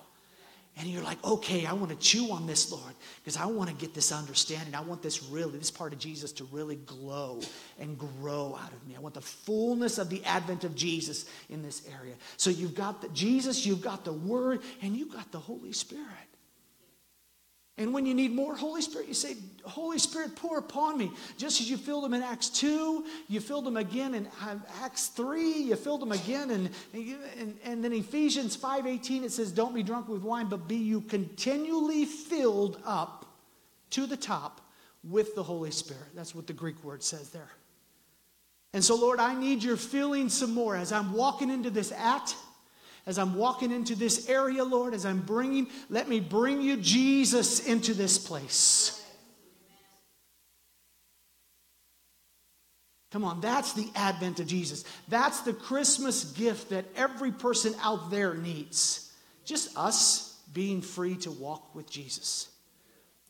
And 0.76 0.88
you're 0.88 1.02
like, 1.02 1.22
okay, 1.24 1.66
I 1.66 1.72
want 1.72 1.90
to 1.90 1.96
chew 1.96 2.32
on 2.32 2.46
this, 2.46 2.72
Lord, 2.72 2.94
because 3.22 3.36
I 3.36 3.46
want 3.46 3.70
to 3.70 3.76
get 3.76 3.94
this 3.94 4.10
understanding. 4.10 4.74
I 4.74 4.80
want 4.80 5.02
this 5.02 5.22
really, 5.22 5.56
this 5.56 5.70
part 5.70 5.92
of 5.92 6.00
Jesus 6.00 6.32
to 6.32 6.44
really 6.44 6.76
glow 6.76 7.40
and 7.78 7.96
grow 7.96 8.58
out 8.60 8.72
of 8.72 8.86
me. 8.88 8.96
I 8.96 9.00
want 9.00 9.14
the 9.14 9.20
fullness 9.20 9.98
of 9.98 10.10
the 10.10 10.24
advent 10.24 10.64
of 10.64 10.74
Jesus 10.74 11.26
in 11.48 11.62
this 11.62 11.86
area. 12.00 12.14
So 12.36 12.50
you've 12.50 12.74
got 12.74 13.02
the 13.02 13.08
Jesus, 13.10 13.64
you've 13.64 13.82
got 13.82 14.04
the 14.04 14.12
Word, 14.12 14.62
and 14.82 14.96
you've 14.96 15.12
got 15.12 15.30
the 15.30 15.38
Holy 15.38 15.72
Spirit. 15.72 16.33
And 17.76 17.92
when 17.92 18.06
you 18.06 18.14
need 18.14 18.32
more 18.32 18.54
Holy 18.54 18.82
Spirit, 18.82 19.08
you 19.08 19.14
say, 19.14 19.34
Holy 19.64 19.98
Spirit, 19.98 20.36
pour 20.36 20.58
upon 20.58 20.96
me. 20.96 21.10
Just 21.36 21.60
as 21.60 21.68
you 21.68 21.76
filled 21.76 22.04
them 22.04 22.14
in 22.14 22.22
Acts 22.22 22.48
2, 22.50 23.04
you 23.28 23.40
filled 23.40 23.64
them 23.64 23.76
again 23.76 24.14
in 24.14 24.28
Acts 24.82 25.08
3, 25.08 25.42
you 25.42 25.74
filled 25.74 26.00
them 26.00 26.12
again. 26.12 26.50
And, 26.52 26.70
and, 27.36 27.58
and 27.64 27.82
then 27.82 27.92
Ephesians 27.92 28.56
5.18, 28.56 29.24
it 29.24 29.32
says, 29.32 29.50
don't 29.50 29.74
be 29.74 29.82
drunk 29.82 30.08
with 30.08 30.22
wine, 30.22 30.48
but 30.48 30.68
be 30.68 30.76
you 30.76 31.00
continually 31.00 32.04
filled 32.04 32.80
up 32.84 33.26
to 33.90 34.06
the 34.06 34.16
top 34.16 34.60
with 35.02 35.34
the 35.34 35.42
Holy 35.42 35.72
Spirit. 35.72 36.14
That's 36.14 36.34
what 36.34 36.46
the 36.46 36.52
Greek 36.52 36.82
word 36.84 37.02
says 37.02 37.30
there. 37.30 37.50
And 38.72 38.84
so, 38.84 38.94
Lord, 38.94 39.18
I 39.18 39.34
need 39.34 39.64
your 39.64 39.76
filling 39.76 40.28
some 40.28 40.54
more 40.54 40.76
as 40.76 40.92
I'm 40.92 41.12
walking 41.12 41.50
into 41.50 41.70
this 41.70 41.92
act 41.96 42.36
as 43.06 43.18
I'm 43.18 43.34
walking 43.34 43.70
into 43.70 43.94
this 43.94 44.28
area, 44.28 44.64
Lord, 44.64 44.94
as 44.94 45.04
I'm 45.04 45.20
bringing, 45.20 45.68
let 45.90 46.08
me 46.08 46.20
bring 46.20 46.62
you 46.62 46.76
Jesus 46.76 47.66
into 47.66 47.94
this 47.94 48.18
place. 48.18 49.00
Come 53.10 53.24
on, 53.24 53.40
that's 53.40 53.74
the 53.74 53.88
advent 53.94 54.40
of 54.40 54.48
Jesus. 54.48 54.84
That's 55.06 55.42
the 55.42 55.52
Christmas 55.52 56.24
gift 56.32 56.70
that 56.70 56.84
every 56.96 57.30
person 57.30 57.72
out 57.80 58.10
there 58.10 58.34
needs. 58.34 59.12
Just 59.44 59.76
us 59.78 60.40
being 60.52 60.80
free 60.80 61.16
to 61.18 61.30
walk 61.30 61.74
with 61.74 61.88
Jesus. 61.88 62.48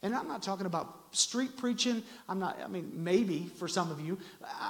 And 0.03 0.14
I'm 0.14 0.29
not 0.29 0.43
talking 0.43 0.64
about 0.66 1.04
street 1.17 1.57
preaching. 1.57 2.03
I'm 2.29 2.39
not, 2.39 2.59
I 2.62 2.69
mean, 2.69 2.91
maybe 2.95 3.51
for 3.57 3.69
some 3.69 3.91
of 3.91 4.01
you. 4.01 4.19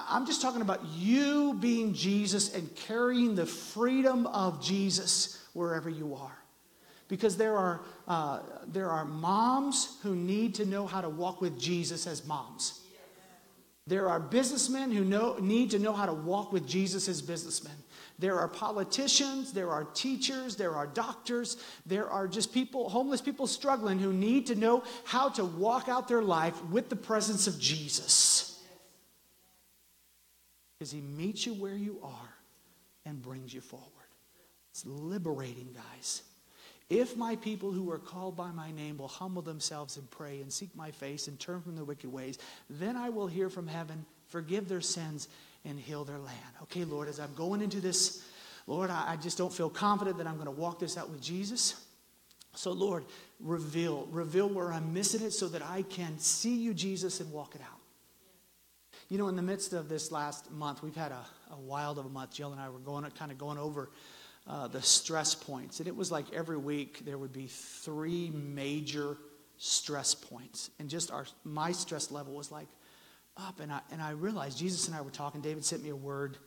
I'm 0.09 0.27
just 0.27 0.43
talking 0.43 0.61
about 0.61 0.85
you 0.97 1.55
being 1.55 1.95
Jesus 1.95 2.55
and 2.55 2.75
carrying 2.75 3.35
the 3.35 3.47
freedom 3.47 4.27
of 4.27 4.63
Jesus 4.63 5.43
wherever 5.53 5.89
you 5.89 6.15
are. 6.15 6.37
Because 7.09 7.37
there 7.37 7.57
are, 7.57 7.81
uh, 8.09 8.41
there 8.67 8.91
are 8.91 9.05
moms 9.05 9.99
who 10.03 10.15
need 10.15 10.55
to 10.57 10.65
know 10.65 10.87
how 10.87 11.01
to 11.01 11.09
walk 11.09 11.41
with 11.41 11.59
Jesus 11.59 12.07
as 12.07 12.27
moms. 12.27 12.81
There 13.87 14.09
are 14.09 14.19
businessmen 14.19 14.91
who 14.91 15.05
know, 15.05 15.37
need 15.39 15.71
to 15.73 15.79
know 15.79 15.93
how 15.93 16.07
to 16.07 16.15
walk 16.15 16.53
with 16.53 16.67
Jesus 16.67 17.07
as 17.09 17.21
businessmen. 17.21 17.75
There 18.19 18.39
are 18.39 18.49
politicians, 18.49 19.53
there 19.53 19.71
are 19.71 19.85
teachers, 19.85 20.57
there 20.57 20.77
are 20.77 20.87
doctors, 20.87 21.57
there 21.85 22.09
are 22.09 22.29
just 22.29 22.55
people, 22.55 22.89
homeless 22.89 23.21
people 23.21 23.47
struggling 23.47 23.99
who 23.99 24.13
need 24.13 24.47
to 24.47 24.55
know 24.55 24.85
how 25.05 25.31
to 25.31 25.45
walk 25.45 25.89
out 25.89 26.07
their 26.07 26.23
life 26.23 26.63
with 26.67 26.89
the 26.89 26.97
presence 26.97 27.47
of 27.47 27.59
Jesus. 27.59 28.63
Because 30.79 30.93
he 30.93 31.01
meets 31.01 31.45
you 31.47 31.55
where 31.55 31.75
you 31.75 31.99
are 32.03 32.35
and 33.05 33.21
brings 33.21 33.53
you 33.53 33.61
forward. 33.61 33.89
It's 34.71 34.87
liberating, 34.87 35.75
guys. 35.75 36.23
If 36.91 37.17
my 37.17 37.37
people 37.37 37.73
who 37.73 37.91
are 37.91 37.99
called 37.99 38.37
by 38.37 38.51
my 38.51 38.71
name 38.71 38.99
will 38.99 39.09
humble 39.09 39.43
themselves 39.43 39.97
and 39.97 40.09
pray 40.11 40.41
and 40.41 40.53
seek 40.53 40.75
my 40.77 40.91
face 40.91 41.29
and 41.29 41.39
turn 41.41 41.63
from 41.63 41.75
their 41.75 41.85
wicked 41.85 42.13
ways, 42.13 42.39
then 42.69 42.97
I 42.97 43.09
will 43.09 43.27
hear 43.27 43.49
from 43.49 43.67
heaven, 43.67 44.05
forgive 44.29 44.69
their 44.69 44.83
sins, 44.83 45.29
and 45.65 45.79
heal 45.79 46.05
their 46.05 46.19
land. 46.19 46.39
Okay, 46.63 46.85
Lord, 46.85 47.09
as 47.09 47.19
I'm 47.19 47.35
going 47.35 47.63
into 47.63 47.81
this, 47.81 48.25
Lord, 48.67 48.91
I, 48.91 49.13
I 49.13 49.17
just 49.17 49.39
don't 49.39 49.53
feel 49.53 49.71
confident 49.71 50.19
that 50.19 50.27
I'm 50.27 50.35
going 50.35 50.47
to 50.47 50.51
walk 50.51 50.79
this 50.79 50.97
out 50.97 51.11
with 51.11 51.23
Jesus. 51.23 51.81
So, 52.55 52.73
Lord, 52.73 53.05
reveal, 53.41 54.07
reveal 54.11 54.49
where 54.49 54.73
I'm 54.73 54.93
missing 54.93 55.23
it 55.23 55.33
so 55.33 55.49
that 55.49 55.63
I 55.63 55.83
can 55.83 56.19
see 56.19 56.57
you, 56.57 56.73
Jesus, 56.73 57.21
and 57.21 57.33
walk 57.33 57.55
it 57.55 57.61
out. 57.61 57.81
You 59.09 59.19
know, 59.19 59.29
in 59.29 59.37
the 59.37 59.43
midst 59.43 59.73
of 59.73 59.89
this 59.89 60.11
last 60.11 60.51
month, 60.51 60.83
we've 60.83 60.97
had 60.97 61.13
a, 61.13 61.25
a 61.53 61.57
wild 61.57 61.99
of 61.99 62.07
a 62.07 62.09
month. 62.09 62.33
Jill 62.33 62.53
and 62.53 62.61
I 62.61 62.69
were 62.69 62.79
going, 62.79 63.05
kind 63.11 63.31
of 63.31 63.39
going 63.39 63.59
over 63.59 63.91
uh, 64.47 64.69
the 64.69 64.83
stress 64.83 65.35
points. 65.35 65.79
And 65.81 65.89
it 65.89 65.97
was 65.97 66.11
like 66.11 66.33
every 66.33 66.57
week 66.57 67.05
there 67.05 67.19
would 67.19 67.33
be 67.33 67.47
three 67.47 68.31
major 68.31 69.17
stress 69.57 70.15
points. 70.15 70.71
And 70.79 70.89
just 70.89 71.11
our, 71.11 71.27
my 71.45 71.73
stress 71.73 72.11
level 72.11 72.35
was 72.35 72.51
like 72.51 72.69
up, 73.37 73.61
and 73.61 73.73
I, 73.73 73.81
and 73.91 74.01
I 74.01 74.11
realized 74.11 74.59
Jesus 74.59 74.87
and 74.87 74.97
I 74.97 75.01
were 75.01 75.11
talking. 75.11 75.41
David 75.41 75.65
sent 75.65 75.83
me 75.83 75.91
a 75.91 75.97
word. 75.97 76.39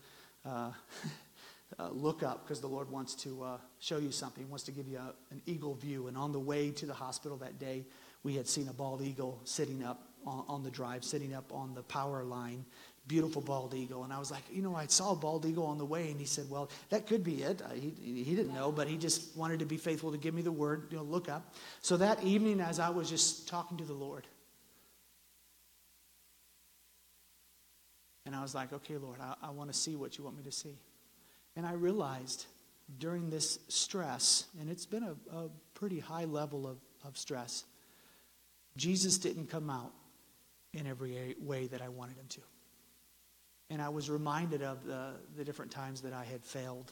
Uh, 0.45 0.71
uh, 1.79 1.89
look 1.89 2.23
up 2.23 2.43
because 2.43 2.61
the 2.61 2.67
Lord 2.67 2.89
wants 2.89 3.13
to 3.15 3.43
uh, 3.43 3.57
show 3.79 3.97
you 3.97 4.11
something. 4.11 4.43
He 4.43 4.49
wants 4.49 4.63
to 4.65 4.71
give 4.71 4.87
you 4.87 4.97
a, 4.97 5.13
an 5.31 5.41
eagle 5.45 5.75
view. 5.75 6.07
And 6.07 6.17
on 6.17 6.31
the 6.31 6.39
way 6.39 6.71
to 6.71 6.85
the 6.85 6.93
hospital 6.93 7.37
that 7.37 7.59
day, 7.59 7.85
we 8.23 8.35
had 8.35 8.47
seen 8.47 8.67
a 8.67 8.73
bald 8.73 9.01
eagle 9.01 9.41
sitting 9.43 9.83
up 9.83 10.03
on, 10.25 10.45
on 10.47 10.63
the 10.63 10.71
drive, 10.71 11.03
sitting 11.03 11.33
up 11.33 11.51
on 11.53 11.73
the 11.73 11.83
power 11.83 12.23
line. 12.23 12.65
Beautiful 13.07 13.41
bald 13.41 13.73
eagle. 13.73 14.03
And 14.03 14.11
I 14.11 14.19
was 14.19 14.31
like, 14.31 14.43
you 14.51 14.61
know, 14.61 14.75
I 14.75 14.87
saw 14.87 15.13
a 15.13 15.15
bald 15.15 15.45
eagle 15.45 15.65
on 15.65 15.77
the 15.77 15.85
way. 15.85 16.11
And 16.11 16.19
he 16.19 16.25
said, 16.25 16.49
well, 16.49 16.69
that 16.89 17.07
could 17.07 17.23
be 17.23 17.41
it. 17.41 17.61
Uh, 17.61 17.73
he, 17.73 17.93
he 18.01 18.35
didn't 18.35 18.53
know, 18.53 18.69
but 18.69 18.87
he 18.87 18.97
just 18.97 19.35
wanted 19.37 19.59
to 19.59 19.65
be 19.65 19.77
faithful 19.77 20.11
to 20.11 20.17
give 20.17 20.33
me 20.33 20.41
the 20.41 20.51
word, 20.51 20.87
you 20.91 20.97
know, 20.97 21.03
look 21.03 21.29
up. 21.29 21.53
So 21.81 21.95
that 21.97 22.21
evening, 22.23 22.59
as 22.59 22.79
I 22.79 22.89
was 22.89 23.09
just 23.09 23.47
talking 23.47 23.77
to 23.77 23.85
the 23.85 23.93
Lord, 23.93 24.27
And 28.27 28.35
I 28.35 28.41
was 28.41 28.53
like, 28.53 28.73
okay, 28.73 28.97
Lord, 28.97 29.19
I, 29.21 29.35
I 29.41 29.49
want 29.51 29.71
to 29.71 29.77
see 29.77 29.95
what 29.95 30.17
you 30.17 30.25
want 30.25 30.35
me 30.35 30.43
to 30.43 30.51
see. 30.51 30.77
And 31.55 31.65
I 31.65 31.71
realized 31.71 32.45
during 32.99 33.29
this 33.29 33.57
stress, 33.69 34.45
and 34.59 34.69
it's 34.69 34.85
been 34.85 35.03
a, 35.03 35.15
a 35.33 35.49
pretty 35.73 35.99
high 35.99 36.25
level 36.25 36.67
of, 36.67 36.77
of 37.05 37.17
stress, 37.17 37.63
Jesus 38.75 39.17
didn't 39.17 39.49
come 39.49 39.69
out 39.69 39.93
in 40.73 40.87
every 40.87 41.35
way 41.39 41.67
that 41.67 41.81
I 41.81 41.87
wanted 41.87 42.17
him 42.17 42.25
to. 42.27 42.41
And 43.69 43.81
I 43.81 43.87
was 43.87 44.09
reminded 44.09 44.61
of 44.61 44.85
the, 44.85 45.13
the 45.37 45.45
different 45.45 45.71
times 45.71 46.01
that 46.01 46.11
I 46.11 46.25
had 46.25 46.43
failed. 46.43 46.91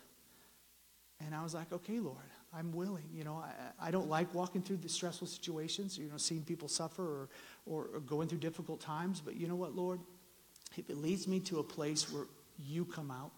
And 1.25 1.35
I 1.35 1.43
was 1.43 1.53
like, 1.53 1.71
okay, 1.73 1.99
Lord, 1.99 2.17
I'm 2.53 2.71
willing. 2.71 3.09
You 3.13 3.25
know, 3.25 3.43
I, 3.43 3.87
I 3.87 3.91
don't 3.91 4.09
like 4.09 4.33
walking 4.33 4.61
through 4.61 4.77
the 4.77 4.89
stressful 4.89 5.27
situations, 5.27 5.97
you 5.97 6.07
know, 6.07 6.17
seeing 6.17 6.43
people 6.43 6.69
suffer 6.69 7.03
or, 7.03 7.29
or, 7.65 7.89
or 7.93 7.99
going 7.99 8.29
through 8.29 8.39
difficult 8.39 8.79
times. 8.79 9.19
But 9.19 9.35
you 9.35 9.49
know 9.49 9.55
what, 9.55 9.75
Lord? 9.75 9.99
If 10.77 10.89
it 10.89 10.97
leads 10.97 11.27
me 11.27 11.39
to 11.41 11.59
a 11.59 11.63
place 11.63 12.11
where 12.11 12.25
you 12.59 12.85
come 12.85 13.11
out, 13.11 13.31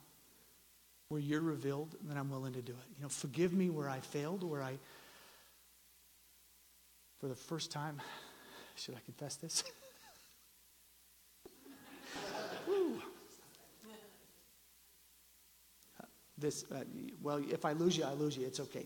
where 1.09 1.21
you're 1.21 1.41
revealed, 1.41 1.95
and 2.01 2.09
then 2.09 2.17
I'm 2.17 2.29
willing 2.29 2.53
to 2.53 2.61
do 2.61 2.73
it. 2.73 2.85
You 2.97 3.03
know, 3.03 3.09
forgive 3.09 3.53
me 3.53 3.69
where 3.69 3.89
I 3.89 3.99
failed, 3.99 4.43
where 4.43 4.63
I, 4.63 4.77
for 7.19 7.27
the 7.27 7.35
first 7.35 7.71
time, 7.71 8.01
should 8.75 8.95
I 8.95 8.99
confess 9.05 9.35
this? 9.35 9.63
this, 16.37 16.65
uh, 16.71 16.83
well, 17.21 17.41
if 17.49 17.65
I 17.65 17.73
lose 17.73 17.97
you, 17.97 18.03
I 18.03 18.13
lose 18.13 18.35
you. 18.37 18.45
It's 18.45 18.59
okay. 18.59 18.85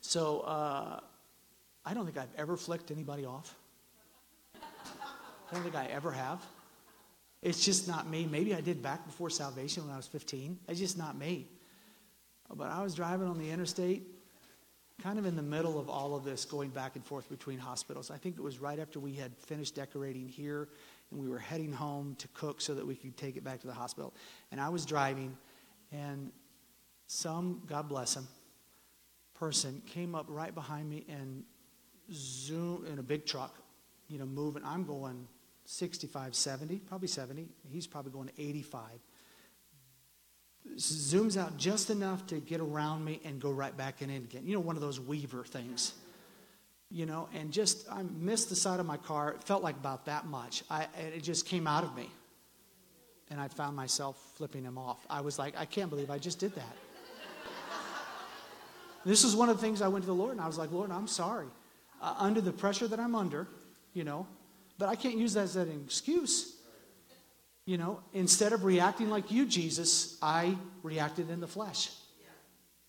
So, 0.00 0.40
uh, 0.40 1.00
I 1.84 1.94
don't 1.94 2.04
think 2.04 2.18
I've 2.18 2.34
ever 2.36 2.56
flicked 2.56 2.90
anybody 2.90 3.24
off. 3.24 3.54
I 4.54 5.54
don't 5.54 5.62
think 5.62 5.76
I 5.76 5.86
ever 5.86 6.12
have. 6.12 6.44
It's 7.42 7.64
just 7.64 7.88
not 7.88 8.08
me. 8.08 8.26
Maybe 8.30 8.54
I 8.54 8.60
did 8.60 8.82
back 8.82 9.06
before 9.06 9.30
salvation 9.30 9.84
when 9.84 9.94
I 9.94 9.96
was 9.96 10.06
15. 10.06 10.58
It's 10.68 10.78
just 10.78 10.98
not 10.98 11.16
me. 11.16 11.48
But 12.54 12.70
I 12.70 12.82
was 12.82 12.94
driving 12.94 13.28
on 13.28 13.38
the 13.38 13.50
interstate, 13.50 14.02
kind 15.02 15.18
of 15.18 15.24
in 15.24 15.36
the 15.36 15.42
middle 15.42 15.78
of 15.78 15.88
all 15.88 16.14
of 16.14 16.24
this, 16.24 16.44
going 16.44 16.70
back 16.70 16.96
and 16.96 17.04
forth 17.04 17.30
between 17.30 17.58
hospitals. 17.58 18.10
I 18.10 18.18
think 18.18 18.36
it 18.36 18.42
was 18.42 18.58
right 18.58 18.78
after 18.78 19.00
we 19.00 19.14
had 19.14 19.32
finished 19.38 19.74
decorating 19.74 20.28
here, 20.28 20.68
and 21.10 21.20
we 21.20 21.28
were 21.28 21.38
heading 21.38 21.72
home 21.72 22.14
to 22.18 22.28
cook 22.28 22.60
so 22.60 22.74
that 22.74 22.86
we 22.86 22.94
could 22.94 23.16
take 23.16 23.36
it 23.36 23.44
back 23.44 23.60
to 23.60 23.66
the 23.66 23.72
hospital. 23.72 24.12
And 24.50 24.60
I 24.60 24.68
was 24.68 24.84
driving, 24.84 25.36
and 25.92 26.30
some, 27.06 27.62
God 27.66 27.88
bless 27.88 28.16
him, 28.16 28.28
person 29.34 29.80
came 29.86 30.14
up 30.14 30.26
right 30.28 30.54
behind 30.54 30.90
me 30.90 31.06
and 31.08 31.44
zoom 32.12 32.84
in 32.92 32.98
a 32.98 33.02
big 33.02 33.24
truck, 33.24 33.56
you 34.08 34.18
know, 34.18 34.26
moving. 34.26 34.62
I'm 34.64 34.84
going 34.84 35.26
65, 35.66 36.34
70, 36.34 36.78
probably 36.80 37.08
70. 37.08 37.48
He's 37.70 37.86
probably 37.86 38.12
going 38.12 38.30
85. 38.38 38.82
Zooms 40.76 41.36
out 41.36 41.56
just 41.56 41.90
enough 41.90 42.26
to 42.28 42.36
get 42.36 42.60
around 42.60 43.04
me 43.04 43.20
and 43.24 43.40
go 43.40 43.50
right 43.50 43.76
back 43.76 44.02
in 44.02 44.10
again. 44.10 44.42
You 44.44 44.54
know, 44.54 44.60
one 44.60 44.76
of 44.76 44.82
those 44.82 45.00
weaver 45.00 45.44
things. 45.44 45.94
You 46.90 47.06
know, 47.06 47.28
and 47.34 47.52
just, 47.52 47.90
I 47.90 48.02
missed 48.02 48.48
the 48.48 48.56
side 48.56 48.80
of 48.80 48.86
my 48.86 48.96
car. 48.96 49.32
It 49.32 49.44
felt 49.44 49.62
like 49.62 49.76
about 49.76 50.06
that 50.06 50.26
much. 50.26 50.64
I, 50.68 50.88
it 51.14 51.22
just 51.22 51.46
came 51.46 51.66
out 51.66 51.84
of 51.84 51.94
me. 51.94 52.10
And 53.30 53.40
I 53.40 53.46
found 53.46 53.76
myself 53.76 54.20
flipping 54.34 54.64
him 54.64 54.76
off. 54.76 54.98
I 55.08 55.20
was 55.20 55.38
like, 55.38 55.54
I 55.56 55.66
can't 55.66 55.88
believe 55.88 56.10
I 56.10 56.18
just 56.18 56.40
did 56.40 56.52
that. 56.56 56.76
this 59.04 59.22
is 59.22 59.36
one 59.36 59.48
of 59.48 59.56
the 59.56 59.62
things 59.62 59.82
I 59.82 59.88
went 59.88 60.02
to 60.02 60.06
the 60.08 60.14
Lord 60.14 60.32
and 60.32 60.40
I 60.40 60.48
was 60.48 60.58
like, 60.58 60.72
Lord, 60.72 60.90
I'm 60.90 61.06
sorry. 61.06 61.46
Uh, 62.02 62.14
under 62.18 62.40
the 62.40 62.52
pressure 62.52 62.88
that 62.88 62.98
I'm 62.98 63.14
under, 63.14 63.46
you 63.94 64.02
know, 64.02 64.26
but 64.80 64.88
I 64.88 64.96
can't 64.96 65.18
use 65.18 65.34
that 65.34 65.42
as 65.42 65.56
an 65.56 65.82
excuse. 65.84 66.56
You 67.66 67.76
know, 67.76 68.00
instead 68.14 68.54
of 68.54 68.64
reacting 68.64 69.10
like 69.10 69.30
you, 69.30 69.44
Jesus, 69.44 70.18
I 70.22 70.56
reacted 70.82 71.28
in 71.30 71.38
the 71.38 71.46
flesh. 71.46 71.90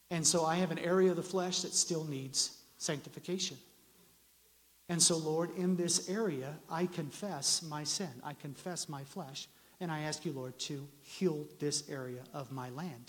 And 0.09 0.25
so 0.25 0.45
I 0.45 0.55
have 0.55 0.71
an 0.71 0.79
area 0.79 1.11
of 1.11 1.17
the 1.17 1.23
flesh 1.23 1.61
that 1.61 1.73
still 1.73 2.05
needs 2.05 2.57
sanctification. 2.77 3.57
And 4.87 5.01
so, 5.01 5.17
Lord, 5.17 5.55
in 5.57 5.75
this 5.75 6.09
area, 6.09 6.55
I 6.69 6.85
confess 6.85 7.61
my 7.61 7.83
sin. 7.83 8.09
I 8.23 8.33
confess 8.33 8.87
my 8.87 9.03
flesh. 9.03 9.47
And 9.81 9.91
I 9.91 10.01
ask 10.01 10.25
you, 10.25 10.31
Lord, 10.31 10.57
to 10.59 10.87
heal 11.01 11.45
this 11.59 11.89
area 11.89 12.21
of 12.33 12.51
my 12.51 12.69
land. 12.69 13.07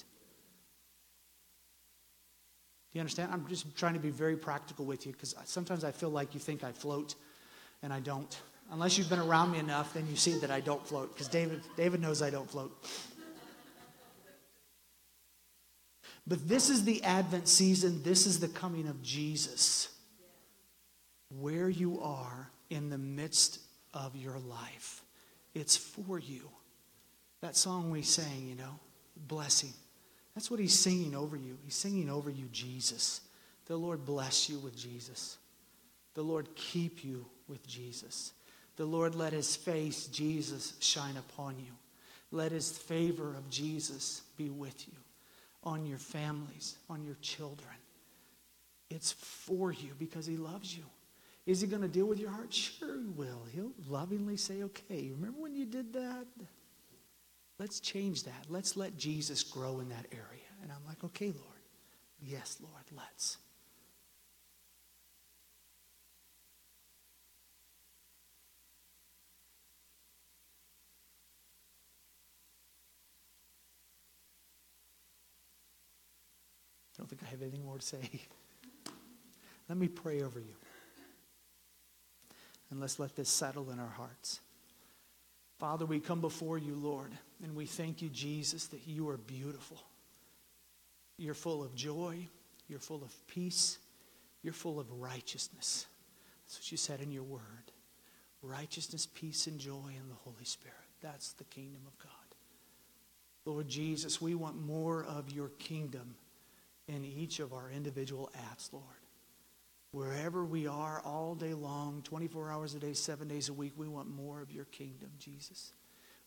Do 2.91 2.99
you 2.99 3.01
understand? 3.01 3.33
I'm 3.33 3.47
just 3.47 3.76
trying 3.76 3.95
to 3.95 4.01
be 4.01 4.11
very 4.11 4.37
practical 4.37 4.85
with 4.85 5.07
you 5.07 5.12
because 5.12 5.37
sometimes 5.45 5.85
I 5.85 5.93
feel 5.93 6.11
like 6.11 6.35
you 6.35 6.41
think 6.41 6.64
I 6.64 6.72
float 6.72 7.14
and 7.83 7.93
I 7.93 8.01
don't. 8.01 8.37
Unless 8.73 8.97
you've 8.97 9.11
been 9.11 9.18
around 9.18 9.53
me 9.53 9.59
enough, 9.59 9.93
then 9.93 10.07
you 10.09 10.16
see 10.16 10.39
that 10.39 10.51
I 10.51 10.61
don't 10.61 10.85
float 10.87 11.12
because 11.12 11.29
David, 11.29 11.61
David 11.77 12.01
knows 12.01 12.23
I 12.23 12.31
don't 12.31 12.51
float. 12.51 12.73
But 16.27 16.49
this 16.49 16.70
is 16.70 16.85
the 16.85 17.03
Advent 17.05 17.49
season. 17.49 18.03
This 18.03 18.27
is 18.27 18.41
the 18.41 18.49
coming 18.49 18.89
of 18.89 19.03
Jesus. 19.03 19.91
Where 21.39 21.68
you 21.68 22.01
are 22.01 22.51
in 22.70 22.89
the 22.89 22.97
midst 22.97 23.61
of 23.93 24.16
your 24.16 24.39
life, 24.39 25.03
it's 25.55 25.77
for 25.77 26.18
you. 26.18 26.49
That 27.43 27.57
song 27.57 27.91
we 27.91 28.01
sang, 28.01 28.47
you 28.49 28.55
know, 28.55 28.79
blessing. 29.16 29.73
That's 30.35 30.51
what 30.51 30.61
he's 30.61 30.79
singing 30.79 31.14
over 31.14 31.37
you. 31.37 31.59
He's 31.64 31.75
singing 31.75 32.09
over 32.09 32.31
you, 32.31 32.47
Jesus. 32.53 33.20
The 33.66 33.77
Lord 33.77 34.07
bless 34.07 34.49
you 34.49 34.59
with 34.61 34.77
Jesus. 34.77 35.37
The 36.14 36.23
Lord 36.23 36.49
keep 36.55 37.05
you 37.05 37.27
with 37.49 37.66
Jesus. 37.66 38.33
The 38.77 38.85
Lord 38.85 39.14
let 39.14 39.33
his 39.33 39.55
face, 39.55 40.07
Jesus, 40.07 40.75
shine 40.81 41.16
upon 41.16 41.59
you. 41.59 41.73
Let 42.31 42.53
his 42.53 42.77
favor 42.77 43.35
of 43.37 43.51
Jesus 43.51 44.23
be 44.37 44.49
with 44.49 44.89
you, 44.89 44.97
on 45.62 45.85
your 45.85 45.99
families, 45.99 46.79
on 46.89 47.05
your 47.05 47.16
children. 47.20 47.75
It's 48.89 49.12
for 49.12 49.73
you 49.73 49.93
because 49.99 50.27
he 50.27 50.37
loves 50.37 50.77
you. 50.77 50.85
Is 51.45 51.61
he 51.61 51.66
going 51.66 51.83
to 51.83 51.89
deal 51.89 52.07
with 52.07 52.18
your 52.18 52.31
heart? 52.31 52.53
Sure, 52.53 52.99
he 53.01 53.09
will. 53.09 53.43
He'll 53.53 53.73
lovingly 53.89 54.37
say, 54.37 54.62
okay, 54.62 55.11
remember 55.11 55.41
when 55.41 55.55
you 55.55 55.66
did 55.66 55.93
that? 55.93 56.27
Let's 57.59 57.81
change 57.81 58.25
that. 58.25 58.47
Let's 58.49 58.77
let 58.77 58.97
Jesus 58.97 59.43
grow 59.43 59.81
in 59.81 59.89
that 59.91 60.07
area. 60.12 60.49
And 60.62 60.70
I'm 60.70 60.85
like, 60.87 61.03
okay, 61.05 61.27
Lord. 61.27 61.62
Yes, 62.20 62.59
Lord, 62.61 62.85
let's. 62.97 63.39
Don't 77.03 77.09
think 77.09 77.23
I 77.27 77.31
have 77.31 77.43
anything 77.43 77.65
more 77.65 77.79
to 77.79 77.85
say. 77.85 77.99
Let 79.69 79.77
me 79.77 79.89
pray 79.89 80.23
over 80.23 80.39
you. 80.39 80.55
And 82.71 82.81
let's 82.81 82.99
let 82.99 83.17
this 83.17 83.29
settle 83.29 83.71
in 83.71 83.81
our 83.81 83.91
hearts. 83.91 84.41
Father, 85.59 85.85
we 85.85 86.01
come 86.01 86.21
before 86.21 86.59
you, 86.59 86.75
Lord, 86.75 87.11
and 87.43 87.55
we 87.55 87.67
thank 87.67 88.01
you, 88.01 88.09
Jesus, 88.09 88.67
that 88.69 88.87
you 88.87 89.09
are 89.09 89.19
beautiful. 89.19 89.83
You're 91.19 91.35
full 91.35 91.63
of 91.63 91.75
joy, 91.75 92.29
you're 92.69 92.79
full 92.79 93.03
of 93.03 93.13
peace, 93.27 93.79
you're 94.43 94.55
full 94.55 94.81
of 94.81 94.91
righteousness. 94.93 95.87
That's 96.47 96.61
what 96.61 96.71
you 96.71 96.79
said 96.79 97.01
in 97.01 97.11
your 97.11 97.25
word 97.25 97.43
righteousness, 98.43 99.07
peace, 99.07 99.49
and 99.49 99.59
joy 99.59 99.89
in 99.89 100.09
the 100.09 100.15
Holy 100.25 100.45
Spirit. 100.45 100.77
That's 101.01 101.33
the 101.33 101.45
kingdom 101.45 101.83
of 101.87 101.99
God. 101.99 102.13
Lord 103.45 103.69
Jesus, 103.69 104.21
we 104.21 104.35
want 104.35 104.65
more 104.65 105.05
of 105.05 105.31
your 105.31 105.49
kingdom 105.59 106.15
in 106.89 107.05
each 107.05 107.41
of 107.41 107.53
our 107.53 107.70
individual 107.70 108.30
acts, 108.51 108.70
Lord. 108.72 108.87
Wherever 109.93 110.45
we 110.45 110.66
are 110.66 111.03
all 111.05 111.35
day 111.35 111.53
long, 111.53 112.03
24 112.05 112.51
hours 112.51 112.74
a 112.74 112.78
day, 112.78 112.95
seven 112.95 113.28
days 113.28 113.49
a 113.51 113.53
week, 113.53 113.72
we 113.76 113.89
want 113.89 114.09
more 114.09 114.41
of 114.41 114.51
your 114.51 114.64
kingdom, 114.66 115.11
Jesus. 115.18 115.72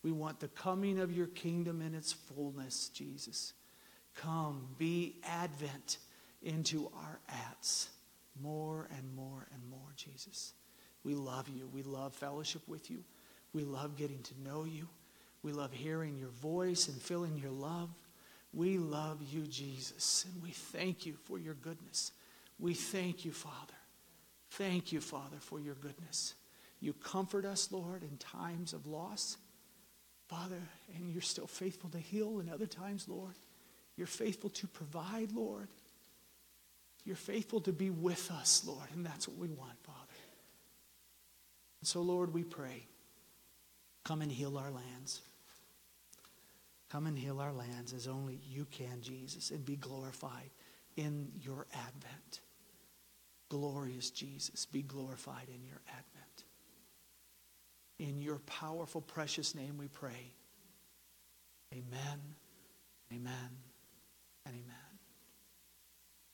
We 0.03 0.12
want 0.12 0.39
the 0.39 0.49
coming 0.49 0.99
of 0.99 1.12
your 1.12 1.26
kingdom 1.28 1.82
in 1.82 1.95
its 1.95 2.14
fullness, 2.14 2.89
Jesus. 2.89 3.53
Come, 4.14 4.68
be 4.78 5.16
advent 5.24 5.97
into 6.43 6.91
our 6.95 7.20
acts 7.28 7.89
more 8.41 8.88
and 8.95 9.16
more 9.16 9.47
and 9.51 9.70
more, 9.70 9.93
Jesus. 9.95 10.53
We 11.03 11.16
love 11.16 11.49
you. 11.49 11.68
We 11.74 11.84
love 11.84 12.14
fellowship 12.14 12.62
with 12.68 12.91
you. 12.91 13.03
We 13.53 13.64
love 13.64 13.95
getting 13.95 14.22
to 14.24 14.41
know 14.43 14.66
you. 14.66 14.88
We 15.41 15.53
love 15.53 15.72
hearing 15.72 16.18
your 16.18 16.30
voice 16.30 16.88
and 16.88 17.01
feeling 17.01 17.38
your 17.38 17.51
love. 17.51 17.89
We 18.56 18.78
love 18.78 19.22
you, 19.22 19.41
Jesus, 19.47 20.26
and 20.32 20.41
we 20.41 20.51
thank 20.51 21.06
you 21.06 21.16
for 21.26 21.38
your 21.38 21.56
goodness. 21.56 22.14
We 22.58 22.74
thank 22.74 23.26
you, 23.26 23.34
Father. 23.34 23.74
Thank 24.51 24.93
you, 24.93 25.01
Father, 25.01 25.36
for 25.41 25.60
your 25.60 25.76
goodness. 25.76 26.36
You 26.80 26.93
comfort 26.93 27.43
us, 27.43 27.70
Lord, 27.70 28.01
in 28.01 28.18
times 28.18 28.72
of 28.72 28.88
loss. 28.88 29.36
Father, 30.30 30.62
and 30.95 31.12
you're 31.12 31.22
still 31.22 31.47
faithful 31.47 31.89
to 31.89 31.97
heal 31.97 32.39
in 32.39 32.49
other 32.49 32.66
times, 32.66 33.10
Lord. 33.10 33.36
You're 33.97 34.08
faithful 34.08 34.49
to 34.51 34.68
provide, 34.68 35.34
Lord. 35.34 35.68
You're 37.03 37.18
faithful 37.18 37.60
to 37.62 37.74
be 37.74 37.89
with 37.89 38.32
us, 38.32 38.64
Lord, 38.66 38.88
and 38.93 39.06
that's 39.06 39.28
what 39.28 39.38
we 39.38 39.49
want, 39.49 39.78
Father. 39.84 39.99
And 41.82 41.88
so, 41.88 42.01
Lord, 42.01 42.34
we 42.34 42.43
pray, 42.43 42.88
come 44.06 44.22
and 44.22 44.32
heal 44.32 44.58
our 44.58 44.72
lands. 44.72 45.22
Come 46.96 47.08
and 47.08 47.20
heal 47.20 47.41
our 47.41 47.52
lands 47.52 47.91
as 47.91 48.08
only 48.08 48.39
you 48.50 48.66
can, 48.72 49.02
Jesus, 49.02 49.52
and 49.52 49.66
be 49.66 49.76
glorified 49.76 50.50
in 50.96 51.28
your 51.41 51.66
advent. 51.74 52.39
Glorious 53.50 54.12
Jesus, 54.12 54.66
be 54.66 54.82
glorified 54.82 55.50
in 55.54 55.62
your 55.66 55.82
advent. 55.89 56.46
In 58.00 58.22
your 58.22 58.38
powerful, 58.46 59.02
precious 59.02 59.54
name 59.54 59.78
we 59.78 59.89
pray. 59.89 60.32
Amen, 61.74 62.22
amen, 63.12 63.50
and 64.46 64.56
amen. 64.56 65.00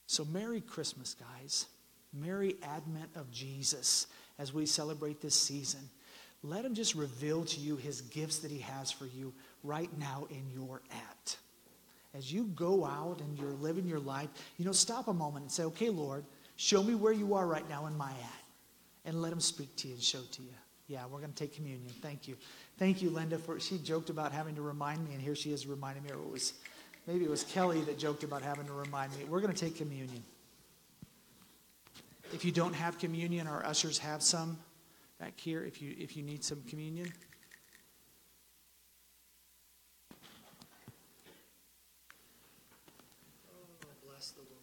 So, 0.05 0.24
Merry 0.26 0.62
Christmas, 0.62 1.16
guys. 1.16 1.66
Merry 2.14 2.57
Advent 2.62 3.09
of 3.16 3.32
Jesus 3.32 4.05
as 4.38 4.53
we 4.53 4.68
celebrate 4.68 5.22
this 5.22 5.34
season. 5.34 5.89
Let 6.43 6.66
him 6.66 6.76
just 6.76 6.93
reveal 6.93 7.45
to 7.45 7.59
you 7.59 7.78
his 7.78 8.01
gifts 8.01 8.39
that 8.39 8.51
he 8.51 8.59
has 8.59 8.91
for 8.91 9.07
you 9.07 9.34
right 9.64 9.89
now 9.97 10.28
in 10.30 10.49
your 10.53 10.82
act. 10.91 11.38
As 12.14 12.32
you 12.32 12.45
go 12.55 12.86
out 12.86 13.22
and 13.22 13.38
you're 13.38 13.53
living 13.53 13.88
your 13.88 13.99
life, 13.99 14.30
you 14.57 14.66
know, 14.66 14.72
stop 14.72 15.07
a 15.07 15.14
moment 15.14 15.43
and 15.43 15.51
say, 15.51 15.64
okay, 15.64 15.89
Lord, 15.89 16.26
show 16.57 16.84
me 16.84 16.95
where 16.95 17.14
you 17.14 17.34
are 17.36 17.47
right 17.47 17.68
now 17.70 17.86
in 17.86 17.97
my 17.97 18.12
act. 18.12 18.45
And 19.05 19.22
let 19.22 19.32
him 19.32 19.39
speak 19.39 19.76
to 19.78 19.88
you 19.88 19.95
and 19.95 20.03
show 20.03 20.22
to 20.32 20.41
you. 20.43 20.53
Yeah, 20.88 21.05
we're 21.09 21.20
going 21.20 21.32
to 21.32 21.38
take 21.38 21.55
communion. 21.55 21.89
Thank 22.01 22.28
you. 22.28 22.36
Thank 22.78 23.01
you, 23.01 23.09
Linda, 23.09 23.38
for 23.38 23.59
she 23.59 23.78
joked 23.78 24.09
about 24.09 24.32
having 24.32 24.55
to 24.55 24.62
remind 24.62 25.07
me, 25.07 25.14
and 25.14 25.22
here 25.22 25.36
she 25.36 25.53
is 25.53 25.66
reminding 25.66 26.03
me, 26.03 26.09
or 26.12 26.16
it 26.16 26.30
was 26.30 26.53
maybe 27.07 27.24
it 27.24 27.30
was 27.30 27.43
Kelly 27.43 27.82
that 27.82 27.97
joked 27.97 28.24
about 28.24 28.41
having 28.41 28.66
to 28.66 28.74
remind 28.74 29.18
me. 29.18 29.24
We're 29.24 29.39
going 29.39 29.53
to 29.53 29.59
take 29.59 29.78
communion. 29.78 30.22
If 32.34 32.43
you 32.45 32.51
don't 32.51 32.74
have 32.74 32.97
communion, 32.97 33.47
our 33.47 33.66
ushers 33.66 33.97
have 33.99 34.22
some 34.22 34.57
back 35.20 35.39
here 35.39 35.64
if 35.64 35.82
you 35.82 35.95
if 35.97 36.18
you 36.18 36.24
need 36.24 36.43
some 36.43 36.62
communion. 36.68 37.12
Oh, 43.49 43.66
bless 44.05 44.32
the 44.32 44.41
Lord. 44.41 44.62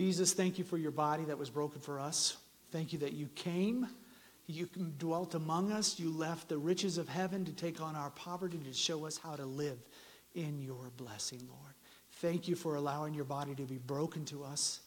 Jesus, 0.00 0.32
thank 0.32 0.56
you 0.56 0.64
for 0.64 0.78
your 0.78 0.92
body 0.92 1.24
that 1.24 1.36
was 1.36 1.50
broken 1.50 1.78
for 1.78 2.00
us. 2.00 2.38
Thank 2.72 2.94
you 2.94 3.00
that 3.00 3.12
you 3.12 3.26
came, 3.34 3.86
you 4.46 4.66
dwelt 4.96 5.34
among 5.34 5.72
us, 5.72 6.00
you 6.00 6.08
left 6.08 6.48
the 6.48 6.56
riches 6.56 6.96
of 6.96 7.06
heaven 7.06 7.44
to 7.44 7.52
take 7.52 7.82
on 7.82 7.94
our 7.94 8.08
poverty 8.08 8.56
to 8.64 8.72
show 8.72 9.04
us 9.04 9.18
how 9.18 9.36
to 9.36 9.44
live 9.44 9.76
in 10.34 10.62
your 10.62 10.90
blessing, 10.96 11.46
Lord. 11.46 11.74
Thank 12.12 12.48
you 12.48 12.56
for 12.56 12.76
allowing 12.76 13.12
your 13.12 13.26
body 13.26 13.54
to 13.56 13.64
be 13.64 13.76
broken 13.76 14.24
to 14.24 14.42
us, 14.42 14.80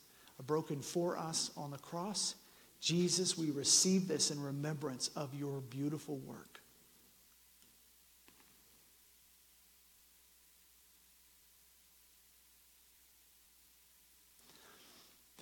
broken 0.47 0.81
for 0.81 1.15
us 1.15 1.51
on 1.55 1.69
the 1.69 1.77
cross. 1.77 2.33
Jesus, 2.81 3.37
we 3.37 3.51
receive 3.51 4.07
this 4.07 4.31
in 4.31 4.41
remembrance 4.41 5.11
of 5.15 5.35
your 5.35 5.61
beautiful 5.61 6.17
work. 6.17 6.59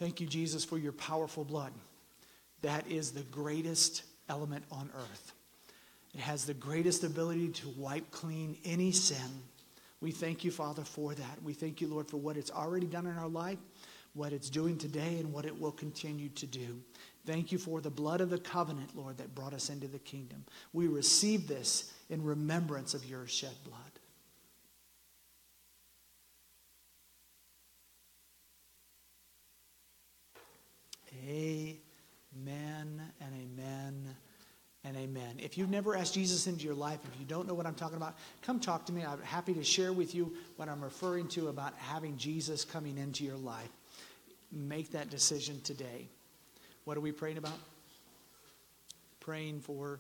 Thank 0.02 0.20
you, 0.20 0.26
Jesus, 0.26 0.66
for 0.66 0.80
your 0.80 0.94
powerful 0.94 1.46
blood. 1.46 1.72
That 2.64 2.90
is 2.90 3.12
the 3.12 3.22
greatest 3.22 4.02
element 4.30 4.66
on 4.72 4.90
earth. 4.96 5.34
It 6.16 6.22
has 6.22 6.44
the 6.44 6.56
greatest 6.56 7.04
ability 7.04 7.50
to 7.50 7.70
wipe 7.78 8.10
clean 8.10 8.58
any 8.66 8.92
sin, 8.92 9.44
We 10.00 10.10
thank 10.10 10.44
you, 10.44 10.50
Father, 10.50 10.84
for 10.84 11.14
that. 11.14 11.44
We 11.44 11.54
thank 11.54 11.82
you, 11.82 11.88
Lord, 11.88 12.10
for 12.10 12.18
what 12.18 12.36
it's 12.36 12.50
already 12.50 12.88
done 12.88 13.06
in 13.06 13.16
our 13.16 13.28
life, 13.28 13.60
what 14.16 14.34
it's 14.34 14.50
doing 14.50 14.76
today, 14.76 15.20
and 15.20 15.32
what 15.32 15.46
it 15.46 15.62
will 15.62 15.72
continue 15.72 16.30
to 16.30 16.48
do. 16.48 16.82
Thank 17.28 17.52
you 17.52 17.60
for 17.60 17.80
the 17.80 17.92
blood 17.92 18.22
of 18.22 18.32
the 18.32 18.40
covenant, 18.40 18.98
Lord, 18.98 19.20
that 19.20 19.36
brought 19.36 19.54
us 19.54 19.70
into 19.70 19.88
the 19.88 20.00
kingdom. 20.00 20.44
We 20.74 20.88
receive 20.88 21.48
this 21.48 21.94
in 22.10 22.24
remembrance 22.24 22.96
of 22.96 23.06
your 23.06 23.28
shed 23.28 23.54
blood. 23.64 23.91
Amen 31.32 33.02
and 33.22 33.34
amen 33.34 34.16
and 34.84 34.98
amen. 34.98 35.38
If 35.38 35.58
you've 35.58 35.70
never 35.70 35.96
asked 35.96 36.14
Jesus 36.14 36.48
into 36.48 36.66
your 36.66 36.74
life, 36.74 37.00
if 37.06 37.20
you 37.20 37.26
don't 37.26 37.48
know 37.48 37.54
what 37.54 37.66
I'm 37.66 37.76
talking 37.76 37.96
about, 37.96 38.18
come 38.42 38.60
talk 38.60 38.86
to 38.88 38.94
me. 38.94 39.06
I'm 39.06 39.22
happy 39.22 39.54
to 39.54 39.64
share 39.64 39.94
with 39.94 40.14
you 40.14 40.34
what 40.58 40.68
I'm 40.68 40.84
referring 40.84 41.30
to 41.30 41.48
about 41.48 41.74
having 41.78 42.18
Jesus 42.18 42.66
coming 42.66 42.98
into 42.98 43.24
your 43.24 43.38
life. 43.38 43.70
Make 44.52 44.92
that 44.92 45.10
decision 45.10 45.62
today. 45.62 46.10
What 46.84 46.98
are 46.98 47.02
we 47.02 47.14
praying 47.14 47.38
about? 47.38 47.58
Praying 49.22 49.62
for. 49.62 50.00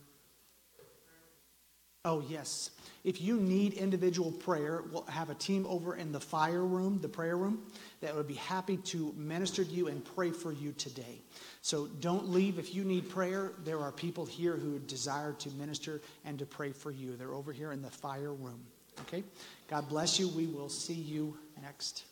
Oh, 2.03 2.23
yes. 2.27 2.71
If 3.03 3.21
you 3.21 3.37
need 3.37 3.73
individual 3.73 4.31
prayer, 4.31 4.83
we'll 4.91 5.03
have 5.03 5.29
a 5.29 5.35
team 5.35 5.65
over 5.69 5.95
in 5.95 6.11
the 6.11 6.19
fire 6.19 6.65
room, 6.65 6.99
the 6.99 7.07
prayer 7.07 7.37
room, 7.37 7.61
that 8.01 8.15
would 8.15 8.27
be 8.27 8.35
happy 8.35 8.77
to 8.77 9.13
minister 9.15 9.63
to 9.63 9.69
you 9.69 9.87
and 9.87 10.03
pray 10.03 10.31
for 10.31 10.51
you 10.51 10.71
today. 10.73 11.21
So 11.61 11.87
don't 11.99 12.29
leave. 12.29 12.59
If 12.59 12.73
you 12.73 12.83
need 12.83 13.09
prayer, 13.09 13.53
there 13.63 13.79
are 13.79 13.91
people 13.91 14.25
here 14.25 14.55
who 14.55 14.79
desire 14.79 15.33
to 15.33 15.49
minister 15.51 16.01
and 16.25 16.37
to 16.39 16.45
pray 16.45 16.71
for 16.71 16.91
you. 16.91 17.15
They're 17.15 17.33
over 17.33 17.53
here 17.53 17.71
in 17.71 17.81
the 17.81 17.89
fire 17.89 18.33
room. 18.33 18.61
Okay? 19.01 19.23
God 19.69 19.87
bless 19.87 20.19
you. 20.19 20.27
We 20.29 20.47
will 20.47 20.69
see 20.69 20.93
you 20.93 21.37
next. 21.61 22.05